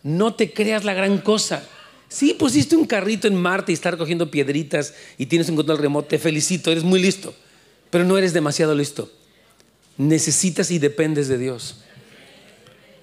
No 0.02 0.34
te 0.34 0.52
creas 0.52 0.84
la 0.84 0.94
gran 0.94 1.18
cosa. 1.18 1.68
Sí, 2.08 2.34
pusiste 2.34 2.76
un 2.76 2.86
carrito 2.86 3.28
en 3.28 3.34
Marte 3.34 3.72
y 3.72 3.74
estar 3.74 3.98
cogiendo 3.98 4.30
piedritas 4.30 4.94
y 5.18 5.26
tienes 5.26 5.48
un 5.48 5.56
control 5.56 5.78
remoto, 5.78 6.08
te 6.08 6.18
felicito, 6.18 6.70
eres 6.70 6.84
muy 6.84 7.00
listo, 7.00 7.34
pero 7.90 8.04
no 8.04 8.16
eres 8.16 8.32
demasiado 8.32 8.74
listo. 8.74 9.12
Necesitas 9.98 10.70
y 10.70 10.78
dependes 10.78 11.28
de 11.28 11.36
Dios. 11.36 11.82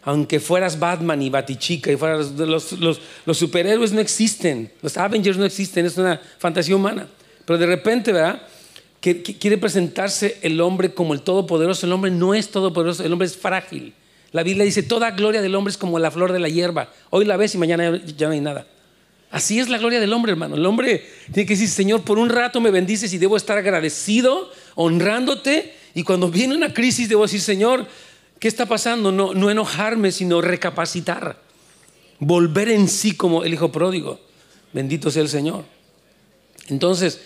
Aunque 0.06 0.40
fueras 0.40 0.80
Batman 0.80 1.22
y 1.22 1.30
Batichica 1.32 1.92
y 1.92 1.98
fueras 1.98 2.32
los, 2.32 3.38
superhéroes 3.38 3.92
no 3.92 4.00
existen, 4.00 4.72
los 4.84 4.96
Avengers 4.98 5.38
no 5.38 5.46
existen, 5.46 5.86
es 5.86 5.98
una 5.98 6.22
fantasía 6.38 6.76
humana. 6.76 7.08
Pero 7.44 7.58
de 7.58 7.66
repente, 7.66 8.14
¿verdad? 8.14 8.42
Quiere 9.02 9.58
presentarse 9.58 10.38
el 10.42 10.62
hombre 10.62 10.94
como 10.94 11.14
el 11.14 11.22
todopoderoso. 11.22 11.86
El 11.86 11.94
hombre 11.94 12.12
no 12.12 12.34
es 12.34 12.50
todopoderoso, 12.50 13.04
el 13.04 13.12
hombre 13.12 13.28
es 13.28 13.36
frágil. 13.36 13.94
La 14.32 14.44
Biblia 14.44 14.66
dice, 14.66 14.84
toda 14.84 15.12
gloria 15.12 15.42
del 15.42 15.56
hombre 15.56 15.72
es 15.72 15.78
como 15.78 15.98
la 15.98 16.12
flor 16.12 16.32
de 16.32 16.40
la 16.40 16.50
hierba. 16.50 16.92
Hoy 17.10 17.26
la 17.26 17.38
ves 17.38 17.56
y 17.56 17.58
mañana 17.58 18.00
ya 18.18 18.28
no 18.28 18.34
hay 18.34 18.42
nada. 18.42 18.68
Así 19.32 19.60
es 19.60 19.70
la 19.70 19.78
gloria 19.78 20.00
del 20.00 20.14
hombre, 20.14 20.32
hermano. 20.32 20.56
El 20.56 20.66
hombre 20.66 21.04
tiene 21.34 21.48
que 21.48 21.54
decir, 21.54 21.68
Señor, 21.68 22.04
por 22.04 22.20
un 22.20 22.30
rato 22.30 22.62
me 22.62 22.70
bendices 22.72 23.12
y 23.14 23.18
debo 23.18 23.38
estar 23.38 23.58
agradecido, 23.58 24.52
honrándote. 24.76 25.74
Y 25.94 26.04
cuando 26.04 26.30
viene 26.30 26.56
una 26.56 26.74
crisis, 26.74 27.10
debo 27.10 27.24
decir, 27.24 27.42
Señor, 27.42 27.88
¿qué 28.40 28.48
está 28.48 28.66
pasando? 28.66 29.12
No, 29.12 29.34
no 29.34 29.50
enojarme, 29.50 30.12
sino 30.12 30.42
recapacitar. 30.42 31.42
Volver 32.20 32.70
en 32.70 32.88
sí 32.88 33.16
como 33.16 33.44
el 33.44 33.54
hijo 33.54 33.72
pródigo. 33.72 34.20
Bendito 34.74 35.12
sea 35.12 35.22
el 35.22 35.30
Señor. 35.30 35.66
Entonces, 36.68 37.22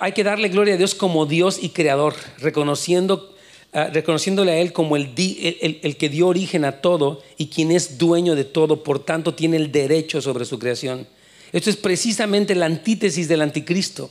hay 0.00 0.12
que 0.12 0.24
darle 0.24 0.48
gloria 0.48 0.74
a 0.74 0.76
Dios 0.76 0.94
como 0.94 1.26
Dios 1.26 1.58
y 1.60 1.70
creador, 1.70 2.14
reconociéndole 2.38 3.32
a 3.72 4.58
Él 4.58 4.72
como 4.72 4.96
el, 4.96 5.12
el, 5.16 5.96
que 5.96 6.08
dio 6.08 6.28
origen 6.28 6.64
a 6.64 6.80
todo 6.80 7.22
y 7.36 7.48
quien 7.48 7.70
es 7.70 7.98
dueño 7.98 8.34
de 8.34 8.44
todo, 8.44 8.82
por 8.82 9.04
tanto 9.04 9.34
tiene 9.34 9.56
el 9.56 9.70
derecho 9.70 10.22
sobre 10.22 10.46
su 10.46 10.58
creación. 10.58 11.06
Esto 11.52 11.70
es 11.70 11.76
precisamente 11.76 12.54
la 12.54 12.66
antítesis 12.66 13.28
del 13.28 13.42
anticristo, 13.42 14.10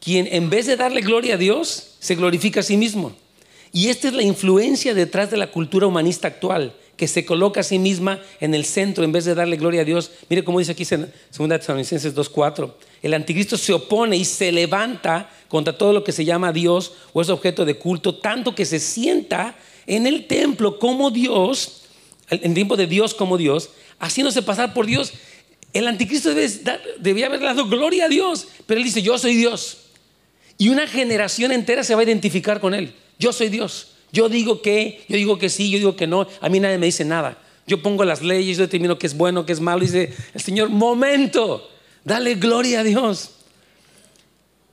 quien 0.00 0.28
en 0.30 0.50
vez 0.50 0.66
de 0.66 0.76
darle 0.76 1.00
gloria 1.00 1.34
a 1.34 1.38
Dios, 1.38 1.96
se 1.98 2.14
glorifica 2.14 2.60
a 2.60 2.62
sí 2.62 2.76
mismo. 2.76 3.16
Y 3.72 3.88
esta 3.88 4.08
es 4.08 4.14
la 4.14 4.22
influencia 4.22 4.94
detrás 4.94 5.30
de 5.30 5.36
la 5.36 5.50
cultura 5.50 5.86
humanista 5.86 6.28
actual, 6.28 6.74
que 6.96 7.08
se 7.08 7.26
coloca 7.26 7.60
a 7.60 7.64
sí 7.64 7.78
misma 7.78 8.20
en 8.40 8.54
el 8.54 8.64
centro 8.64 9.04
en 9.04 9.12
vez 9.12 9.24
de 9.24 9.34
darle 9.34 9.56
gloria 9.56 9.82
a 9.82 9.84
Dios. 9.84 10.10
Mire 10.30 10.44
cómo 10.44 10.58
dice 10.58 10.72
aquí 10.72 10.86
en 10.90 11.12
2 11.36 11.48
Tesalonicenses 11.48 12.14
2.4. 12.14 12.72
El 13.02 13.14
anticristo 13.14 13.56
se 13.58 13.72
opone 13.72 14.16
y 14.16 14.24
se 14.24 14.50
levanta 14.50 15.30
contra 15.48 15.76
todo 15.76 15.92
lo 15.92 16.02
que 16.02 16.12
se 16.12 16.24
llama 16.24 16.52
Dios 16.52 16.92
o 17.12 17.20
es 17.20 17.28
objeto 17.28 17.64
de 17.64 17.76
culto, 17.76 18.14
tanto 18.16 18.54
que 18.54 18.64
se 18.64 18.80
sienta 18.80 19.54
en 19.86 20.06
el 20.06 20.26
templo 20.26 20.78
como 20.78 21.10
Dios, 21.10 21.82
en 22.30 22.54
tiempo 22.54 22.76
de 22.76 22.86
Dios 22.86 23.14
como 23.14 23.36
Dios, 23.36 23.70
haciéndose 23.98 24.42
pasar 24.42 24.72
por 24.74 24.86
Dios. 24.86 25.12
El 25.72 25.86
anticristo 25.86 26.30
debía 26.98 27.26
haber 27.26 27.40
dado 27.40 27.66
gloria 27.66 28.06
a 28.06 28.08
Dios, 28.08 28.48
pero 28.66 28.78
él 28.78 28.84
dice, 28.84 29.02
yo 29.02 29.18
soy 29.18 29.36
Dios. 29.36 29.78
Y 30.58 30.70
una 30.70 30.86
generación 30.86 31.52
entera 31.52 31.84
se 31.84 31.94
va 31.94 32.00
a 32.00 32.04
identificar 32.04 32.60
con 32.60 32.72
él. 32.72 32.94
Yo 33.18 33.32
soy 33.32 33.48
Dios. 33.48 33.92
Yo 34.12 34.28
digo 34.28 34.62
que, 34.62 35.04
yo 35.08 35.16
digo 35.16 35.38
que 35.38 35.48
sí, 35.48 35.70
yo 35.70 35.78
digo 35.78 35.96
que 35.96 36.06
no. 36.06 36.26
A 36.40 36.48
mí 36.48 36.60
nadie 36.60 36.78
me 36.78 36.86
dice 36.86 37.04
nada. 37.04 37.38
Yo 37.66 37.82
pongo 37.82 38.04
las 38.04 38.22
leyes, 38.22 38.56
yo 38.56 38.64
determino 38.64 38.98
qué 38.98 39.06
es 39.06 39.16
bueno, 39.16 39.44
qué 39.44 39.52
es 39.52 39.60
malo. 39.60 39.80
Dice 39.80 40.14
el 40.34 40.40
Señor, 40.40 40.70
momento, 40.70 41.68
dale 42.04 42.36
gloria 42.36 42.80
a 42.80 42.84
Dios. 42.84 43.30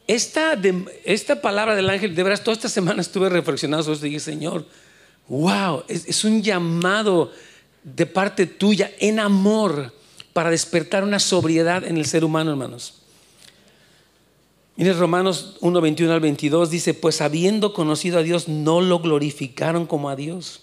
Esta, 0.06 0.60
esta 1.06 1.42
palabra 1.42 1.76
del 1.76 1.90
ángel, 1.90 2.14
de 2.14 2.24
veras, 2.24 2.44
toda 2.44 2.56
esta 2.56 2.70
semana 2.70 3.02
estuve 3.02 3.30
reflexionando 3.30 3.84
sobre 3.84 3.96
esto 3.96 4.06
y 4.06 4.10
dije, 4.10 4.20
Señor, 4.20 4.66
wow, 5.28 5.84
es, 5.88 6.06
es 6.08 6.24
un 6.24 6.44
llamado 6.44 7.32
de 7.84 8.06
parte 8.06 8.46
tuya 8.46 8.92
en 9.00 9.20
amor 9.20 9.94
para 10.34 10.50
despertar 10.50 11.04
una 11.04 11.20
sobriedad 11.20 11.86
en 11.86 11.98
el 11.98 12.06
ser 12.06 12.24
humano, 12.24 12.52
hermanos. 12.52 13.03
Miren 14.76 14.98
Romanos 14.98 15.58
1, 15.62 15.82
21 15.82 16.14
al 16.14 16.20
22 16.20 16.72
dice, 16.72 16.94
pues 16.94 17.22
habiendo 17.22 17.74
conocido 17.74 18.20
a 18.20 18.24
Dios, 18.24 18.48
no 18.48 18.82
lo 18.82 19.00
glorificaron 19.00 19.86
como 19.86 20.10
a 20.10 20.16
Dios, 20.16 20.62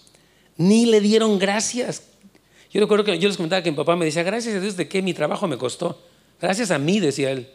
ni 0.57 0.85
le 0.85 0.99
dieron 0.99 1.39
gracias. 1.39 2.03
Yo 2.71 2.81
recuerdo 2.81 3.05
que 3.05 3.19
yo 3.19 3.27
les 3.27 3.37
comentaba 3.37 3.63
que 3.63 3.71
mi 3.71 3.77
papá 3.77 3.95
me 3.95 4.05
decía, 4.05 4.23
gracias 4.23 4.55
a 4.55 4.59
Dios 4.59 4.75
de 4.75 4.87
qué 4.87 5.01
mi 5.01 5.13
trabajo 5.13 5.47
me 5.47 5.57
costó. 5.57 6.01
Gracias 6.41 6.71
a 6.71 6.79
mí, 6.79 6.99
decía 6.99 7.31
él. 7.31 7.47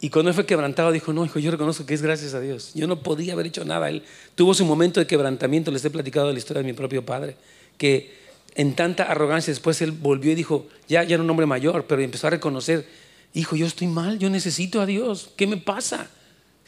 Y 0.00 0.08
cuando 0.08 0.30
él 0.30 0.34
fue 0.34 0.46
quebrantado, 0.46 0.92
dijo, 0.92 1.12
no, 1.12 1.24
hijo, 1.24 1.38
yo 1.38 1.50
reconozco 1.50 1.84
que 1.84 1.94
es 1.94 2.02
gracias 2.02 2.32
a 2.34 2.40
Dios. 2.40 2.72
Yo 2.74 2.86
no 2.86 3.02
podía 3.02 3.34
haber 3.34 3.46
hecho 3.46 3.64
nada. 3.64 3.90
Él 3.90 4.02
tuvo 4.34 4.54
su 4.54 4.64
momento 4.64 4.98
de 4.98 5.06
quebrantamiento, 5.06 5.70
les 5.70 5.84
he 5.84 5.90
platicado 5.90 6.32
la 6.32 6.38
historia 6.38 6.62
de 6.62 6.66
mi 6.66 6.72
propio 6.72 7.04
padre, 7.04 7.36
que 7.76 8.14
en 8.54 8.74
tanta 8.74 9.04
arrogancia 9.04 9.52
después 9.52 9.80
él 9.82 9.92
volvió 9.92 10.32
y 10.32 10.34
dijo, 10.34 10.66
ya, 10.88 11.04
ya 11.04 11.14
era 11.14 11.22
un 11.22 11.30
hombre 11.30 11.46
mayor, 11.46 11.84
pero 11.86 12.00
empezó 12.00 12.26
a 12.26 12.30
reconocer 12.30 12.86
hijo, 13.34 13.56
yo 13.56 13.66
estoy 13.66 13.86
mal, 13.86 14.18
yo 14.18 14.30
necesito 14.30 14.80
a 14.80 14.86
Dios. 14.86 15.30
¿Qué 15.36 15.46
me 15.46 15.56
pasa? 15.56 16.08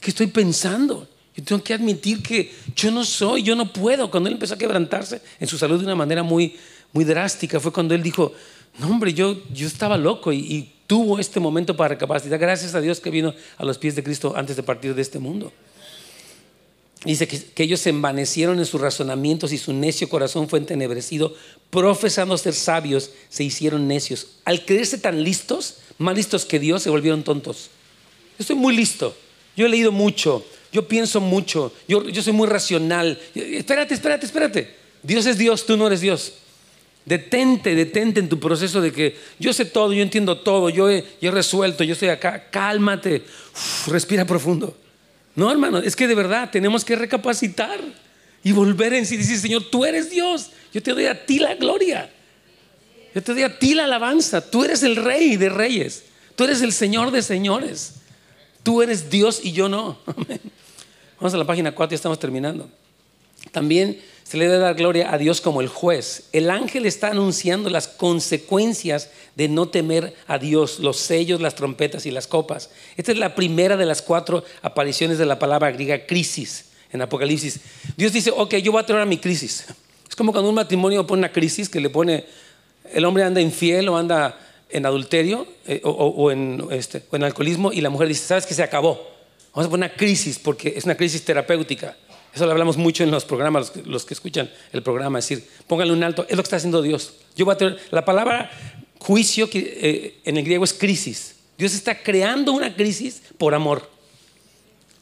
¿Qué 0.00 0.10
estoy 0.10 0.28
pensando? 0.28 1.08
Yo 1.34 1.44
tengo 1.44 1.62
que 1.62 1.72
admitir 1.72 2.22
que 2.22 2.52
yo 2.76 2.90
no 2.90 3.04
soy, 3.04 3.42
yo 3.42 3.56
no 3.56 3.72
puedo. 3.72 4.10
Cuando 4.10 4.28
él 4.28 4.34
empezó 4.34 4.54
a 4.54 4.58
quebrantarse 4.58 5.22
en 5.40 5.48
su 5.48 5.56
salud 5.56 5.78
de 5.78 5.84
una 5.84 5.94
manera 5.94 6.22
muy, 6.22 6.56
muy 6.92 7.04
drástica, 7.04 7.58
fue 7.58 7.72
cuando 7.72 7.94
él 7.94 8.02
dijo, 8.02 8.32
no 8.78 8.88
hombre, 8.88 9.14
yo, 9.14 9.42
yo 9.52 9.66
estaba 9.66 9.96
loco 9.96 10.32
y, 10.32 10.68
tuvo 10.84 11.18
este 11.18 11.40
momento 11.40 11.74
para 11.74 11.94
recapacitar. 11.94 12.38
Gracias 12.38 12.74
a 12.74 12.80
Dios 12.82 13.00
que 13.00 13.08
vino 13.08 13.32
a 13.56 13.64
los 13.64 13.78
pies 13.78 13.94
de 13.94 14.02
Cristo 14.02 14.34
antes 14.36 14.56
de 14.56 14.62
partir 14.62 14.94
de 14.94 15.00
este 15.00 15.18
mundo. 15.18 15.50
Dice 17.04 17.26
que, 17.26 17.62
ellos 17.64 17.80
se 17.80 17.90
envanecieron 17.90 18.58
en 18.60 18.66
sus 18.66 18.80
razonamientos 18.80 19.52
y 19.52 19.58
su 19.58 19.72
necio 19.72 20.08
corazón 20.08 20.48
fue 20.48 20.60
entenebrecido, 20.60 21.34
profesando 21.70 22.38
ser 22.38 22.54
sabios, 22.54 23.10
se 23.28 23.42
hicieron 23.42 23.88
necios. 23.88 24.28
Al 24.44 24.64
creerse 24.64 24.98
tan 24.98 25.24
listos, 25.24 25.78
más 25.98 26.14
listos 26.14 26.44
que 26.44 26.60
Dios, 26.60 26.82
se 26.82 26.90
volvieron 26.90 27.24
tontos. 27.24 27.70
Estoy 28.38 28.54
muy 28.54 28.76
listo, 28.76 29.16
yo 29.56 29.66
he 29.66 29.68
leído 29.68 29.90
mucho, 29.90 30.44
yo 30.72 30.86
pienso 30.86 31.20
mucho, 31.20 31.72
yo, 31.88 32.08
yo 32.08 32.22
soy 32.22 32.32
muy 32.32 32.48
racional. 32.48 33.18
Espérate, 33.34 33.94
espérate, 33.94 34.26
espérate. 34.26 34.74
Dios 35.02 35.26
es 35.26 35.38
Dios, 35.38 35.66
tú 35.66 35.76
no 35.76 35.88
eres 35.88 36.00
Dios. 36.00 36.34
Detente, 37.04 37.74
detente 37.74 38.20
en 38.20 38.28
tu 38.28 38.38
proceso 38.38 38.80
de 38.80 38.92
que 38.92 39.16
yo 39.40 39.52
sé 39.52 39.64
todo, 39.64 39.92
yo 39.92 40.02
entiendo 40.02 40.38
todo, 40.38 40.70
yo 40.70 40.88
he, 40.88 41.04
yo 41.20 41.30
he 41.30 41.32
resuelto, 41.32 41.82
yo 41.82 41.94
estoy 41.94 42.10
acá. 42.10 42.48
Cálmate, 42.50 43.22
respira 43.88 44.24
profundo. 44.24 44.76
No, 45.34 45.50
hermano, 45.50 45.78
es 45.78 45.96
que 45.96 46.06
de 46.06 46.14
verdad 46.14 46.50
tenemos 46.50 46.84
que 46.84 46.96
recapacitar 46.96 47.80
y 48.44 48.52
volver 48.52 48.92
en 48.92 49.06
sí 49.06 49.14
y 49.14 49.18
decir, 49.18 49.38
Señor, 49.38 49.64
tú 49.70 49.84
eres 49.84 50.10
Dios, 50.10 50.50
yo 50.72 50.82
te 50.82 50.92
doy 50.92 51.06
a 51.06 51.26
ti 51.26 51.38
la 51.38 51.54
gloria. 51.54 52.10
Yo 53.14 53.22
te 53.22 53.32
doy 53.32 53.42
a 53.42 53.58
ti 53.58 53.74
la 53.74 53.84
alabanza. 53.84 54.50
Tú 54.50 54.64
eres 54.64 54.82
el 54.82 54.96
rey 54.96 55.36
de 55.36 55.48
reyes. 55.48 56.04
Tú 56.34 56.44
eres 56.44 56.62
el 56.62 56.72
Señor 56.72 57.10
de 57.10 57.22
señores. 57.22 57.94
Tú 58.62 58.80
eres 58.82 59.10
Dios 59.10 59.40
y 59.42 59.52
yo 59.52 59.68
no. 59.68 59.98
Vamos 61.20 61.34
a 61.34 61.36
la 61.36 61.44
página 61.44 61.74
4 61.74 61.94
y 61.94 61.96
estamos 61.96 62.18
terminando. 62.18 62.70
También 63.50 64.00
se 64.32 64.38
le 64.38 64.48
debe 64.48 64.60
dar 64.60 64.74
gloria 64.74 65.12
a 65.12 65.18
Dios 65.18 65.42
como 65.42 65.60
el 65.60 65.68
juez. 65.68 66.30
El 66.32 66.48
ángel 66.48 66.86
está 66.86 67.08
anunciando 67.08 67.68
las 67.68 67.86
consecuencias 67.86 69.10
de 69.36 69.46
no 69.46 69.68
temer 69.68 70.14
a 70.26 70.38
Dios, 70.38 70.78
los 70.78 70.96
sellos, 70.96 71.42
las 71.42 71.54
trompetas 71.54 72.06
y 72.06 72.10
las 72.10 72.28
copas. 72.28 72.70
Esta 72.96 73.12
es 73.12 73.18
la 73.18 73.34
primera 73.34 73.76
de 73.76 73.84
las 73.84 74.00
cuatro 74.00 74.42
apariciones 74.62 75.18
de 75.18 75.26
la 75.26 75.38
palabra 75.38 75.70
griega 75.70 76.06
crisis 76.06 76.70
en 76.90 77.02
Apocalipsis. 77.02 77.60
Dios 77.94 78.14
dice, 78.14 78.32
ok, 78.34 78.54
yo 78.54 78.72
voy 78.72 78.80
a 78.80 78.86
traer 78.86 79.02
a 79.02 79.04
mi 79.04 79.18
crisis. 79.18 79.66
Es 80.08 80.16
como 80.16 80.32
cuando 80.32 80.48
un 80.48 80.54
matrimonio 80.54 81.06
pone 81.06 81.20
una 81.20 81.32
crisis 81.32 81.68
que 81.68 81.82
le 81.82 81.90
pone 81.90 82.24
el 82.90 83.04
hombre 83.04 83.24
anda 83.24 83.38
infiel 83.38 83.86
o 83.90 83.98
anda 83.98 84.40
en 84.70 84.86
adulterio 84.86 85.46
eh, 85.66 85.82
o, 85.84 86.30
en, 86.30 86.68
este, 86.70 87.02
o 87.10 87.16
en 87.16 87.24
alcoholismo 87.24 87.70
y 87.70 87.82
la 87.82 87.90
mujer 87.90 88.08
dice, 88.08 88.28
¿sabes 88.28 88.46
que 88.46 88.54
se 88.54 88.62
acabó? 88.62 88.94
Vamos 89.52 89.66
a 89.66 89.70
poner 89.70 89.90
una 89.90 89.94
crisis 89.94 90.38
porque 90.38 90.72
es 90.74 90.86
una 90.86 90.94
crisis 90.94 91.22
terapéutica. 91.22 91.94
Eso 92.34 92.46
lo 92.46 92.52
hablamos 92.52 92.76
mucho 92.76 93.04
en 93.04 93.10
los 93.10 93.24
programas, 93.24 93.72
los 93.84 94.04
que, 94.04 94.14
escuchan 94.14 94.50
el 94.72 94.82
programa, 94.82 95.18
es 95.18 95.28
decir, 95.28 95.48
pónganle 95.66 95.92
un 95.92 96.02
alto, 96.02 96.24
es 96.28 96.36
lo 96.36 96.42
que 96.42 96.46
está 96.46 96.56
haciendo 96.56 96.80
Dios. 96.80 97.14
Yo 97.36 97.44
voy 97.44 97.54
a 97.54 97.58
tener, 97.58 97.78
la 97.90 98.04
palabra 98.04 98.50
juicio 98.98 99.50
que, 99.50 99.58
eh, 99.58 100.20
en 100.24 100.38
el 100.38 100.44
griego 100.44 100.64
es 100.64 100.72
crisis. 100.72 101.36
Dios 101.58 101.74
está 101.74 102.02
creando 102.02 102.52
una 102.52 102.74
crisis 102.74 103.22
por 103.36 103.54
amor. 103.54 103.90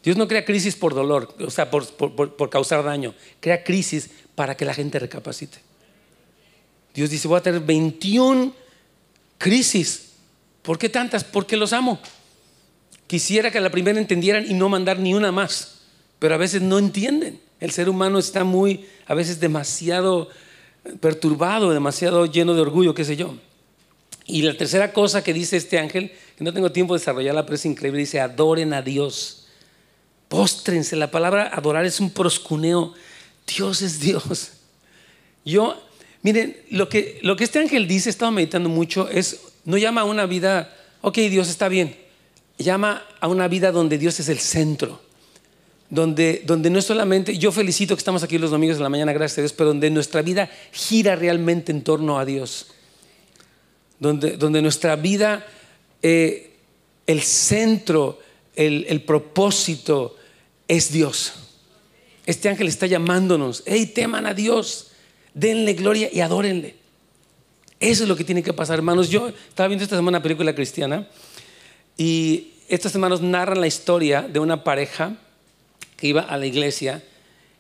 Dios 0.02 0.16
no 0.16 0.26
crea 0.26 0.44
crisis 0.44 0.74
por 0.74 0.94
dolor, 0.94 1.34
o 1.38 1.50
sea, 1.50 1.70
por, 1.70 1.86
por 1.86 2.50
causar 2.50 2.82
daño. 2.82 3.14
Crea 3.38 3.62
crisis 3.62 4.10
para 4.34 4.56
que 4.56 4.64
la 4.64 4.74
gente 4.74 4.98
recapacite. 4.98 5.58
Dios 6.94 7.10
dice, 7.10 7.28
voy 7.28 7.38
a 7.38 7.42
tener 7.42 7.60
21 7.60 8.52
crisis. 9.38 10.10
¿Por 10.62 10.78
qué 10.78 10.88
tantas? 10.88 11.24
Porque 11.24 11.56
los 11.56 11.72
amo. 11.72 12.00
Quisiera 13.06 13.50
que 13.50 13.60
la 13.60 13.70
primera 13.70 13.98
entendieran 13.98 14.48
y 14.48 14.54
no 14.54 14.68
mandar 14.68 14.98
ni 14.98 15.14
una 15.14 15.32
más, 15.32 15.79
pero 16.20 16.36
a 16.36 16.38
veces 16.38 16.62
no 16.62 16.78
entienden. 16.78 17.40
El 17.58 17.72
ser 17.72 17.88
humano 17.88 18.20
está 18.20 18.44
muy, 18.44 18.86
a 19.06 19.14
veces 19.14 19.40
demasiado 19.40 20.28
perturbado, 21.00 21.72
demasiado 21.72 22.26
lleno 22.26 22.54
de 22.54 22.60
orgullo, 22.60 22.94
qué 22.94 23.04
sé 23.04 23.16
yo. 23.16 23.34
Y 24.24 24.42
la 24.42 24.56
tercera 24.56 24.92
cosa 24.92 25.24
que 25.24 25.32
dice 25.32 25.56
este 25.56 25.80
ángel, 25.80 26.12
que 26.36 26.44
no 26.44 26.54
tengo 26.54 26.70
tiempo 26.70 26.94
de 26.94 27.00
desarrollarla, 27.00 27.44
pero 27.44 27.56
es 27.56 27.66
increíble, 27.66 27.98
dice, 27.98 28.20
adoren 28.20 28.72
a 28.72 28.82
Dios. 28.82 29.48
Póstrense. 30.28 30.94
La 30.94 31.10
palabra 31.10 31.50
adorar 31.52 31.84
es 31.84 31.98
un 31.98 32.10
proscuneo. 32.10 32.94
Dios 33.44 33.82
es 33.82 33.98
Dios. 33.98 34.52
Yo 35.44 35.76
Miren, 36.22 36.56
lo 36.70 36.88
que, 36.88 37.18
lo 37.22 37.36
que 37.36 37.44
este 37.44 37.60
ángel 37.60 37.88
dice, 37.88 38.10
he 38.10 38.12
estado 38.12 38.30
meditando 38.30 38.68
mucho, 38.68 39.08
es, 39.08 39.40
no 39.64 39.78
llama 39.78 40.02
a 40.02 40.04
una 40.04 40.26
vida, 40.26 40.76
ok, 41.00 41.16
Dios 41.16 41.48
está 41.48 41.68
bien, 41.68 41.96
llama 42.58 43.02
a 43.20 43.28
una 43.28 43.48
vida 43.48 43.72
donde 43.72 43.96
Dios 43.96 44.20
es 44.20 44.28
el 44.28 44.38
centro, 44.38 45.00
donde, 45.90 46.42
donde 46.46 46.70
no 46.70 46.80
solamente, 46.80 47.36
yo 47.36 47.52
felicito 47.52 47.94
que 47.94 48.00
estamos 48.00 48.22
aquí 48.22 48.38
los 48.38 48.50
domingos 48.50 48.78
de 48.78 48.82
la 48.82 48.88
mañana, 48.88 49.12
gracias 49.12 49.38
a 49.38 49.42
Dios, 49.42 49.52
pero 49.52 49.68
donde 49.70 49.90
nuestra 49.90 50.22
vida 50.22 50.48
gira 50.72 51.16
realmente 51.16 51.72
en 51.72 51.82
torno 51.82 52.18
a 52.18 52.24
Dios, 52.24 52.68
donde, 53.98 54.36
donde 54.36 54.62
nuestra 54.62 54.96
vida, 54.96 55.44
eh, 56.02 56.52
el 57.06 57.20
centro, 57.22 58.20
el, 58.54 59.02
propósito 59.02 60.16
es 60.68 60.92
Dios. 60.92 61.34
Este 62.24 62.48
ángel 62.48 62.68
está 62.68 62.86
llamándonos, 62.86 63.64
hey, 63.66 63.86
teman 63.86 64.26
a 64.26 64.34
Dios 64.34 64.90
denle 65.34 65.74
gloria 65.74 66.08
y 66.12 66.20
adórenle. 66.20 66.76
Eso 67.78 68.02
es 68.02 68.08
lo 68.08 68.16
que 68.16 68.24
tiene 68.24 68.42
que 68.42 68.52
pasar, 68.52 68.78
hermanos. 68.78 69.08
Yo 69.08 69.28
estaba 69.28 69.68
viendo 69.68 69.84
esta 69.84 69.96
semana 69.96 70.18
una 70.18 70.22
película 70.22 70.54
cristiana 70.54 71.08
y 71.96 72.52
estos 72.68 72.94
hermanos 72.94 73.22
narran 73.22 73.60
la 73.60 73.66
historia 73.66 74.22
de 74.22 74.38
una 74.38 74.62
pareja 74.64 75.16
que 76.00 76.06
iba 76.06 76.22
a 76.22 76.36
la 76.38 76.46
iglesia 76.46 77.02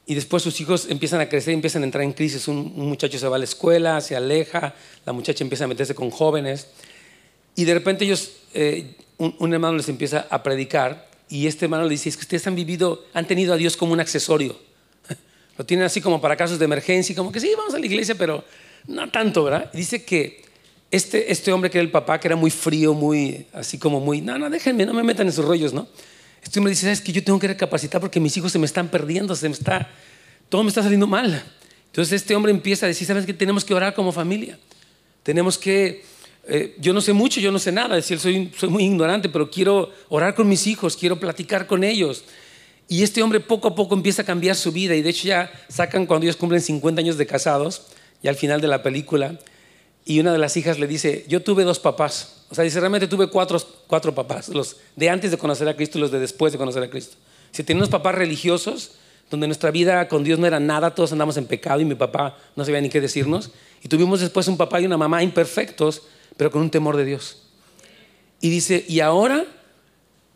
y 0.06 0.14
después 0.14 0.42
sus 0.42 0.60
hijos 0.60 0.86
empiezan 0.88 1.20
a 1.20 1.28
crecer 1.28 1.52
y 1.52 1.54
empiezan 1.54 1.82
a 1.82 1.84
entrar 1.84 2.02
en 2.02 2.12
crisis. 2.12 2.48
Un, 2.48 2.72
muchacho 2.74 3.18
se 3.18 3.28
va 3.28 3.36
a 3.36 3.38
la 3.38 3.44
escuela, 3.44 4.00
se 4.00 4.16
aleja, 4.16 4.74
la 5.06 5.12
muchacha 5.12 5.44
empieza 5.44 5.64
a 5.64 5.68
meterse 5.68 5.94
con 5.94 6.10
jóvenes 6.10 6.66
y 7.54 7.64
de 7.64 7.74
repente 7.74 8.04
ellos, 8.04 8.32
eh, 8.54 8.96
un, 9.18 9.52
hermano 9.52 9.76
les 9.76 9.88
empieza 9.88 10.26
a 10.30 10.42
predicar 10.42 11.08
y 11.28 11.46
este 11.46 11.66
hermano 11.66 11.84
le 11.84 11.90
dice, 11.90 12.08
es 12.08 12.16
que 12.16 12.22
ustedes 12.22 12.46
han 12.46 12.56
vivido, 12.56 13.04
han 13.12 13.26
tenido 13.26 13.54
a 13.54 13.56
Dios 13.56 13.76
como 13.76 13.92
un 13.92 14.00
accesorio. 14.00 14.56
Lo 15.58 15.66
tienen 15.66 15.84
así 15.84 16.00
como 16.00 16.20
para 16.20 16.36
casos 16.36 16.58
de 16.58 16.64
emergencia, 16.64 17.14
como 17.14 17.30
que 17.30 17.38
sí, 17.38 17.52
vamos 17.56 17.74
a 17.74 17.78
la 17.78 17.86
iglesia, 17.86 18.14
pero 18.16 18.42
no 18.88 19.10
tanto, 19.10 19.44
¿verdad? 19.44 19.70
dice 19.72 20.04
que 20.04 20.42
este, 20.90 21.30
este 21.30 21.52
hombre 21.52 21.70
que 21.70 21.78
era 21.78 21.84
el 21.84 21.90
papá, 21.90 22.18
que 22.18 22.26
era 22.26 22.36
muy 22.36 22.50
frío, 22.50 22.94
muy, 22.94 23.46
así 23.52 23.78
como 23.78 24.00
muy, 24.00 24.20
no, 24.22 24.38
no, 24.38 24.50
déjenme, 24.50 24.86
no 24.86 24.94
me 24.94 25.04
metan 25.04 25.26
en 25.26 25.32
sus 25.32 25.44
rollos, 25.44 25.72
¿no? 25.72 25.86
Este 26.42 26.58
hombre 26.58 26.70
dice, 26.70 26.82
¿sabes 26.82 27.00
que 27.00 27.12
Yo 27.12 27.22
tengo 27.22 27.38
que 27.38 27.48
recapacitar 27.48 28.00
porque 28.00 28.20
mis 28.20 28.36
hijos 28.36 28.52
se 28.52 28.58
me 28.58 28.66
están 28.66 28.88
perdiendo, 28.88 29.34
se 29.36 29.48
me 29.48 29.54
está, 29.54 29.88
todo 30.48 30.62
me 30.62 30.68
está 30.68 30.82
saliendo 30.82 31.06
mal. 31.06 31.44
Entonces 31.86 32.12
este 32.22 32.34
hombre 32.34 32.52
empieza 32.52 32.86
a 32.86 32.88
decir, 32.88 33.06
¿sabes 33.06 33.26
que 33.26 33.34
Tenemos 33.34 33.64
que 33.64 33.74
orar 33.74 33.94
como 33.94 34.12
familia. 34.12 34.58
Tenemos 35.22 35.58
que, 35.58 36.04
eh, 36.48 36.76
yo 36.78 36.92
no 36.92 37.00
sé 37.00 37.12
mucho, 37.12 37.40
yo 37.40 37.52
no 37.52 37.58
sé 37.58 37.72
nada, 37.72 37.94
decir, 37.94 38.18
soy, 38.18 38.50
soy 38.56 38.70
muy 38.70 38.84
ignorante, 38.84 39.28
pero 39.28 39.50
quiero 39.50 39.92
orar 40.08 40.34
con 40.34 40.48
mis 40.48 40.66
hijos, 40.66 40.96
quiero 40.96 41.20
platicar 41.20 41.66
con 41.66 41.84
ellos. 41.84 42.24
Y 42.88 43.02
este 43.02 43.22
hombre 43.22 43.38
poco 43.38 43.68
a 43.68 43.74
poco 43.74 43.94
empieza 43.94 44.22
a 44.22 44.24
cambiar 44.24 44.56
su 44.56 44.72
vida 44.72 44.96
y 44.96 45.02
de 45.02 45.10
hecho 45.10 45.28
ya 45.28 45.52
sacan 45.68 46.06
cuando 46.06 46.24
ellos 46.24 46.36
cumplen 46.36 46.60
50 46.60 47.00
años 47.00 47.16
de 47.16 47.26
casados 47.26 47.82
y 48.22 48.28
al 48.28 48.34
final 48.34 48.60
de 48.60 48.66
la 48.66 48.82
película 48.82 49.38
y 50.04 50.20
una 50.20 50.32
de 50.32 50.38
las 50.38 50.56
hijas 50.56 50.78
le 50.78 50.86
dice, 50.86 51.24
yo 51.28 51.42
tuve 51.42 51.64
dos 51.64 51.78
papás. 51.78 52.44
O 52.50 52.54
sea, 52.54 52.64
dice, 52.64 52.80
realmente 52.80 53.06
tuve 53.06 53.28
cuatro, 53.28 53.60
cuatro 53.86 54.14
papás, 54.14 54.48
los 54.48 54.76
de 54.96 55.08
antes 55.08 55.30
de 55.30 55.38
conocer 55.38 55.68
a 55.68 55.76
Cristo 55.76 55.98
y 55.98 56.00
los 56.00 56.10
de 56.10 56.18
después 56.18 56.52
de 56.52 56.58
conocer 56.58 56.82
a 56.82 56.90
Cristo. 56.90 57.16
Si 57.52 57.62
teníamos 57.62 57.88
papás 57.88 58.14
religiosos, 58.14 58.92
donde 59.30 59.46
nuestra 59.46 59.70
vida 59.70 60.08
con 60.08 60.24
Dios 60.24 60.38
no 60.38 60.46
era 60.46 60.58
nada, 60.58 60.94
todos 60.94 61.12
andamos 61.12 61.36
en 61.36 61.46
pecado 61.46 61.80
y 61.80 61.84
mi 61.84 61.94
papá 61.94 62.36
no 62.56 62.64
sabía 62.64 62.80
ni 62.80 62.88
qué 62.88 63.00
decirnos. 63.00 63.50
Y 63.82 63.88
tuvimos 63.88 64.20
después 64.20 64.48
un 64.48 64.56
papá 64.56 64.80
y 64.80 64.86
una 64.86 64.96
mamá 64.96 65.22
imperfectos, 65.22 66.02
pero 66.36 66.50
con 66.50 66.62
un 66.62 66.70
temor 66.70 66.96
de 66.96 67.04
Dios. 67.04 67.42
Y 68.40 68.50
dice, 68.50 68.84
y 68.88 69.00
ahora 69.00 69.44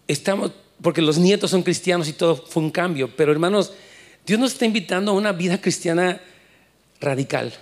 estamos, 0.07 0.53
porque 0.81 1.03
los 1.03 1.19
nietos 1.19 1.51
son 1.51 1.63
cristianos 1.63 2.09
y 2.09 2.13
todo 2.13 2.37
fue 2.37 2.63
un 2.63 2.71
cambio, 2.71 3.11
pero 3.17 3.33
hermanos, 3.33 3.73
Dios 4.27 4.39
nos 4.39 4.53
está 4.53 4.65
invitando 4.65 5.11
a 5.11 5.15
una 5.15 5.33
vida 5.33 5.61
cristiana 5.61 6.21
radical. 7.01 7.53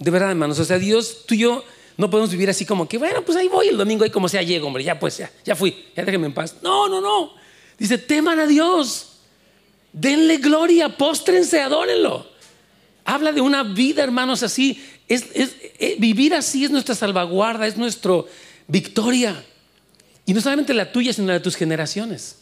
De 0.00 0.10
verdad, 0.10 0.30
hermanos, 0.30 0.58
o 0.58 0.64
sea, 0.64 0.78
Dios, 0.78 1.24
tú 1.26 1.34
y 1.34 1.38
yo 1.38 1.62
no 1.98 2.08
podemos 2.08 2.30
vivir 2.30 2.48
así 2.48 2.64
como 2.64 2.88
que, 2.88 2.96
bueno, 2.96 3.22
pues 3.22 3.36
ahí 3.36 3.48
voy 3.48 3.68
el 3.68 3.76
domingo, 3.76 4.02
ahí 4.02 4.10
como 4.10 4.28
sea 4.28 4.42
llego, 4.42 4.66
hombre, 4.66 4.82
ya 4.82 4.98
pues, 4.98 5.18
ya, 5.18 5.30
ya 5.44 5.54
fui, 5.54 5.84
ya 5.94 6.02
déjeme 6.02 6.26
en 6.26 6.32
paz. 6.32 6.56
No, 6.62 6.88
no, 6.88 7.00
no. 7.00 7.34
Dice, 7.78 7.98
teman 7.98 8.40
a 8.40 8.46
Dios. 8.46 9.06
Denle 9.92 10.38
gloria, 10.38 10.96
póstrense, 10.96 11.60
adórenlo. 11.60 12.26
Habla 13.04 13.32
de 13.32 13.42
una 13.42 13.62
vida, 13.62 14.02
hermanos, 14.02 14.42
así. 14.42 14.82
Es, 15.08 15.26
eh, 15.34 15.96
vivir 15.98 16.34
así 16.34 16.64
es 16.64 16.70
nuestra 16.70 16.94
salvaguarda, 16.94 17.66
es 17.66 17.76
nuestra 17.76 18.22
victoria. 18.68 19.44
Y 20.24 20.32
no 20.32 20.40
solamente 20.40 20.72
la 20.72 20.92
tuya, 20.92 21.12
sino 21.12 21.26
la 21.26 21.34
de 21.34 21.40
tus 21.40 21.56
generaciones. 21.56 22.38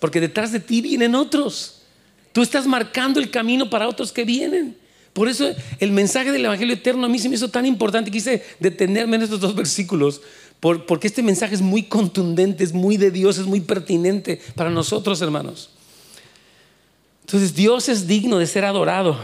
Porque 0.00 0.20
detrás 0.20 0.52
de 0.52 0.60
ti 0.60 0.82
vienen 0.82 1.14
otros. 1.14 1.82
Tú 2.32 2.42
estás 2.42 2.66
marcando 2.66 3.20
el 3.20 3.30
camino 3.30 3.70
para 3.70 3.88
otros 3.88 4.12
que 4.12 4.24
vienen. 4.24 4.76
Por 5.18 5.28
eso 5.28 5.52
el 5.80 5.90
mensaje 5.90 6.30
del 6.30 6.44
Evangelio 6.44 6.74
Eterno 6.74 7.04
a 7.04 7.08
mí 7.08 7.18
se 7.18 7.28
me 7.28 7.34
hizo 7.34 7.48
tan 7.48 7.66
importante. 7.66 8.08
Quise 8.08 8.44
detenerme 8.60 9.16
en 9.16 9.22
estos 9.22 9.40
dos 9.40 9.52
versículos. 9.52 10.20
porque 10.60 11.08
este 11.08 11.24
mensaje 11.24 11.56
es 11.56 11.60
muy 11.60 11.82
contundente, 11.82 12.62
es 12.62 12.72
muy 12.72 12.96
de 12.96 13.10
Dios, 13.10 13.36
es 13.36 13.46
muy 13.46 13.60
pertinente 13.60 14.40
para 14.54 14.70
nosotros, 14.70 15.20
hermanos. 15.20 15.70
Entonces 17.22 17.56
Dios 17.56 17.88
es 17.88 18.06
digno 18.06 18.38
de 18.38 18.46
ser 18.46 18.64
adorado, 18.64 19.18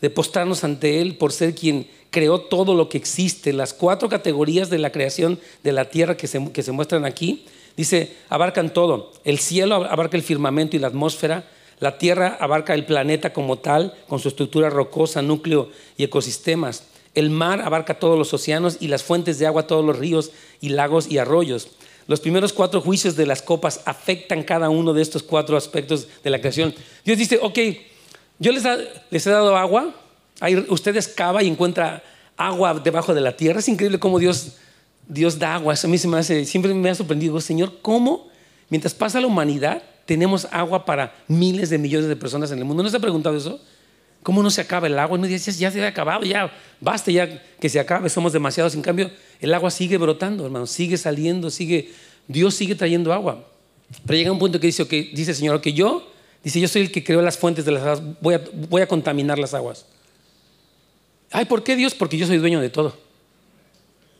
de 0.00 0.08
postrarnos 0.08 0.64
ante 0.64 1.02
Él 1.02 1.18
por 1.18 1.30
ser 1.30 1.54
quien 1.54 1.88
creó 2.08 2.40
todo 2.40 2.74
lo 2.74 2.88
que 2.88 2.96
existe. 2.96 3.52
Las 3.52 3.74
cuatro 3.74 4.08
categorías 4.08 4.70
de 4.70 4.78
la 4.78 4.92
creación 4.92 5.38
de 5.62 5.72
la 5.72 5.90
tierra 5.90 6.16
que 6.16 6.26
se, 6.26 6.42
que 6.52 6.62
se 6.62 6.72
muestran 6.72 7.04
aquí, 7.04 7.44
dice, 7.76 8.16
abarcan 8.30 8.72
todo. 8.72 9.12
El 9.24 9.38
cielo 9.38 9.74
abarca 9.74 10.16
el 10.16 10.22
firmamento 10.22 10.74
y 10.74 10.78
la 10.78 10.86
atmósfera. 10.86 11.46
La 11.80 11.98
tierra 11.98 12.36
abarca 12.40 12.74
el 12.74 12.86
planeta 12.86 13.32
como 13.32 13.58
tal, 13.58 13.94
con 14.08 14.20
su 14.20 14.28
estructura 14.28 14.70
rocosa, 14.70 15.22
núcleo 15.22 15.70
y 15.96 16.04
ecosistemas. 16.04 16.84
El 17.14 17.30
mar 17.30 17.60
abarca 17.60 17.98
todos 17.98 18.18
los 18.18 18.32
océanos 18.34 18.78
y 18.80 18.88
las 18.88 19.02
fuentes 19.02 19.38
de 19.38 19.46
agua, 19.46 19.66
todos 19.66 19.84
los 19.84 19.98
ríos 19.98 20.32
y 20.60 20.70
lagos 20.70 21.10
y 21.10 21.18
arroyos. 21.18 21.68
Los 22.06 22.20
primeros 22.20 22.52
cuatro 22.52 22.80
juicios 22.80 23.16
de 23.16 23.26
las 23.26 23.40
copas 23.40 23.80
afectan 23.86 24.42
cada 24.42 24.68
uno 24.68 24.92
de 24.92 25.02
estos 25.02 25.22
cuatro 25.22 25.56
aspectos 25.56 26.08
de 26.22 26.30
la 26.30 26.40
creación. 26.40 26.74
Dios 27.04 27.16
dice, 27.16 27.38
ok, 27.40 27.58
yo 28.38 28.52
les, 28.52 28.64
he 28.64 29.30
dado 29.30 29.56
agua, 29.56 29.94
ahí 30.40 30.56
ustedes 30.68 31.08
cava 31.08 31.42
y 31.42 31.48
encuentra 31.48 32.02
agua 32.36 32.74
debajo 32.74 33.14
de 33.14 33.20
la 33.20 33.36
tierra. 33.36 33.60
Es 33.60 33.68
increíble 33.68 33.98
cómo 33.98 34.18
Dios, 34.18 34.56
Dios 35.08 35.38
da 35.38 35.54
agua. 35.54 35.74
Eso 35.74 35.86
a 35.86 35.90
mí 35.90 35.96
se 35.96 36.08
me 36.08 36.18
hace, 36.18 36.44
siempre 36.44 36.74
me 36.74 36.90
ha 36.90 36.94
sorprendido, 36.94 37.40
Señor, 37.40 37.78
¿cómo 37.80 38.28
mientras 38.68 38.92
pasa 38.92 39.20
la 39.20 39.26
humanidad 39.26 39.82
tenemos 40.06 40.46
agua 40.50 40.84
para 40.84 41.14
miles 41.28 41.70
de 41.70 41.78
millones 41.78 42.08
de 42.08 42.16
personas 42.16 42.50
en 42.50 42.58
el 42.58 42.64
mundo? 42.64 42.82
¿No 42.82 42.90
se 42.90 42.96
ha 42.96 43.00
preguntado 43.00 43.36
eso? 43.36 43.60
¿Cómo 44.22 44.42
no 44.42 44.50
se 44.50 44.62
acaba 44.62 44.86
el 44.86 44.98
agua? 44.98 45.18
No 45.18 45.26
dices, 45.26 45.58
ya 45.58 45.70
se 45.70 45.84
ha 45.84 45.88
acabado, 45.88 46.24
ya 46.24 46.50
basta 46.80 47.10
ya 47.10 47.42
que 47.60 47.68
se 47.68 47.78
acabe, 47.78 48.08
somos 48.08 48.32
demasiados. 48.32 48.74
En 48.74 48.80
cambio, 48.80 49.10
el 49.38 49.52
agua 49.52 49.70
sigue 49.70 49.98
brotando, 49.98 50.46
hermano, 50.46 50.66
sigue 50.66 50.96
saliendo, 50.96 51.50
sigue, 51.50 51.92
Dios 52.26 52.54
sigue 52.54 52.74
trayendo 52.74 53.12
agua. 53.12 53.46
Pero 54.06 54.16
llega 54.16 54.32
un 54.32 54.38
punto 54.38 54.58
que 54.58 54.66
dice, 54.66 54.88
que 54.88 55.10
dice 55.14 55.34
Señor, 55.34 55.60
que 55.60 55.74
yo, 55.74 56.10
dice, 56.42 56.58
yo 56.58 56.68
soy 56.68 56.82
el 56.82 56.90
que 56.90 57.04
creó 57.04 57.20
las 57.20 57.36
fuentes 57.36 57.66
de 57.66 57.72
las 57.72 57.82
aguas, 57.82 58.02
voy 58.22 58.34
a, 58.34 58.44
voy 58.70 58.80
a 58.80 58.88
contaminar 58.88 59.38
las 59.38 59.52
aguas. 59.52 59.84
Ay, 61.30 61.44
¿por 61.44 61.62
qué 61.62 61.76
Dios? 61.76 61.94
Porque 61.94 62.16
yo 62.16 62.26
soy 62.26 62.38
dueño 62.38 62.60
de 62.60 62.70
todo. 62.70 62.96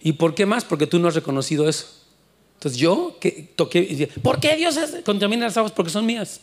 ¿Y 0.02 0.12
por 0.12 0.34
qué 0.34 0.44
más? 0.44 0.64
Porque 0.64 0.86
tú 0.86 0.98
no 0.98 1.08
has 1.08 1.14
reconocido 1.14 1.66
eso. 1.66 2.03
Entonces 2.54 2.80
yo 2.80 3.18
que 3.20 3.50
toqué, 3.56 4.08
¿por 4.22 4.40
qué 4.40 4.56
Dios 4.56 4.78
contamina 5.04 5.46
las 5.46 5.56
aguas? 5.56 5.72
Porque 5.72 5.90
son 5.90 6.06
mías, 6.06 6.40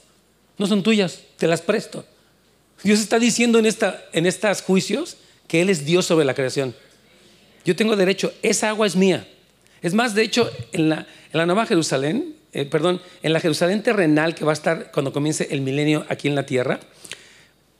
no 0.57 0.67
son 0.67 0.83
tuyas, 0.83 1.21
te 1.37 1.47
las 1.47 1.61
presto. 1.61 2.05
Dios 2.83 2.99
está 2.99 3.19
diciendo 3.19 3.59
en, 3.59 3.65
esta, 3.65 4.55
juicios 4.65 5.17
que 5.47 5.61
Él 5.61 5.69
es 5.69 5.85
Dios 5.85 6.05
sobre 6.05 6.25
la 6.25 6.33
creación. 6.33 6.75
Yo 7.63 7.75
tengo 7.75 7.95
derecho, 7.95 8.33
esa 8.41 8.69
agua 8.69 8.87
es 8.87 8.95
mía. 8.95 9.27
Es 9.81 9.93
más, 9.93 10.15
de 10.15 10.23
hecho, 10.23 10.51
en 10.71 10.89
la, 10.89 11.07
en 11.31 11.37
la 11.37 11.45
Nueva 11.45 11.65
Jerusalén, 11.65 12.35
eh, 12.53 12.65
perdón, 12.65 13.01
en 13.23 13.33
la 13.33 13.39
Jerusalén 13.39 13.83
terrenal 13.83 14.35
que 14.35 14.45
va 14.45 14.51
a 14.51 14.53
estar 14.53 14.91
cuando 14.91 15.13
comience 15.13 15.47
el 15.51 15.61
milenio 15.61 16.05
aquí 16.09 16.27
en 16.27 16.35
la 16.35 16.45
tierra, 16.45 16.79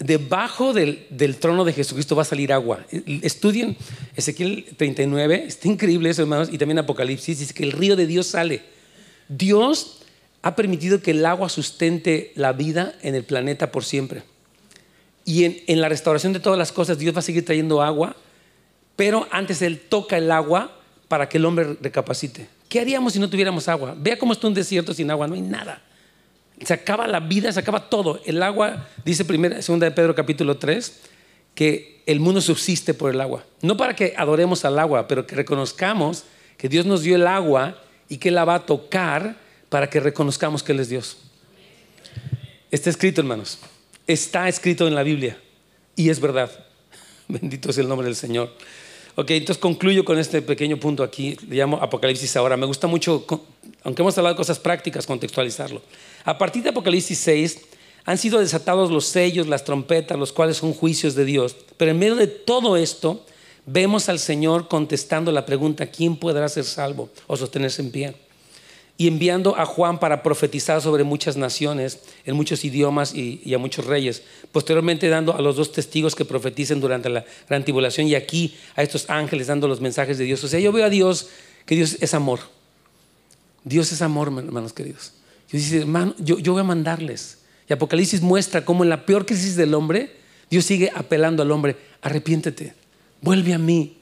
debajo 0.04 0.74
del, 0.74 1.06
del, 1.10 1.38
trono 1.38 1.64
de 1.64 1.74
Jesucristo 1.74 2.16
va 2.16 2.24
a 2.24 2.26
salir 2.26 2.52
agua. 2.52 2.86
Estudien 3.22 3.78
Ezequiel 4.16 4.66
39, 4.76 5.46
está 5.48 5.68
increíble 5.68 6.10
eso, 6.10 6.24
hermanos, 6.24 6.50
y 6.52 6.58
también 6.58 6.80
Apocalipsis, 6.80 7.40
dice 7.40 7.54
que 7.54 7.64
el 7.64 7.72
río 7.72 7.96
de 7.96 8.08
Dios 8.08 8.28
sale. 8.28 8.64
Dios 9.30 10.00
ha 10.42 10.56
permitido 10.56 11.02
que 11.02 11.12
el 11.12 11.26
agua 11.26 11.50
sustente 11.50 12.32
la 12.36 12.52
vida 12.54 12.96
en 13.02 13.16
el 13.16 13.24
planeta 13.24 13.72
por 13.72 13.86
siempre. 13.86 14.24
Y 15.24 15.64
en, 15.68 15.82
la 15.82 15.88
restauración 15.88 16.34
de 16.34 16.40
todas 16.40 16.58
las 16.58 16.72
cosas, 16.72 16.98
Dios 16.98 17.14
va 17.14 17.20
a 17.20 17.24
seguir 17.24 17.46
trayendo 17.46 17.82
agua, 17.82 18.16
pero 18.96 19.28
antes 19.32 19.62
Él 19.62 19.80
toca 19.80 20.18
el 20.18 20.32
agua 20.32 20.78
para 21.08 21.30
que 21.30 21.38
el 21.38 21.46
hombre 21.46 21.78
recapacite. 21.80 22.48
¿Qué 22.68 22.80
haríamos 22.80 23.14
si 23.14 23.20
no 23.20 23.30
tuviéramos 23.30 23.68
agua? 23.68 23.96
Vea 23.98 24.18
cómo 24.18 24.34
está 24.34 24.48
un 24.48 24.54
desierto 24.54 24.94
sin 24.94 25.12
agua, 25.12 25.28
no 25.28 25.36
hay 25.36 25.42
nada. 25.42 25.82
Se 26.64 26.74
acaba 26.74 27.08
la 27.08 27.20
vida, 27.20 27.52
se 27.52 27.60
acaba 27.60 27.90
todo. 27.90 28.22
El 28.26 28.42
agua, 28.44 28.88
dice 29.04 29.26
primera, 29.26 29.62
segunda 29.62 29.86
de 29.86 29.92
Pedro 29.92 30.14
capítulo 30.16 30.58
3, 30.58 31.02
que 31.56 32.02
el 32.06 32.20
mundo 32.20 32.42
subsiste 32.42 32.94
por 32.94 33.12
el 33.12 33.22
agua. 33.22 33.44
No 33.62 33.78
para 33.78 33.96
que 33.96 34.14
adoremos 34.18 34.64
al 34.66 34.80
agua, 34.80 35.08
pero 35.08 35.26
que 35.26 35.36
reconozcamos 35.36 36.24
que 36.58 36.70
Dios 36.70 36.86
nos 36.86 37.02
dio 37.02 37.16
el 37.16 37.28
agua 37.28 37.82
y 38.10 38.18
que 38.18 38.32
la 38.32 38.46
va 38.46 38.56
a 38.56 38.66
tocar 38.66 39.38
para 39.70 39.90
que 39.90 40.00
reconozcamos 40.00 40.64
que 40.64 40.74
Él 40.74 40.80
es 40.80 40.90
Dios. 40.90 41.18
Está 42.70 42.90
escrito, 42.90 43.22
hermanos. 43.22 43.60
Está 44.08 44.48
escrito 44.48 44.88
en 44.88 44.96
la 44.96 45.04
Biblia 45.04 45.38
y 45.96 46.10
es 46.10 46.20
verdad. 46.20 46.52
Bendito 47.28 47.70
es 47.70 47.78
el 47.78 47.88
nombre 47.88 48.06
del 48.06 48.16
Señor. 48.16 48.54
Ok, 49.16 49.32
entonces 49.32 49.62
concluyo 49.62 50.06
con 50.06 50.18
este 50.18 50.42
pequeño 50.42 50.78
punto 50.78 51.04
aquí, 51.04 51.36
le 51.50 51.58
llamo 51.58 51.78
Apocalipsis 51.82 52.36
ahora. 52.38 52.56
Me 52.56 52.66
gusta 52.66 52.88
mucho, 52.88 53.26
aunque 53.84 54.02
hemos 54.02 54.18
hablado 54.18 54.36
de 54.36 54.38
cosas 54.38 54.58
prácticas, 54.60 55.06
contextualizarlo. 55.06 55.82
A 56.24 56.38
partir 56.38 56.64
de 56.64 56.70
Apocalipsis 56.70 57.18
6 57.20 57.62
han 58.06 58.18
sido 58.18 58.40
desatados 58.40 58.90
los 58.90 59.06
sellos, 59.06 59.48
las 59.48 59.64
trompetas, 59.64 60.18
los 60.18 60.32
cuales 60.32 60.58
son 60.58 60.74
juicios 60.74 61.14
de 61.16 61.26
Dios. 61.26 61.56
Pero 61.78 61.92
en 61.92 62.00
medio 62.00 62.16
de 62.16 62.28
todo 62.28 62.78
esto, 62.78 63.26
vemos 63.66 64.08
al 64.10 64.20
Señor 64.20 64.68
contestando 64.68 65.32
la 65.32 65.46
pregunta, 65.46 65.88
¿quién 65.88 66.16
podrá 66.16 66.48
ser 66.48 66.64
salvo 66.64 67.10
o 67.28 67.36
sostenerse 67.36 67.82
en 67.82 67.92
pie? 67.92 68.16
Y 69.02 69.08
enviando 69.08 69.58
a 69.58 69.66
Juan 69.66 70.00
para 70.00 70.22
profetizar 70.22 70.80
sobre 70.80 71.04
muchas 71.04 71.36
naciones, 71.36 72.02
en 72.24 72.36
muchos 72.36 72.64
idiomas 72.64 73.16
y, 73.16 73.52
a 73.52 73.58
muchos 73.58 73.88
reyes. 73.88 74.22
Posteriormente 74.52 75.10
dando 75.10 75.36
a 75.36 75.42
los 75.42 75.56
dos 75.56 75.72
testigos 75.72 76.14
que 76.14 76.24
profeticen 76.24 76.80
durante 76.80 77.10
la 77.10 77.26
gran 77.50 77.64
tribulación 77.64 78.06
y 78.06 78.14
aquí 78.14 78.56
a 78.76 78.84
estos 78.84 79.10
ángeles 79.10 79.48
dando 79.48 79.68
los 79.68 79.82
mensajes 79.82 80.20
de 80.20 80.26
Dios. 80.26 80.44
O 80.44 80.48
sea, 80.48 80.60
yo 80.60 80.72
veo 80.72 80.86
a 80.86 80.92
Dios, 80.92 81.30
que 81.66 81.74
Dios 81.74 81.98
es 82.00 82.14
amor. 82.14 82.42
Dios 83.64 83.92
es 83.92 84.04
amor, 84.04 84.28
hermanos 84.28 84.72
queridos. 84.72 85.14
Yo, 85.52 85.58
dice, 85.58 85.80
hermano, 85.80 86.14
yo, 86.20 86.38
yo 86.38 86.52
voy 86.52 86.62
a 86.62 86.64
mandarles. 86.64 87.40
Y 87.68 87.74
Apocalipsis 87.74 88.22
muestra 88.22 88.64
cómo 88.64 88.84
en 88.84 88.92
la 88.92 89.08
peor 89.08 89.26
crisis 89.26 89.56
del 89.56 89.74
hombre, 89.74 90.16
Dios 90.48 90.64
sigue 90.64 90.92
apelando 90.94 91.42
al 91.42 91.50
hombre, 91.50 91.76
arrepiéntete, 92.04 92.76
vuelve 93.20 93.56
a 93.56 93.58
mí. 93.58 93.98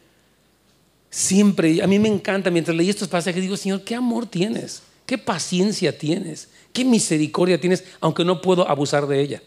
Siempre, 1.10 1.82
a 1.82 1.88
mí 1.88 2.00
me 2.00 2.10
encanta, 2.10 2.52
mientras 2.52 2.76
leí 2.76 2.90
estos 2.90 3.08
pasajes, 3.08 3.42
digo, 3.42 3.56
Señor, 3.56 3.86
¿qué 3.86 3.96
amor 3.96 4.26
tienes? 4.26 4.89
Qué 5.10 5.18
paciencia 5.18 5.98
tienes, 5.98 6.50
qué 6.72 6.86
misericordia 6.86 7.60
tienes, 7.60 7.84
aunque 8.00 8.24
no 8.24 8.42
puedo 8.42 8.70
abusar 8.70 9.08
de 9.08 9.20
ella. 9.20 9.42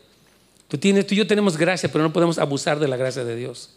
Tú, 0.66 0.76
tienes, 0.76 1.06
tú 1.06 1.14
y 1.14 1.18
yo 1.18 1.26
tenemos 1.28 1.56
gracia, 1.56 1.88
pero 1.88 2.02
no 2.02 2.12
podemos 2.12 2.36
abusar 2.38 2.80
de 2.80 2.88
la 2.88 2.96
gracia 2.96 3.22
de 3.22 3.36
Dios. 3.36 3.70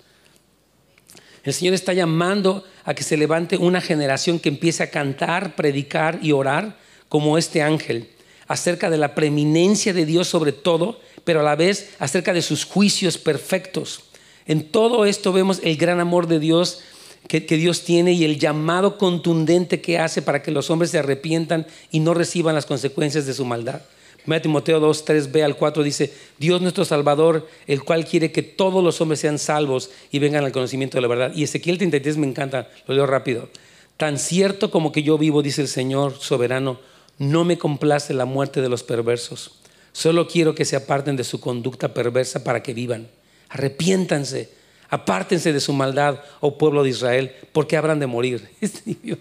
El 1.43 1.53
Señor 1.53 1.75
está 1.75 1.93
llamando 1.93 2.63
a 2.86 2.95
que 2.95 3.03
se 3.03 3.17
levante 3.17 3.57
una 3.57 3.81
generación 3.81 4.39
que 4.39 4.49
empiece 4.49 4.81
a 4.81 4.89
cantar, 4.89 5.55
predicar 5.55 6.17
y 6.23 6.31
orar 6.31 6.75
como 7.07 7.38
este 7.38 7.61
ángel, 7.61 8.09
acerca 8.47 8.89
de 8.89 8.97
la 8.97 9.13
preeminencia 9.13 9.93
de 9.93 10.07
Dios 10.07 10.27
sobre 10.27 10.53
todo, 10.53 10.99
pero 11.23 11.41
a 11.41 11.43
la 11.43 11.55
vez 11.55 11.91
acerca 11.99 12.33
de 12.33 12.41
sus 12.41 12.65
juicios 12.65 13.19
perfectos. 13.19 14.05
En 14.47 14.71
todo 14.71 15.05
esto 15.05 15.31
vemos 15.31 15.59
el 15.61 15.77
gran 15.77 15.99
amor 15.99 16.25
de 16.25 16.39
Dios 16.39 16.81
que, 17.28 17.41
Dios 17.57 17.84
tiene 17.84 18.13
y 18.13 18.23
el 18.23 18.39
llamado 18.39 18.97
contundente 18.97 19.82
que 19.82 19.99
hace 19.99 20.21
para 20.21 20.41
que 20.41 20.51
los 20.51 20.69
hombres 20.69 20.91
se 20.91 20.99
arrepientan 20.99 21.65
y 21.91 21.99
no 21.99 22.13
reciban 22.13 22.55
las 22.55 22.65
consecuencias 22.65 23.26
de 23.26 23.34
su 23.34 23.45
maldad. 23.45 23.82
1 24.26 24.41
Timoteo 24.41 24.80
2, 24.80 25.05
3b 25.05 25.43
al 25.43 25.55
4 25.55 25.84
dice, 25.84 26.13
Dios 26.39 26.61
nuestro 26.61 26.84
Salvador, 26.84 27.47
el 27.67 27.84
cual 27.84 28.05
quiere 28.05 28.32
que 28.32 28.41
todos 28.41 28.84
los 28.84 28.99
hombres 29.01 29.19
sean 29.19 29.38
salvos 29.38 29.91
y 30.11 30.19
vengan 30.19 30.43
al 30.43 30.51
conocimiento 30.51 30.97
de 30.97 31.01
la 31.01 31.07
verdad. 31.07 31.32
Y 31.36 31.43
Ezequiel 31.43 31.78
33 31.78 32.17
me 32.17 32.28
encanta, 32.28 32.69
lo 32.88 32.95
leo 32.95 33.05
rápido. 33.05 33.49
Tan 33.97 34.17
cierto 34.17 34.71
como 34.71 34.91
que 34.91 35.03
yo 35.03 35.17
vivo, 35.17 35.41
dice 35.41 35.61
el 35.61 35.67
Señor 35.67 36.15
soberano, 36.19 36.80
No 37.17 37.45
me 37.45 37.57
complace 37.57 38.13
la 38.13 38.26
muerte 38.26 38.61
de 38.61 38.67
los 38.69 38.84
perversos. 38.84 39.51
Solo 39.93 40.28
quiero 40.28 40.55
que 40.55 40.65
se 40.65 40.76
aparten 40.76 41.15
de 41.15 41.23
su 41.23 41.39
conducta 41.39 41.93
perversa 41.93 42.43
para 42.43 42.61
que 42.61 42.73
vivan. 42.73 43.07
Arrepiéntanse, 43.47 44.49
apártense 44.89 45.53
de 45.53 45.59
su 45.59 45.73
maldad, 45.73 46.19
oh 46.39 46.57
pueblo 46.57 46.83
de 46.83 46.89
Israel, 46.89 47.31
porque 47.51 47.77
habrán 47.77 47.99
de 47.99 48.07
morir. 48.07 48.49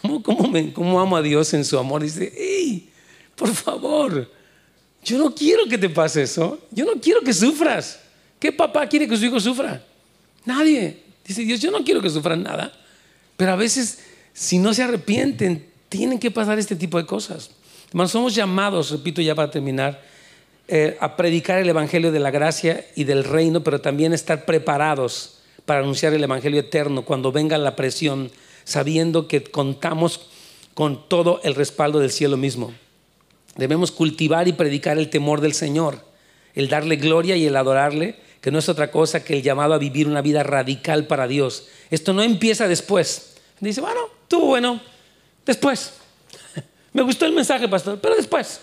¿Cómo, 0.00 0.22
cómo, 0.22 0.48
me, 0.48 0.72
cómo 0.72 1.00
amo 1.00 1.16
a 1.16 1.22
Dios 1.22 1.52
en 1.54 1.64
su 1.64 1.78
amor? 1.78 2.02
Dice, 2.02 2.32
hey, 2.36 2.90
por 3.36 3.54
favor, 3.54 4.30
yo 5.04 5.18
no 5.18 5.34
quiero 5.34 5.66
que 5.66 5.78
te 5.78 5.88
pase 5.88 6.22
eso. 6.22 6.58
Yo 6.70 6.84
no 6.84 7.00
quiero 7.00 7.20
que 7.20 7.32
sufras. 7.32 8.00
¿Qué 8.38 8.50
papá 8.52 8.88
quiere 8.88 9.06
que 9.06 9.16
su 9.16 9.26
hijo 9.26 9.38
sufra? 9.38 9.84
Nadie. 10.44 11.02
Dice 11.26 11.42
Dios, 11.42 11.60
yo 11.60 11.70
no 11.70 11.84
quiero 11.84 12.00
que 12.00 12.10
sufran 12.10 12.42
nada. 12.42 12.72
Pero 13.36 13.52
a 13.52 13.56
veces, 13.56 14.00
si 14.32 14.58
no 14.58 14.72
se 14.72 14.82
arrepienten, 14.82 15.66
tienen 15.88 16.18
que 16.18 16.30
pasar 16.30 16.58
este 16.58 16.76
tipo 16.76 16.98
de 16.98 17.06
cosas. 17.06 17.50
Hermanos, 17.88 18.10
somos 18.10 18.34
llamados, 18.34 18.90
repito 18.90 19.20
ya 19.20 19.34
para 19.34 19.50
terminar, 19.50 20.02
eh, 20.66 20.96
a 21.00 21.16
predicar 21.16 21.58
el 21.58 21.68
Evangelio 21.68 22.10
de 22.10 22.20
la 22.20 22.30
gracia 22.30 22.86
y 22.94 23.04
del 23.04 23.24
reino, 23.24 23.62
pero 23.62 23.82
también 23.82 24.14
estar 24.14 24.46
preparados 24.46 25.38
para 25.66 25.80
anunciar 25.80 26.14
el 26.14 26.24
Evangelio 26.24 26.60
eterno 26.60 27.04
cuando 27.04 27.32
venga 27.32 27.58
la 27.58 27.76
presión, 27.76 28.30
sabiendo 28.64 29.28
que 29.28 29.42
contamos 29.42 30.28
con 30.72 31.06
todo 31.08 31.40
el 31.44 31.54
respaldo 31.54 32.00
del 32.00 32.10
cielo 32.10 32.36
mismo. 32.36 32.72
Debemos 33.56 33.92
cultivar 33.92 34.48
y 34.48 34.54
predicar 34.54 34.98
el 34.98 35.10
temor 35.10 35.40
del 35.40 35.52
Señor, 35.52 36.00
el 36.54 36.68
darle 36.68 36.96
gloria 36.96 37.36
y 37.36 37.46
el 37.46 37.56
adorarle, 37.56 38.16
que 38.40 38.50
no 38.50 38.58
es 38.58 38.68
otra 38.68 38.90
cosa 38.90 39.22
que 39.22 39.34
el 39.34 39.42
llamado 39.42 39.74
a 39.74 39.78
vivir 39.78 40.08
una 40.08 40.22
vida 40.22 40.42
radical 40.42 41.06
para 41.06 41.26
Dios. 41.26 41.68
Esto 41.90 42.12
no 42.12 42.22
empieza 42.22 42.68
después. 42.68 43.36
Dice, 43.60 43.80
bueno, 43.80 44.00
tú 44.28 44.46
bueno, 44.46 44.80
después. 45.46 45.94
Me 46.92 47.02
gustó 47.02 47.26
el 47.26 47.32
mensaje, 47.32 47.68
pastor, 47.68 47.98
pero 48.00 48.16
después. 48.16 48.60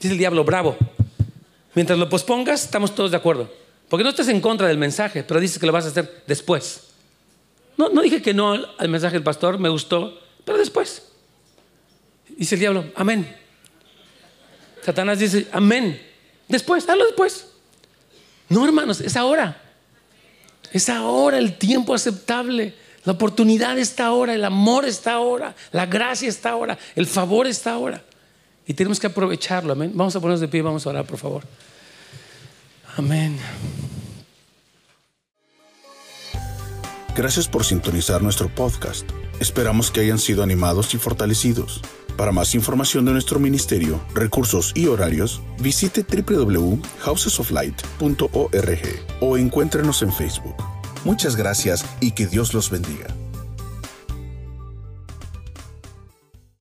Dice 0.00 0.12
el 0.12 0.18
diablo, 0.18 0.44
bravo. 0.44 0.76
Mientras 1.76 1.98
lo 1.98 2.08
pospongas, 2.08 2.64
estamos 2.64 2.94
todos 2.94 3.10
de 3.10 3.18
acuerdo. 3.18 3.52
Porque 3.90 4.02
no 4.02 4.08
estás 4.08 4.28
en 4.28 4.40
contra 4.40 4.66
del 4.66 4.78
mensaje, 4.78 5.22
pero 5.22 5.38
dices 5.38 5.58
que 5.58 5.66
lo 5.66 5.72
vas 5.72 5.84
a 5.84 5.88
hacer 5.88 6.24
después. 6.26 6.84
No, 7.76 7.90
no 7.90 8.00
dije 8.00 8.22
que 8.22 8.32
no 8.32 8.54
al 8.78 8.88
mensaje 8.88 9.12
del 9.12 9.22
pastor, 9.22 9.58
me 9.58 9.68
gustó, 9.68 10.18
pero 10.46 10.56
después. 10.56 11.02
Dice 12.30 12.54
el 12.54 12.60
diablo, 12.60 12.86
amén. 12.96 13.36
Satanás 14.82 15.18
dice, 15.18 15.48
amén. 15.52 16.00
Después, 16.48 16.88
hazlo 16.88 17.04
después. 17.04 17.46
No, 18.48 18.64
hermanos, 18.64 19.02
es 19.02 19.14
ahora. 19.14 19.62
Es 20.72 20.88
ahora 20.88 21.36
el 21.36 21.58
tiempo 21.58 21.92
aceptable. 21.94 22.72
La 23.04 23.12
oportunidad 23.12 23.78
está 23.78 24.06
ahora, 24.06 24.34
el 24.34 24.46
amor 24.46 24.86
está 24.86 25.12
ahora, 25.12 25.54
la 25.72 25.84
gracia 25.84 26.30
está 26.30 26.50
ahora, 26.50 26.78
el 26.94 27.06
favor 27.06 27.46
está 27.46 27.72
ahora. 27.72 28.02
Y 28.66 28.74
tenemos 28.74 28.98
que 28.98 29.06
aprovecharlo, 29.06 29.72
amén. 29.72 29.92
Vamos 29.94 30.16
a 30.16 30.20
ponernos 30.20 30.40
de 30.40 30.48
pie, 30.48 30.62
vamos 30.62 30.86
a 30.86 30.90
orar, 30.90 31.06
por 31.06 31.18
favor. 31.18 31.44
Amén. 32.96 33.38
Gracias 37.16 37.48
por 37.48 37.64
sintonizar 37.64 38.22
nuestro 38.22 38.54
podcast. 38.54 39.08
Esperamos 39.40 39.90
que 39.90 40.00
hayan 40.00 40.18
sido 40.18 40.42
animados 40.42 40.92
y 40.94 40.98
fortalecidos. 40.98 41.80
Para 42.16 42.32
más 42.32 42.54
información 42.54 43.04
de 43.04 43.12
nuestro 43.12 43.38
ministerio, 43.38 44.00
recursos 44.14 44.72
y 44.74 44.86
horarios, 44.86 45.42
visite 45.58 46.02
www.housesoflight.org 46.02 48.80
o 49.20 49.36
encuéntrenos 49.36 50.00
en 50.02 50.10
Facebook. 50.12 50.56
Muchas 51.04 51.36
gracias 51.36 51.84
y 52.00 52.12
que 52.12 52.26
Dios 52.26 52.54
los 52.54 52.70
bendiga. 52.70 53.06